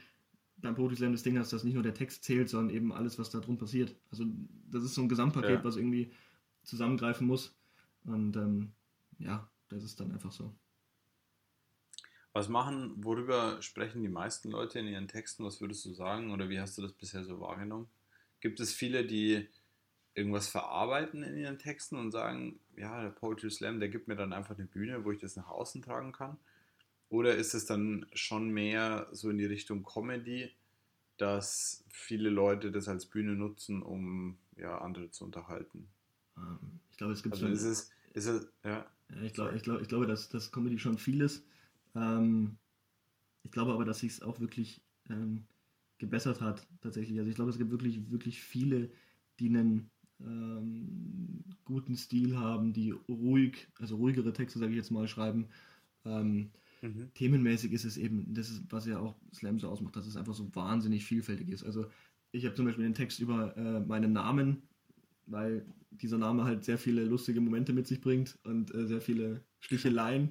beim 0.56 0.74
Poetry 0.74 0.96
Slam 0.96 1.12
das 1.12 1.22
Ding 1.22 1.38
hast, 1.38 1.52
dass 1.52 1.64
nicht 1.64 1.74
nur 1.74 1.82
der 1.82 1.94
Text 1.94 2.24
zählt, 2.24 2.48
sondern 2.48 2.74
eben 2.74 2.92
alles, 2.92 3.18
was 3.18 3.30
da 3.30 3.40
drum 3.40 3.58
passiert. 3.58 3.94
Also 4.10 4.24
das 4.70 4.82
ist 4.82 4.94
so 4.94 5.02
ein 5.02 5.08
Gesamtpaket, 5.08 5.50
ja. 5.50 5.64
was 5.64 5.76
irgendwie 5.76 6.10
zusammengreifen 6.62 7.26
muss. 7.26 7.54
Und 8.04 8.36
ähm, 8.36 8.72
ja, 9.18 9.48
das 9.68 9.84
ist 9.84 10.00
dann 10.00 10.12
einfach 10.12 10.32
so. 10.32 10.54
Was 12.32 12.48
machen, 12.48 13.04
worüber 13.04 13.60
sprechen 13.60 14.02
die 14.02 14.08
meisten 14.08 14.50
Leute 14.50 14.78
in 14.78 14.86
ihren 14.86 15.08
Texten? 15.08 15.44
Was 15.44 15.60
würdest 15.60 15.84
du 15.84 15.92
sagen? 15.92 16.30
Oder 16.30 16.48
wie 16.48 16.60
hast 16.60 16.78
du 16.78 16.82
das 16.82 16.92
bisher 16.92 17.24
so 17.24 17.40
wahrgenommen? 17.40 17.88
Gibt 18.40 18.60
es 18.60 18.72
viele, 18.72 19.04
die 19.04 19.48
irgendwas 20.14 20.48
verarbeiten 20.48 21.22
in 21.22 21.36
ihren 21.36 21.58
Texten 21.58 21.96
und 21.96 22.10
sagen, 22.10 22.58
ja, 22.76 23.02
der 23.02 23.10
Poetry 23.10 23.50
Slam, 23.50 23.80
der 23.80 23.88
gibt 23.88 24.08
mir 24.08 24.16
dann 24.16 24.32
einfach 24.32 24.56
eine 24.56 24.66
Bühne, 24.66 25.04
wo 25.04 25.12
ich 25.12 25.20
das 25.20 25.36
nach 25.36 25.48
außen 25.48 25.82
tragen 25.82 26.12
kann? 26.12 26.36
Oder 27.08 27.36
ist 27.36 27.54
es 27.54 27.66
dann 27.66 28.06
schon 28.12 28.50
mehr 28.50 29.08
so 29.12 29.30
in 29.30 29.38
die 29.38 29.46
Richtung 29.46 29.84
Comedy, 29.84 30.50
dass 31.16 31.84
viele 31.88 32.30
Leute 32.30 32.70
das 32.70 32.88
als 32.88 33.06
Bühne 33.06 33.34
nutzen, 33.34 33.82
um 33.82 34.38
ja, 34.56 34.78
andere 34.78 35.10
zu 35.10 35.24
unterhalten? 35.24 35.88
Ähm, 36.36 36.80
ich 36.90 36.96
glaube, 36.96 37.12
es 37.12 37.22
gibt 37.22 37.34
also 37.34 37.46
schon. 37.46 37.54
Ist 37.54 37.64
es, 37.64 37.90
ist 38.14 38.26
es, 38.26 38.48
ja. 38.64 38.86
ich, 39.22 39.32
glaube, 39.32 39.56
ich, 39.56 39.62
glaube, 39.62 39.82
ich 39.82 39.88
glaube, 39.88 40.06
dass, 40.06 40.28
dass 40.28 40.52
Comedy 40.52 40.78
schon 40.78 40.98
viel 40.98 41.20
ist. 41.20 41.44
Ähm, 41.94 42.56
ich 43.42 43.50
glaube 43.50 43.72
aber, 43.72 43.84
dass 43.84 44.00
sich 44.00 44.12
es 44.12 44.22
auch 44.22 44.38
wirklich 44.40 44.80
ähm, 45.08 45.44
gebessert 45.98 46.40
hat, 46.40 46.66
tatsächlich. 46.80 47.18
Also 47.18 47.30
ich 47.30 47.36
glaube, 47.36 47.50
es 47.50 47.58
gibt 47.58 47.70
wirklich, 47.70 48.10
wirklich 48.10 48.40
viele, 48.40 48.90
die 49.38 49.48
einen 49.48 49.90
ähm, 50.24 51.44
guten 51.64 51.96
Stil 51.96 52.36
haben, 52.36 52.72
die 52.72 52.90
ruhig, 53.08 53.68
also 53.78 53.96
ruhigere 53.96 54.32
Texte, 54.32 54.58
sage 54.58 54.72
ich 54.72 54.76
jetzt 54.76 54.90
mal, 54.90 55.08
schreiben. 55.08 55.46
Ähm, 56.04 56.50
mhm. 56.82 57.10
Themenmäßig 57.14 57.72
ist 57.72 57.84
es 57.84 57.96
eben, 57.96 58.34
das 58.34 58.50
ist, 58.50 58.62
was 58.70 58.86
ja 58.86 58.98
auch 58.98 59.14
Slam 59.34 59.58
so 59.58 59.68
ausmacht, 59.68 59.96
dass 59.96 60.06
es 60.06 60.16
einfach 60.16 60.34
so 60.34 60.54
wahnsinnig 60.54 61.04
vielfältig 61.04 61.48
ist. 61.48 61.64
Also 61.64 61.86
ich 62.32 62.44
habe 62.44 62.54
zum 62.54 62.66
Beispiel 62.66 62.84
den 62.84 62.94
Text 62.94 63.20
über 63.20 63.56
äh, 63.56 63.80
meinen 63.80 64.12
Namen, 64.12 64.62
weil 65.26 65.64
dieser 65.90 66.18
Name 66.18 66.44
halt 66.44 66.64
sehr 66.64 66.78
viele 66.78 67.04
lustige 67.04 67.40
Momente 67.40 67.72
mit 67.72 67.86
sich 67.86 68.00
bringt 68.00 68.38
und 68.44 68.74
äh, 68.74 68.86
sehr 68.86 69.00
viele 69.00 69.42
Sticheleien. 69.60 70.30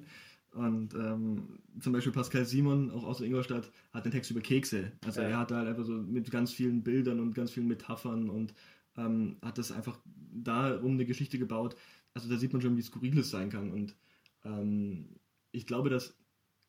Und 0.52 0.94
ähm, 0.94 1.60
zum 1.78 1.92
Beispiel 1.92 2.12
Pascal 2.12 2.44
Simon, 2.44 2.90
auch 2.90 3.04
aus 3.04 3.20
Ingolstadt, 3.20 3.70
hat 3.92 4.04
den 4.04 4.12
Text 4.12 4.30
über 4.30 4.40
Kekse. 4.40 4.92
Also 5.04 5.20
ja. 5.20 5.28
er 5.28 5.38
hat 5.38 5.50
da 5.52 5.58
halt 5.58 5.68
einfach 5.68 5.84
so 5.84 5.92
mit 5.92 6.30
ganz 6.30 6.52
vielen 6.52 6.82
Bildern 6.82 7.20
und 7.20 7.34
ganz 7.34 7.52
vielen 7.52 7.68
Metaphern 7.68 8.28
und 8.28 8.52
ähm, 9.00 9.36
hat 9.42 9.58
das 9.58 9.72
einfach 9.72 9.98
darum 10.32 10.92
eine 10.92 11.06
Geschichte 11.06 11.38
gebaut. 11.38 11.76
Also 12.14 12.28
da 12.28 12.36
sieht 12.36 12.52
man 12.52 12.62
schon, 12.62 12.76
wie 12.76 12.82
skurril 12.82 13.18
es 13.18 13.30
sein 13.30 13.50
kann. 13.50 13.70
Und 13.70 13.96
ähm, 14.44 15.16
ich 15.52 15.66
glaube, 15.66 15.90
dass 15.90 16.16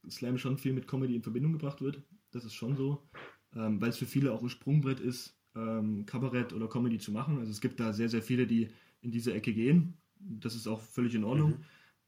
Slam 0.10 0.38
schon 0.38 0.58
viel 0.58 0.74
mit 0.74 0.88
Comedy 0.88 1.16
in 1.16 1.24
Verbindung 1.24 1.54
gebracht 1.54 1.82
wird. 1.82 2.02
Das 2.32 2.46
ist 2.46 2.54
schon 2.54 2.76
so. 2.76 3.08
Ähm, 3.56 3.82
weil 3.82 3.90
es 3.90 3.98
für 3.98 4.06
viele 4.06 4.32
auch 4.32 4.42
ein 4.42 4.50
Sprungbrett 4.50 5.00
ist, 5.00 5.38
ähm, 5.56 6.06
Kabarett 6.06 6.54
oder 6.54 6.68
Comedy 6.68 6.98
zu 6.98 7.12
machen. 7.12 7.38
Also 7.40 7.52
es 7.52 7.62
gibt 7.62 7.80
da 7.80 7.92
sehr, 7.92 8.10
sehr 8.10 8.22
viele, 8.22 8.48
die 8.48 8.70
in 9.02 9.12
diese 9.12 9.34
Ecke 9.34 9.54
gehen. 9.54 9.98
Das 10.20 10.56
ist 10.56 10.68
auch 10.68 10.80
völlig 10.80 11.16
in 11.16 11.24
Ordnung. 11.24 11.60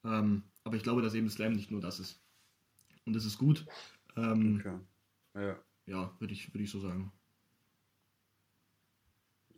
Mhm. 0.03 0.09
Ähm, 0.09 0.43
aber 0.63 0.77
ich 0.77 0.83
glaube, 0.83 1.01
dass 1.01 1.13
eben 1.13 1.29
Slam 1.29 1.53
nicht 1.53 1.71
nur 1.71 1.81
das 1.81 1.99
ist. 1.99 2.21
Und 3.05 3.13
das 3.13 3.25
ist 3.25 3.37
gut. 3.37 3.65
Ähm, 4.15 4.57
okay. 4.59 4.79
Ja, 5.35 5.59
ja 5.85 6.15
würde 6.19 6.33
ich, 6.33 6.53
würd 6.53 6.63
ich 6.63 6.71
so 6.71 6.79
sagen. 6.79 7.11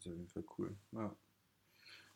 Ist 0.06 0.12
auf 0.12 0.18
jeden 0.18 0.30
Fall 0.30 0.44
cool. 0.58 0.76
Ja. 0.92 1.16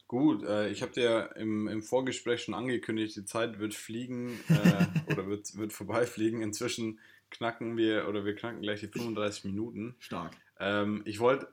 Gut, 0.07 0.43
äh, 0.43 0.69
ich 0.69 0.81
habe 0.81 0.91
dir 0.91 1.35
im, 1.35 1.67
im 1.67 1.83
Vorgespräch 1.83 2.43
schon 2.43 2.55
angekündigt, 2.55 3.15
die 3.15 3.25
Zeit 3.25 3.59
wird 3.59 3.75
fliegen 3.75 4.39
äh, 4.49 5.11
oder 5.11 5.27
wird, 5.27 5.55
wird 5.55 5.73
vorbeifliegen. 5.73 6.41
Inzwischen 6.41 6.99
knacken 7.29 7.77
wir 7.77 8.07
oder 8.07 8.25
wir 8.25 8.35
knacken 8.35 8.61
gleich 8.61 8.79
die 8.79 8.87
35 8.87 9.45
Minuten. 9.45 9.95
Stark. 9.99 10.35
Ähm, 10.59 11.03
ich 11.05 11.19
wollte, 11.19 11.47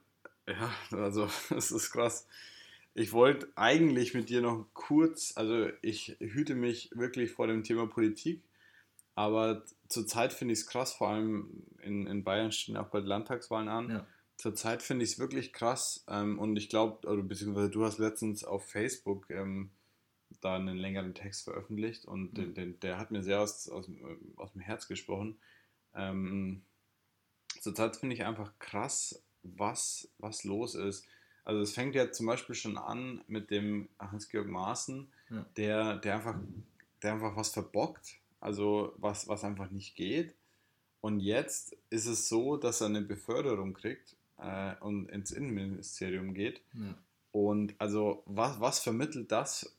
ja, 0.47 0.71
also 0.91 1.29
es 1.55 1.71
ist 1.71 1.91
krass. 1.91 2.27
Ich 2.95 3.13
wollte 3.13 3.47
eigentlich 3.55 4.15
mit 4.15 4.29
dir 4.29 4.41
noch 4.41 4.65
kurz, 4.73 5.33
also 5.35 5.69
ich 5.83 6.17
hüte 6.19 6.55
mich 6.55 6.89
wirklich 6.95 7.29
vor 7.29 7.45
dem 7.45 7.63
Thema 7.63 7.85
Politik, 7.85 8.41
aber 9.13 9.63
zurzeit 9.87 10.33
finde 10.33 10.53
ich 10.53 10.61
es 10.61 10.67
krass, 10.67 10.93
vor 10.93 11.09
allem 11.09 11.63
in, 11.83 12.07
in 12.07 12.23
Bayern 12.23 12.51
stehen 12.51 12.75
auch 12.75 12.89
bald 12.89 13.05
Landtagswahlen 13.05 13.69
an. 13.69 13.89
Ja. 13.91 14.07
Zurzeit 14.37 14.83
finde 14.83 15.03
ich 15.03 15.13
es 15.13 15.19
wirklich 15.19 15.51
krass 15.51 16.05
ähm, 16.07 16.37
und 16.37 16.55
ich 16.57 16.69
glaube, 16.69 17.07
oder 17.07 17.23
beziehungsweise 17.23 17.71
du 17.71 17.83
hast 17.83 17.97
letztens 17.97 18.43
auf 18.43 18.69
Facebook 18.69 19.29
ähm, 19.31 19.71
da 20.41 20.55
einen 20.55 20.77
längeren 20.77 21.15
Text 21.15 21.43
veröffentlicht 21.43 22.05
und 22.05 22.33
mhm. 22.33 22.35
den, 22.35 22.53
den, 22.53 22.79
der 22.81 22.99
hat 22.99 23.09
mir 23.09 23.23
sehr 23.23 23.41
aus, 23.41 23.67
aus, 23.67 23.89
aus 24.35 24.51
dem 24.51 24.61
Herz 24.61 24.87
gesprochen. 24.87 25.39
Ähm, 25.95 26.61
zurzeit 27.61 27.95
finde 27.95 28.15
ich 28.15 28.25
einfach 28.25 28.51
krass, 28.59 29.23
was, 29.41 30.07
was 30.19 30.43
los 30.43 30.75
ist. 30.75 31.07
Also 31.43 31.61
es 31.61 31.73
fängt 31.73 31.95
ja 31.95 32.11
zum 32.11 32.27
Beispiel 32.27 32.55
schon 32.55 32.77
an 32.77 33.23
mit 33.27 33.49
dem 33.49 33.89
Hans-Georg 33.99 34.47
Maaßen, 34.47 35.07
ja. 35.31 35.45
der, 35.55 35.95
der, 35.97 36.15
einfach, 36.15 36.35
der 37.01 37.13
einfach 37.13 37.35
was 37.35 37.49
verbockt, 37.49 38.17
also 38.39 38.93
was, 38.97 39.27
was 39.27 39.43
einfach 39.43 39.71
nicht 39.71 39.95
geht. 39.95 40.35
Und 41.01 41.21
jetzt 41.21 41.75
ist 41.89 42.05
es 42.05 42.27
so, 42.27 42.57
dass 42.57 42.81
er 42.81 42.87
eine 42.87 43.01
Beförderung 43.01 43.73
kriegt 43.73 44.15
äh, 44.37 44.75
und 44.79 45.09
ins 45.09 45.31
Innenministerium 45.31 46.33
geht. 46.33 46.61
Ja. 46.73 46.95
Und 47.31 47.75
also 47.77 48.23
was, 48.25 48.59
was 48.59 48.79
vermittelt 48.79 49.31
das 49.31 49.75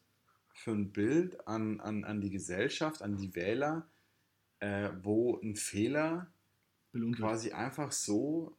für 0.52 0.72
ein 0.72 0.92
Bild 0.92 1.46
an, 1.46 1.80
an, 1.80 2.04
an 2.04 2.20
die 2.20 2.30
Gesellschaft, 2.30 3.02
an 3.02 3.16
die 3.16 3.34
Wähler, 3.34 3.86
äh, 4.60 4.90
wo 5.02 5.40
ein 5.40 5.56
Fehler 5.56 6.28
Belohnt 6.92 7.18
quasi 7.18 7.52
einfach 7.52 7.92
so 7.92 8.56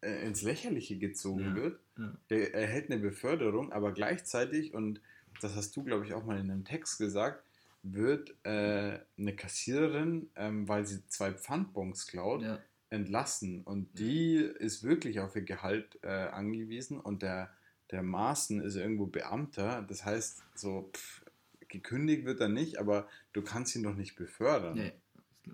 äh, 0.00 0.26
ins 0.26 0.42
Lächerliche 0.42 0.98
gezogen 0.98 1.44
ja. 1.44 1.54
wird. 1.54 1.80
Ja. 1.96 2.12
Der 2.30 2.54
erhält 2.54 2.90
eine 2.90 3.00
Beförderung, 3.00 3.72
aber 3.72 3.92
gleichzeitig, 3.92 4.74
und 4.74 5.00
das 5.40 5.54
hast 5.54 5.76
du, 5.76 5.84
glaube 5.84 6.04
ich, 6.04 6.12
auch 6.12 6.24
mal 6.24 6.38
in 6.38 6.50
einem 6.50 6.64
Text 6.64 6.98
gesagt, 6.98 7.44
wird 7.82 8.34
äh, 8.44 8.98
eine 9.16 9.36
Kassiererin, 9.36 10.28
ähm, 10.34 10.68
weil 10.68 10.84
sie 10.86 11.06
zwei 11.08 11.32
Pfandbons 11.32 12.06
klaut, 12.08 12.42
ja. 12.42 12.58
Entlassen. 12.90 13.62
Und 13.62 13.98
die 13.98 14.36
ist 14.36 14.82
wirklich 14.82 15.20
auf 15.20 15.36
ihr 15.36 15.42
Gehalt 15.42 15.98
äh, 16.02 16.08
angewiesen 16.08 16.98
und 17.00 17.22
der, 17.22 17.50
der 17.90 18.02
Maßen 18.02 18.60
ist 18.60 18.76
irgendwo 18.76 19.06
Beamter. 19.06 19.82
Das 19.82 20.04
heißt, 20.04 20.42
so 20.54 20.90
pff, 20.94 21.24
gekündigt 21.68 22.24
wird 22.24 22.40
er 22.40 22.48
nicht, 22.48 22.78
aber 22.78 23.06
du 23.32 23.42
kannst 23.42 23.76
ihn 23.76 23.82
doch 23.82 23.94
nicht 23.94 24.16
befördern. 24.16 24.74
Nee, 24.74 24.92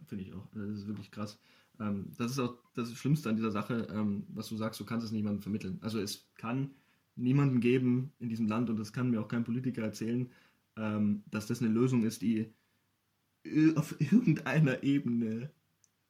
finde 0.07 0.25
ich 0.25 0.33
auch. 0.33 0.47
Das 0.55 0.69
ist 0.69 0.87
wirklich 0.87 1.11
krass. 1.11 1.39
Ähm, 1.81 2.13
das 2.17 2.33
ist 2.33 2.39
auch 2.39 2.57
das 2.75 2.93
Schlimmste 2.95 3.29
an 3.29 3.37
dieser 3.37 3.51
Sache, 3.51 3.89
ähm, 3.91 4.25
was 4.29 4.49
du 4.49 4.57
sagst, 4.57 4.79
du 4.81 4.85
kannst 4.85 5.05
es 5.05 5.13
niemandem 5.13 5.43
vermitteln. 5.43 5.79
Also 5.81 6.01
es 6.01 6.29
kann 6.37 6.71
niemanden 7.17 7.61
geben 7.61 8.13
in 8.19 8.29
diesem 8.29 8.47
Land 8.47 8.71
und 8.71 8.77
das 8.79 8.93
kann 8.93 9.11
mir 9.11 9.21
auch 9.21 9.29
kein 9.29 9.45
Politiker 9.45 9.83
erzählen, 9.83 10.31
ähm, 10.77 11.23
dass 11.31 11.47
das 11.47 11.61
eine 11.61 11.71
Lösung 11.71 12.05
ist, 12.05 12.23
die 12.23 12.53
auf 13.75 13.95
irgendeiner 14.01 14.83
Ebene 14.83 15.51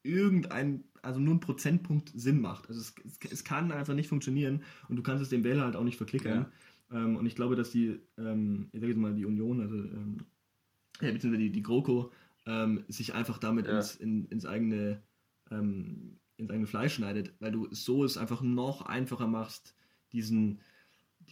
irgendein, 0.04 0.84
also 1.02 1.18
nur 1.18 1.34
ein 1.34 1.40
Prozentpunkt 1.40 2.12
Sinn 2.14 2.40
macht. 2.40 2.68
Also 2.68 2.80
es, 2.80 2.94
es, 3.30 3.42
kann 3.42 3.72
einfach 3.72 3.94
nicht 3.94 4.08
funktionieren 4.08 4.62
und 4.88 4.96
du 4.96 5.02
kannst 5.02 5.22
es 5.22 5.28
dem 5.28 5.42
Wähler 5.42 5.64
halt 5.64 5.74
auch 5.74 5.84
nicht 5.84 5.96
verklickern. 5.96 6.46
Ja. 6.90 6.98
Ähm, 6.98 7.16
und 7.16 7.26
ich 7.26 7.34
glaube, 7.34 7.56
dass 7.56 7.70
die, 7.70 7.98
ähm, 8.16 8.68
ich 8.72 8.80
sage 8.80 8.92
jetzt 8.92 9.00
mal 9.00 9.14
die 9.14 9.24
Union, 9.24 9.60
also 9.60 9.74
ähm, 9.74 10.18
ja, 11.00 11.10
beziehungsweise 11.10 11.42
die, 11.42 11.50
die 11.50 11.62
GroKo, 11.62 12.12
ähm, 12.46 12.84
sich 12.88 13.14
einfach 13.14 13.38
damit 13.38 13.66
ja. 13.66 13.76
ins, 13.76 13.96
in, 13.96 14.26
ins 14.26 14.46
eigene 14.46 15.02
ähm, 15.50 16.18
ins 16.36 16.50
eigene 16.50 16.66
Fleisch 16.66 16.94
schneidet, 16.94 17.32
weil 17.40 17.52
du 17.52 17.68
so 17.70 18.04
es 18.04 18.16
einfach 18.16 18.42
noch 18.42 18.82
einfacher 18.82 19.26
machst, 19.26 19.74
diesen, 20.12 20.60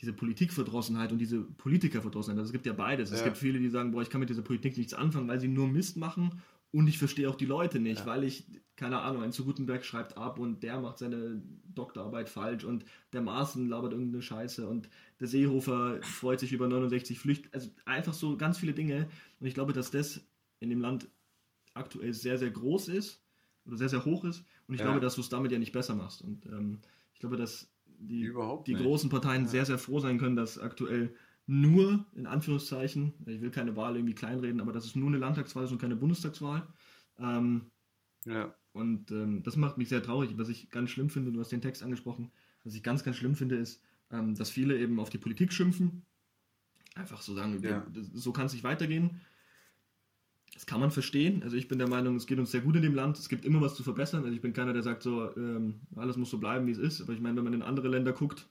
diese 0.00 0.12
Politikverdrossenheit 0.12 1.12
und 1.12 1.18
diese 1.18 1.42
Politikerverdrossenheit. 1.42 2.38
Also 2.38 2.48
es 2.48 2.52
gibt 2.52 2.66
ja 2.66 2.72
beides. 2.72 3.10
Ja. 3.10 3.16
Es 3.16 3.24
gibt 3.24 3.36
viele, 3.36 3.58
die 3.58 3.68
sagen, 3.68 3.92
boah, 3.92 4.02
ich 4.02 4.10
kann 4.10 4.20
mit 4.20 4.30
dieser 4.30 4.42
Politik 4.42 4.76
nichts 4.76 4.94
anfangen, 4.94 5.28
weil 5.28 5.40
sie 5.40 5.48
nur 5.48 5.68
Mist 5.68 5.96
machen 5.96 6.40
und 6.72 6.86
ich 6.86 6.98
verstehe 6.98 7.28
auch 7.28 7.36
die 7.36 7.46
Leute 7.46 7.78
nicht, 7.78 8.00
ja. 8.00 8.06
weil 8.06 8.24
ich, 8.24 8.44
keine 8.76 9.00
Ahnung, 9.00 9.22
ein 9.22 9.32
zu 9.32 9.44
Gutenberg 9.44 9.84
schreibt 9.84 10.16
ab 10.16 10.38
und 10.38 10.62
der 10.62 10.80
macht 10.80 10.98
seine 10.98 11.42
Doktorarbeit 11.74 12.30
falsch 12.30 12.64
und 12.64 12.84
der 13.12 13.20
Maaßen 13.20 13.68
labert 13.68 13.92
irgendeine 13.92 14.22
Scheiße 14.22 14.66
und 14.66 14.88
der 15.20 15.28
Seehofer 15.28 16.02
freut 16.02 16.40
sich 16.40 16.52
über 16.52 16.66
69 16.68 17.18
Flücht. 17.18 17.52
Also 17.54 17.70
einfach 17.84 18.14
so 18.14 18.36
ganz 18.36 18.58
viele 18.58 18.72
Dinge. 18.72 19.08
Und 19.38 19.46
ich 19.46 19.54
glaube, 19.54 19.74
dass 19.74 19.90
das 19.90 20.22
in 20.60 20.70
dem 20.70 20.80
Land 20.80 21.08
aktuell 21.74 22.14
sehr, 22.14 22.38
sehr 22.38 22.50
groß 22.50 22.88
ist 22.88 23.22
oder 23.66 23.76
sehr, 23.76 23.90
sehr 23.90 24.04
hoch 24.04 24.24
ist. 24.24 24.44
Und 24.66 24.74
ich 24.74 24.80
ja. 24.80 24.86
glaube, 24.86 25.00
dass 25.00 25.16
du 25.16 25.20
es 25.20 25.28
damit 25.28 25.52
ja 25.52 25.58
nicht 25.58 25.72
besser 25.72 25.94
machst. 25.94 26.22
Und 26.22 26.46
ähm, 26.46 26.80
ich 27.12 27.20
glaube, 27.20 27.36
dass 27.36 27.70
die, 27.86 28.32
die 28.66 28.74
großen 28.74 29.10
Parteien 29.10 29.42
ja. 29.42 29.48
sehr, 29.48 29.66
sehr 29.66 29.78
froh 29.78 30.00
sein 30.00 30.18
können, 30.18 30.36
dass 30.36 30.58
aktuell 30.58 31.14
nur, 31.46 32.06
in 32.14 32.26
Anführungszeichen, 32.26 33.14
ich 33.26 33.40
will 33.40 33.50
keine 33.50 33.76
Wahl 33.76 33.96
irgendwie 33.96 34.14
kleinreden, 34.14 34.60
aber 34.60 34.72
dass 34.72 34.84
es 34.84 34.94
nur 34.94 35.08
eine 35.08 35.18
Landtagswahl 35.18 35.64
ist 35.64 35.72
und 35.72 35.80
keine 35.80 35.96
Bundestagswahl. 35.96 36.66
Ähm, 37.18 37.70
ja. 38.24 38.54
Und 38.72 39.10
ähm, 39.10 39.42
das 39.42 39.56
macht 39.56 39.76
mich 39.76 39.88
sehr 39.88 40.02
traurig. 40.02 40.38
Was 40.38 40.48
ich 40.48 40.70
ganz 40.70 40.90
schlimm 40.90 41.10
finde, 41.10 41.32
du 41.32 41.40
hast 41.40 41.52
den 41.52 41.60
Text 41.60 41.82
angesprochen, 41.82 42.30
was 42.64 42.74
ich 42.74 42.82
ganz, 42.82 43.04
ganz 43.04 43.16
schlimm 43.16 43.34
finde, 43.34 43.56
ist, 43.56 43.82
ähm, 44.10 44.34
dass 44.34 44.50
viele 44.50 44.78
eben 44.78 44.98
auf 45.00 45.10
die 45.10 45.18
Politik 45.18 45.52
schimpfen. 45.52 46.06
Einfach 46.94 47.22
so 47.22 47.34
sagen, 47.34 47.60
ja. 47.62 47.86
so 48.12 48.32
kann 48.32 48.46
es 48.46 48.52
nicht 48.52 48.64
weitergehen. 48.64 49.20
Das 50.54 50.66
kann 50.66 50.80
man 50.80 50.90
verstehen. 50.90 51.42
Also 51.42 51.56
ich 51.56 51.68
bin 51.68 51.78
der 51.78 51.88
Meinung, 51.88 52.16
es 52.16 52.26
geht 52.26 52.38
uns 52.38 52.50
sehr 52.50 52.60
gut 52.60 52.76
in 52.76 52.82
dem 52.82 52.94
Land. 52.94 53.18
Es 53.18 53.30
gibt 53.30 53.44
immer 53.44 53.60
was 53.62 53.74
zu 53.74 53.82
verbessern. 53.82 54.22
Also 54.22 54.34
ich 54.34 54.42
bin 54.42 54.52
keiner, 54.52 54.74
der 54.74 54.82
sagt 54.82 55.02
so, 55.02 55.34
ähm, 55.36 55.80
alles 55.96 56.16
muss 56.16 56.30
so 56.30 56.38
bleiben, 56.38 56.66
wie 56.66 56.72
es 56.72 56.78
ist. 56.78 57.00
Aber 57.00 57.14
ich 57.14 57.20
meine, 57.20 57.36
wenn 57.36 57.44
man 57.44 57.54
in 57.54 57.62
andere 57.62 57.88
Länder 57.88 58.12
guckt, 58.12 58.48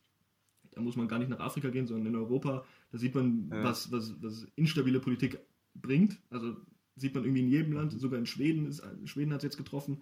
da 0.71 0.81
muss 0.81 0.95
man 0.95 1.07
gar 1.07 1.19
nicht 1.19 1.29
nach 1.29 1.39
Afrika 1.39 1.69
gehen, 1.69 1.87
sondern 1.87 2.07
in 2.07 2.15
Europa, 2.15 2.65
da 2.91 2.97
sieht 2.97 3.15
man, 3.15 3.49
ja. 3.51 3.63
was, 3.63 3.91
was, 3.91 4.15
was 4.21 4.47
instabile 4.55 4.99
Politik 4.99 5.39
bringt. 5.73 6.19
Also 6.29 6.55
sieht 6.95 7.13
man 7.15 7.23
irgendwie 7.23 7.41
in 7.41 7.49
jedem 7.49 7.73
Land, 7.73 7.93
sogar 7.93 8.19
in 8.19 8.25
Schweden, 8.25 8.67
ist, 8.67 8.83
Schweden 9.05 9.31
hat 9.33 9.39
es 9.39 9.43
jetzt 9.43 9.57
getroffen. 9.57 10.01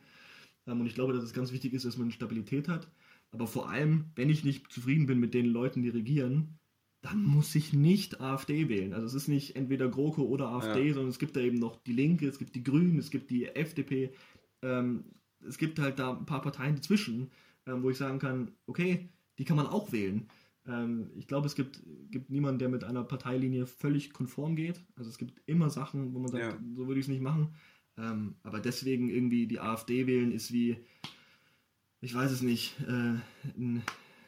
Ähm, 0.67 0.81
und 0.81 0.87
ich 0.87 0.95
glaube, 0.95 1.13
dass 1.13 1.23
es 1.23 1.33
ganz 1.33 1.51
wichtig 1.51 1.73
ist, 1.73 1.85
dass 1.85 1.97
man 1.97 2.11
Stabilität 2.11 2.67
hat. 2.67 2.87
Aber 3.31 3.47
vor 3.47 3.69
allem, 3.69 4.05
wenn 4.15 4.29
ich 4.29 4.43
nicht 4.43 4.71
zufrieden 4.71 5.05
bin 5.05 5.19
mit 5.19 5.33
den 5.33 5.45
Leuten, 5.45 5.81
die 5.81 5.89
regieren, 5.89 6.59
dann 7.01 7.23
muss 7.23 7.55
ich 7.55 7.73
nicht 7.73 8.19
AfD 8.19 8.67
wählen. 8.67 8.93
Also 8.93 9.05
es 9.05 9.13
ist 9.13 9.27
nicht 9.27 9.55
entweder 9.55 9.87
GroKo 9.87 10.23
oder 10.23 10.49
AfD, 10.49 10.87
ja. 10.87 10.93
sondern 10.93 11.09
es 11.09 11.19
gibt 11.19 11.35
da 11.35 11.39
eben 11.39 11.57
noch 11.57 11.77
die 11.83 11.93
Linke, 11.93 12.27
es 12.27 12.39
gibt 12.39 12.55
die 12.55 12.63
Grünen, 12.63 12.97
es 12.97 13.09
gibt 13.09 13.29
die 13.29 13.45
FDP. 13.45 14.13
Ähm, 14.61 15.05
es 15.47 15.57
gibt 15.57 15.79
halt 15.79 15.99
da 15.99 16.17
ein 16.17 16.25
paar 16.25 16.41
Parteien 16.41 16.75
dazwischen, 16.75 17.31
ähm, 17.65 17.83
wo 17.83 17.89
ich 17.89 17.97
sagen 17.97 18.19
kann, 18.19 18.51
okay, 18.65 19.07
die 19.37 19.45
kann 19.45 19.55
man 19.55 19.67
auch 19.67 19.91
wählen. 19.93 20.27
Ähm, 20.67 21.11
ich 21.15 21.27
glaube, 21.27 21.47
es 21.47 21.55
gibt, 21.55 21.81
gibt 22.11 22.29
niemanden, 22.29 22.59
der 22.59 22.69
mit 22.69 22.83
einer 22.83 23.03
Parteilinie 23.03 23.65
völlig 23.65 24.11
konform 24.13 24.55
geht. 24.55 24.83
Also 24.95 25.09
es 25.09 25.17
gibt 25.17 25.41
immer 25.45 25.69
Sachen, 25.69 26.13
wo 26.13 26.19
man 26.19 26.31
sagt, 26.31 26.43
ja. 26.43 26.59
so 26.75 26.87
würde 26.87 26.99
ich 26.99 27.05
es 27.05 27.09
nicht 27.09 27.21
machen. 27.21 27.55
Ähm, 27.97 28.35
aber 28.43 28.59
deswegen 28.59 29.09
irgendwie 29.09 29.47
die 29.47 29.59
AfD 29.59 30.07
wählen 30.07 30.31
ist 30.31 30.53
wie, 30.53 30.77
ich 32.01 32.13
weiß 32.13 32.31
es 32.31 32.41
nicht, 32.41 32.79
äh, 32.81 33.15
in, 33.57 33.81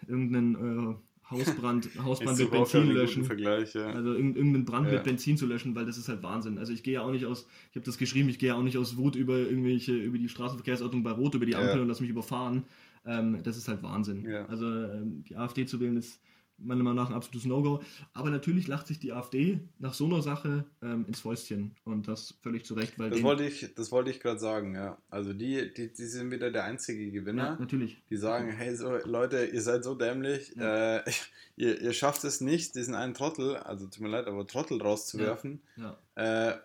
irgendeinen... 0.07 0.91
Äh, 0.91 0.95
Hausbrand, 1.31 1.89
Hausbrand 2.03 2.37
mit 2.37 2.51
Benzin 2.51 2.91
löschen. 2.91 3.23
Ja. 3.37 3.53
Also 3.87 4.13
irgendeinen 4.13 4.65
Brand 4.65 4.87
ja. 4.87 4.95
mit 4.95 5.03
Benzin 5.03 5.37
zu 5.37 5.45
löschen, 5.45 5.73
weil 5.75 5.85
das 5.85 5.97
ist 5.97 6.09
halt 6.09 6.21
Wahnsinn. 6.21 6.57
Also 6.57 6.73
ich 6.73 6.83
gehe 6.83 6.95
ja 6.95 7.01
auch 7.01 7.11
nicht 7.11 7.25
aus, 7.25 7.47
ich 7.69 7.77
habe 7.77 7.85
das 7.85 7.97
geschrieben, 7.97 8.29
ich 8.29 8.37
gehe 8.37 8.49
ja 8.49 8.55
auch 8.55 8.63
nicht 8.63 8.77
aus 8.77 8.97
Wut 8.97 9.15
über 9.15 9.37
irgendwelche, 9.37 9.93
über 9.93 10.17
die 10.17 10.29
Straßenverkehrsordnung 10.29 11.03
bei 11.03 11.11
Rot, 11.11 11.33
über 11.33 11.45
die 11.45 11.55
Ampel 11.55 11.77
ja. 11.77 11.81
und 11.81 11.87
lass 11.87 12.01
mich 12.01 12.09
überfahren. 12.09 12.63
Ähm, 13.05 13.41
das 13.43 13.57
ist 13.57 13.67
halt 13.67 13.83
Wahnsinn. 13.83 14.27
Also 14.47 14.65
ähm, 14.67 15.23
die 15.23 15.35
AfD 15.35 15.65
zu 15.65 15.79
wählen 15.79 15.97
ist 15.97 16.19
meiner 16.63 16.83
Meinung 16.83 16.97
nach 16.97 17.09
ein 17.09 17.15
absolutes 17.15 17.47
No-Go. 17.47 17.81
Aber 18.13 18.29
natürlich 18.29 18.67
lacht 18.67 18.87
sich 18.87 18.99
die 18.99 19.11
AfD 19.11 19.59
nach 19.79 19.93
so 19.93 20.05
einer 20.05 20.21
Sache 20.21 20.65
ähm, 20.81 21.05
ins 21.07 21.19
Fäustchen 21.19 21.75
und 21.83 22.07
das 22.07 22.35
völlig 22.41 22.65
zu 22.65 22.73
Recht. 22.73 22.97
Weil 22.99 23.09
das, 23.09 23.23
wollte 23.23 23.45
ich, 23.45 23.73
das 23.75 23.91
wollte 23.91 24.11
ich 24.11 24.19
gerade 24.19 24.39
sagen, 24.39 24.75
ja. 24.75 24.97
Also 25.09 25.33
die, 25.33 25.73
die, 25.73 25.91
die 25.91 26.05
sind 26.05 26.31
wieder 26.31 26.51
der 26.51 26.65
einzige 26.65 27.11
Gewinner. 27.11 27.43
Ja, 27.43 27.55
natürlich. 27.59 28.03
Die 28.09 28.17
sagen, 28.17 28.51
hey 28.51 28.75
so, 28.75 28.97
Leute, 29.05 29.45
ihr 29.45 29.61
seid 29.61 29.83
so 29.83 29.95
dämlich, 29.95 30.53
ja. 30.55 30.97
äh, 30.97 31.11
ihr, 31.55 31.81
ihr 31.81 31.93
schafft 31.93 32.23
es 32.23 32.41
nicht, 32.41 32.75
diesen 32.75 32.95
einen 32.95 33.13
Trottel, 33.13 33.57
also 33.57 33.85
tut 33.85 34.01
mir 34.01 34.09
leid, 34.09 34.27
aber 34.27 34.45
Trottel 34.47 34.81
rauszuwerfen. 34.81 35.61
Ja. 35.77 35.97
Äh, 36.15 36.57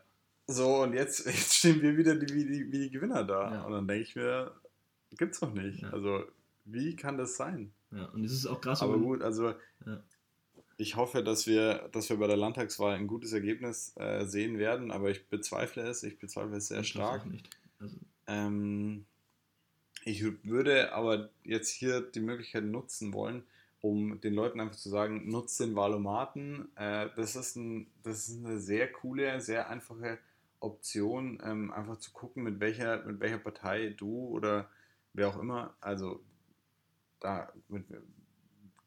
so, 0.48 0.82
und 0.82 0.92
jetzt, 0.92 1.26
jetzt 1.26 1.54
stehen 1.54 1.82
wir 1.82 1.96
wieder 1.96 2.14
die, 2.14 2.32
wie, 2.34 2.44
die, 2.44 2.72
wie 2.72 2.78
die 2.78 2.90
Gewinner 2.90 3.24
da. 3.24 3.64
Und 3.64 3.72
dann 3.72 3.88
denke 3.88 4.02
ich 4.02 4.14
mir, 4.14 4.52
gibt's 5.16 5.40
doch 5.40 5.52
nicht. 5.52 5.84
Also, 5.84 6.24
wie 6.64 6.96
kann 6.96 7.18
das 7.18 7.36
sein? 7.36 7.72
Ja, 7.90 8.06
und 8.06 8.24
es 8.24 8.32
ist 8.32 8.46
auch 8.46 8.60
krass. 8.60 8.82
Aber 8.82 8.98
gut, 8.98 9.22
also 9.22 9.54
ja. 9.86 10.02
ich 10.76 10.96
hoffe, 10.96 11.22
dass 11.22 11.46
wir, 11.46 11.88
dass 11.92 12.10
wir 12.10 12.18
bei 12.18 12.26
der 12.26 12.36
Landtagswahl 12.36 12.96
ein 12.96 13.06
gutes 13.06 13.32
Ergebnis 13.32 13.92
äh, 13.96 14.24
sehen 14.26 14.58
werden, 14.58 14.90
aber 14.90 15.10
ich 15.10 15.28
bezweifle 15.28 15.82
es. 15.82 16.02
Ich 16.02 16.18
bezweifle 16.18 16.56
es 16.56 16.68
sehr 16.68 16.80
ich 16.80 16.88
stark. 16.88 17.24
Also. 17.78 17.96
Ähm, 18.26 19.06
ich 20.04 20.24
würde 20.44 20.92
aber 20.92 21.30
jetzt 21.42 21.70
hier 21.70 22.00
die 22.00 22.20
Möglichkeit 22.20 22.64
nutzen 22.64 23.12
wollen, 23.12 23.44
um 23.80 24.20
den 24.20 24.34
Leuten 24.34 24.60
einfach 24.60 24.76
zu 24.76 24.88
sagen, 24.88 25.28
nutzt 25.28 25.58
den 25.60 25.76
Valomaten. 25.76 26.68
Äh, 26.76 27.08
das, 27.16 27.36
ist 27.36 27.56
ein, 27.56 27.88
das 28.02 28.28
ist 28.28 28.44
eine 28.44 28.58
sehr 28.58 28.92
coole, 28.92 29.40
sehr 29.40 29.68
einfache 29.68 30.18
Option, 30.60 31.40
ähm, 31.44 31.72
einfach 31.72 31.98
zu 31.98 32.12
gucken, 32.12 32.42
mit 32.42 32.60
welcher, 32.60 33.04
mit 33.04 33.20
welcher 33.20 33.38
Partei 33.38 33.94
du 33.96 34.28
oder 34.28 34.68
wer 35.16 35.28
auch 35.28 35.38
immer, 35.40 35.76
also 35.80 36.22
da 37.20 37.52
mit, 37.68 37.84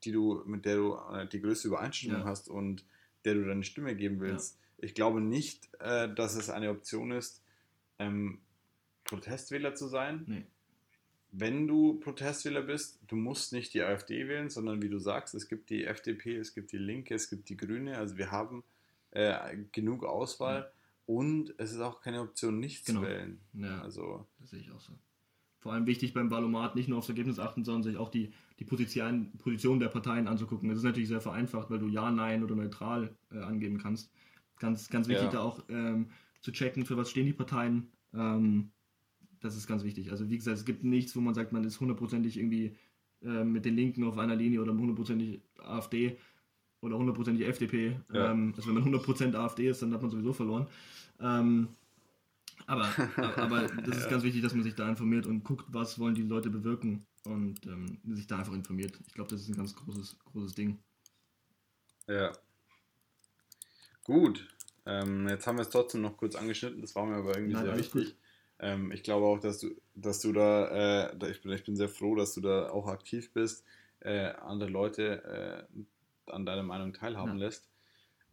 die 0.03 0.11
du, 0.11 0.41
mit 0.45 0.65
der 0.65 0.75
du 0.77 0.95
äh, 1.13 1.27
die 1.27 1.41
größte 1.41 1.67
Übereinstimmung 1.67 2.21
Ja. 2.21 2.25
hast 2.25 2.47
und 2.49 2.85
der 3.25 3.33
du 3.33 3.45
deine 3.45 3.63
Stimme 3.63 3.95
geben 3.95 4.19
willst. 4.21 4.57
Ich 4.77 4.93
glaube 4.93 5.19
nicht, 5.19 5.69
äh, 5.81 6.13
dass 6.13 6.35
es 6.35 6.49
eine 6.49 6.69
Option 6.69 7.11
ist, 7.11 7.43
ähm, 7.97 8.39
Protestwähler 9.03 9.75
zu 9.75 9.87
sein. 9.87 10.23
Nee. 10.27 10.45
Wenn 11.31 11.67
du 11.67 11.99
Protestwähler 11.99 12.61
bist, 12.63 12.99
du 13.07 13.15
musst 13.15 13.53
nicht 13.53 13.73
die 13.73 13.81
AfD 13.81 14.27
wählen, 14.27 14.49
sondern 14.49 14.81
wie 14.81 14.89
du 14.89 14.97
sagst, 14.99 15.35
es 15.35 15.47
gibt 15.47 15.69
die 15.69 15.83
FDP, 15.85 16.37
es 16.37 16.53
gibt 16.55 16.71
die 16.71 16.77
Linke, 16.77 17.13
es 17.13 17.29
gibt 17.29 17.49
die 17.49 17.57
Grüne. 17.57 17.97
Also 17.97 18.17
wir 18.17 18.31
haben 18.31 18.63
äh, 19.11 19.57
genug 19.71 20.05
Auswahl 20.05 20.71
und 21.05 21.53
es 21.57 21.71
ist 21.71 21.79
auch 21.81 22.01
keine 22.01 22.21
Option, 22.21 22.59
nicht 22.59 22.85
Genau. 22.85 23.01
zu 23.01 23.07
wählen. 23.07 23.39
Ja. 23.53 23.81
Also 23.81 24.25
Das 24.39 24.51
sehe 24.51 24.59
ich 24.61 24.71
auch 24.71 24.79
so. 24.79 24.93
Vor 25.59 25.73
allem 25.73 25.85
wichtig 25.87 26.13
beim 26.13 26.31
Valomat 26.31 26.75
nicht 26.75 26.87
nur 26.87 26.97
aufs 26.99 27.09
Ergebnis 27.09 27.37
achten, 27.37 27.63
sondern 27.65 27.83
sich 27.83 27.97
auch 27.97 28.09
die, 28.09 28.31
die 28.59 28.63
Position, 28.65 29.31
Position 29.37 29.79
der 29.79 29.89
Parteien 29.89 30.27
anzugucken. 30.27 30.69
Das 30.69 30.77
ist 30.77 30.83
natürlich 30.85 31.09
sehr 31.09 31.21
vereinfacht, 31.21 31.69
weil 31.69 31.79
du 31.79 31.87
Ja, 31.87 32.11
Nein 32.11 32.43
oder 32.43 32.55
neutral 32.55 33.15
äh, 33.31 33.39
angeben 33.39 33.77
kannst. 33.77 34.11
Ganz, 34.57 34.89
ganz 34.89 35.07
wichtig 35.07 35.25
Ja. 35.25 35.31
da 35.31 35.39
auch 35.41 35.63
ähm, 35.69 36.07
zu 36.41 36.51
checken, 36.51 36.85
für 36.85 36.95
was 36.97 37.09
stehen 37.09 37.25
die 37.25 37.33
Parteien. 37.33 37.91
Ähm, 38.13 38.71
das 39.41 39.55
ist 39.55 39.67
ganz 39.67 39.83
wichtig. 39.83 40.11
Also 40.11 40.29
wie 40.29 40.37
gesagt, 40.37 40.57
es 40.57 40.65
gibt 40.65 40.83
nichts, 40.83 41.15
wo 41.15 41.21
man 41.21 41.33
sagt, 41.33 41.51
man 41.51 41.63
ist 41.63 41.79
hundertprozentig 41.79 42.37
irgendwie 42.37 42.75
äh, 43.21 43.43
mit 43.43 43.65
den 43.65 43.75
Linken 43.75 44.03
auf 44.05 44.17
einer 44.17 44.35
Linie 44.35 44.61
oder 44.61 44.73
hundertprozentig 44.73 45.41
AfD 45.57 46.17
oder 46.81 46.97
hundertprozentig 46.97 47.45
FDP. 47.45 47.99
Ja. 48.13 48.31
Ähm, 48.31 48.53
also 48.55 48.73
wenn 48.73 48.81
man 48.81 48.93
100% 48.93 49.35
AfD 49.35 49.69
ist, 49.69 49.81
dann 49.81 49.93
hat 49.93 50.01
man 50.01 50.09
sowieso 50.11 50.31
verloren. 50.33 50.67
Ähm, 51.19 51.67
aber, 52.69 52.87
aber, 53.37 53.67
das 53.85 53.97
ist 53.97 54.09
ganz 54.09 54.23
wichtig, 54.23 54.41
dass 54.41 54.53
man 54.53 54.63
sich 54.63 54.75
da 54.75 54.87
informiert 54.87 55.25
und 55.25 55.43
guckt, 55.43 55.65
was 55.69 55.97
wollen 55.97 56.13
die 56.13 56.21
Leute 56.21 56.49
bewirken 56.49 57.05
und 57.25 57.65
ähm, 57.65 57.99
sich 58.07 58.27
da 58.27 58.37
einfach 58.39 58.53
informiert. 58.53 58.97
Ich 59.07 59.13
glaube, 59.13 59.29
das 59.29 59.41
ist 59.41 59.49
ein 59.49 59.55
ganz 59.55 59.75
großes, 59.75 60.17
großes 60.25 60.53
Ding. 60.53 60.77
Ja. 62.07 62.31
Gut. 64.03 64.47
Ähm, 64.85 65.27
jetzt 65.27 65.45
haben 65.47 65.57
wir 65.57 65.63
es 65.63 65.69
trotzdem 65.69 66.01
noch 66.01 66.17
kurz 66.17 66.35
angeschnitten, 66.35 66.81
das 66.81 66.95
war 66.95 67.05
mir 67.05 67.17
aber 67.17 67.35
irgendwie 67.35 67.53
Nein, 67.53 67.65
sehr 67.65 67.77
wichtig. 67.77 68.15
Ähm, 68.59 68.91
ich 68.91 69.03
glaube 69.03 69.25
auch, 69.25 69.39
dass 69.39 69.59
du, 69.59 69.69
dass 69.95 70.19
du 70.19 70.31
da, 70.33 71.09
äh, 71.09 71.31
ich, 71.31 71.41
bin, 71.41 71.51
ich 71.51 71.63
bin 71.63 71.75
sehr 71.75 71.89
froh, 71.89 72.15
dass 72.15 72.33
du 72.33 72.41
da 72.41 72.69
auch 72.69 72.87
aktiv 72.87 73.31
bist, 73.33 73.63
äh, 74.01 74.27
andere 74.29 74.69
Leute 74.69 75.67
äh, 75.75 76.31
an 76.31 76.45
deiner 76.45 76.63
Meinung 76.63 76.93
teilhaben 76.93 77.37
Ja. 77.39 77.45
lässt. 77.45 77.67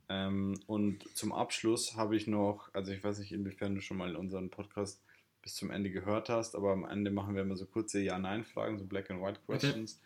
Ähm, 0.09 0.59
und 0.67 1.05
zum 1.17 1.33
Abschluss 1.33 1.97
habe 1.97 2.17
ich 2.17 2.27
noch, 2.27 2.73
also 2.73 2.93
ich 2.93 3.03
weiß 3.03 3.19
nicht, 3.19 3.33
inwiefern 3.33 3.75
du 3.75 3.81
schon 3.81 3.97
mal 3.97 4.15
unseren 4.17 4.51
Podcast 4.51 5.03
bis 5.43 5.55
zum 5.55 5.71
Ende 5.71 5.91
gehört 5.91 6.29
hast, 6.29 6.55
aber 6.57 6.73
am 6.73 6.85
Ende 6.85 7.11
machen 7.11 7.35
wir 7.35 7.43
immer 7.43 7.57
so 7.57 7.67
kurze 7.67 8.01
Ja-Nein-Fragen, 8.01 8.79
so 8.79 8.85
Black 8.85 9.11
and 9.11 9.23
White. 9.23 9.41
Questions. 9.47 10.01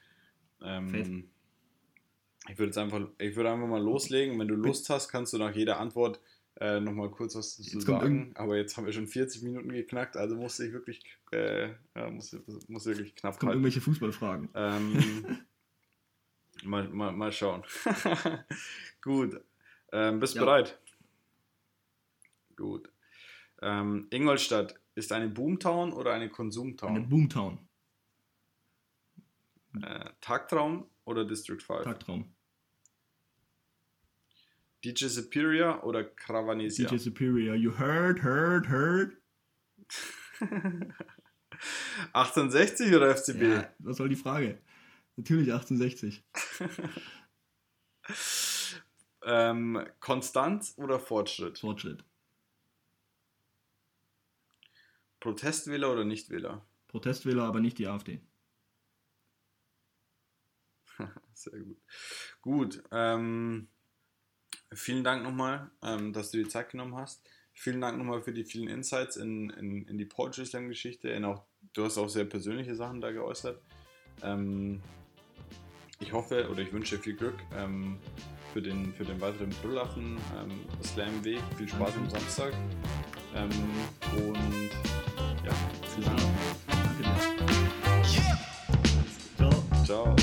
Ähm, 0.63 1.31
ich 2.49 2.59
würde 2.59 2.67
jetzt 2.67 2.79
einfach, 2.79 3.09
ich 3.19 3.37
würde 3.37 3.51
einfach 3.51 3.67
mal 3.67 3.83
loslegen. 3.83 4.39
Wenn 4.39 4.49
du 4.49 4.55
Lust 4.55 4.89
hast, 4.91 5.09
kannst 5.09 5.33
du 5.33 5.39
nach 5.39 5.55
jeder 5.55 5.79
Antwort 5.79 6.21
äh, 6.61 6.81
nochmal 6.81 7.11
kurz 7.11 7.35
was 7.35 7.59
Jetzt 7.59 7.87
kommt 7.87 8.03
sagen. 8.03 8.33
Aber 8.35 8.57
jetzt 8.57 8.77
haben 8.77 8.87
wir 8.87 8.93
schon 8.93 9.07
40 9.07 9.43
Minuten 9.43 9.71
geknackt, 9.73 10.17
also 10.17 10.37
muss 10.37 10.61
ich 10.61 10.73
wirklich, 10.73 11.03
äh, 11.33 11.69
muss, 12.11 12.37
muss 12.69 12.87
wirklich 12.87 13.15
knapp 13.15 13.39
Kommen 13.39 13.51
halten. 13.51 13.65
irgendwelche 13.65 13.81
Fußballfragen. 13.81 14.49
Ähm, 14.55 15.39
mal, 16.65 16.89
mal, 16.89 17.13
mal 17.13 17.33
schauen. 17.33 17.63
Gut. 19.03 19.41
Ähm, 19.93 20.21
bist 20.21 20.35
Ja. 20.35 20.45
bereit? 20.45 20.79
Gut. 22.57 22.93
Ähm, 23.63 24.07
Ingolstadt 24.11 24.75
ist 24.95 25.13
eine 25.13 25.29
Boomtown 25.29 25.93
oder 25.93 26.13
eine 26.13 26.25
Eine 26.25 26.31
Konsumtown? 26.33 27.09
Boomtown. 27.09 27.59
Äh, 29.83 30.11
Tagtraum 30.21 30.89
oder 31.05 31.25
District 31.25 31.61
5? 31.61 31.85
Tagtraum. 31.85 32.33
DJ 34.85 35.07
Superior 35.07 35.85
oder 35.85 36.05
Cravanesia? 36.05 36.89
DJ 36.89 36.97
Superior. 36.99 37.55
You 37.55 37.79
heard, 37.79 38.23
heard, 38.23 38.69
heard. 38.69 39.17
1860 42.13 42.95
oder 42.95 43.15
FCB? 43.15 43.43
Ja, 43.43 43.71
was 43.81 43.99
soll 43.99 44.09
die 44.09 44.17
Frage? 44.17 44.59
Natürlich 45.17 45.53
1860. 45.53 46.25
Ähm, 49.23 49.85
Konstanz 50.01 50.75
oder 50.77 50.99
Fortschritt? 50.99 51.59
Fortschritt. 51.59 52.05
Protestwähler 55.21 55.93
oder 55.93 56.05
Nichtwähler? 56.05 56.65
Protestwähler, 56.89 57.45
aber 57.45 57.61
nicht 57.61 57.79
die 57.79 57.87
AfD. 57.87 58.21
Sehr 61.35 61.61
gut. 61.61 61.79
Gut. 62.41 62.83
Ähm, 62.91 63.69
vielen 64.73 65.05
Dank 65.05 65.23
nochmal, 65.23 65.71
ähm, 65.83 66.13
dass 66.13 66.31
du 66.31 66.39
die 66.39 66.49
Zeit 66.49 66.71
genommen 66.71 66.97
hast. 66.97 67.23
Vielen 67.53 67.81
Dank 67.81 67.99
nochmal 67.99 68.23
für 68.23 68.33
die 68.33 68.45
vielen 68.45 68.69
Insights 68.69 69.17
in, 69.17 69.51
in, 69.51 69.87
in 69.87 69.99
die 69.99 70.07
Poetry 70.07 70.47
Slam 70.47 70.69
Geschichte. 70.69 71.11
In 71.11 71.25
auch, 71.25 71.45
du 71.75 71.85
hast 71.85 71.99
auch 71.99 72.09
sehr 72.09 72.25
persönliche 72.25 72.75
Sachen 72.75 73.01
da 73.01 73.13
geäußert. 73.13 73.61
Ähm, 74.23 74.83
ich 76.01 76.13
hoffe 76.13 76.49
oder 76.51 76.61
ich 76.61 76.73
wünsche 76.73 76.99
viel 76.99 77.15
Glück 77.15 77.37
ähm, 77.57 77.99
für, 78.53 78.61
den, 78.61 78.93
für 78.95 79.05
den 79.05 79.21
weiteren 79.21 79.51
Brüllaffen 79.63 80.19
ähm, 80.37 80.61
Slam 80.83 81.25
Weg. 81.25 81.41
Viel 81.57 81.69
Spaß 81.69 81.95
am 81.97 82.11
Samstag. 82.11 82.53
Ähm, 83.37 83.51
und 84.17 84.71
ja, 85.45 85.53
vielen 85.95 86.07
Dank. 86.07 86.21
Danke 86.67 87.03
dir. 87.03 88.21
Ciao. 89.37 89.85
Ciao. 89.85 90.17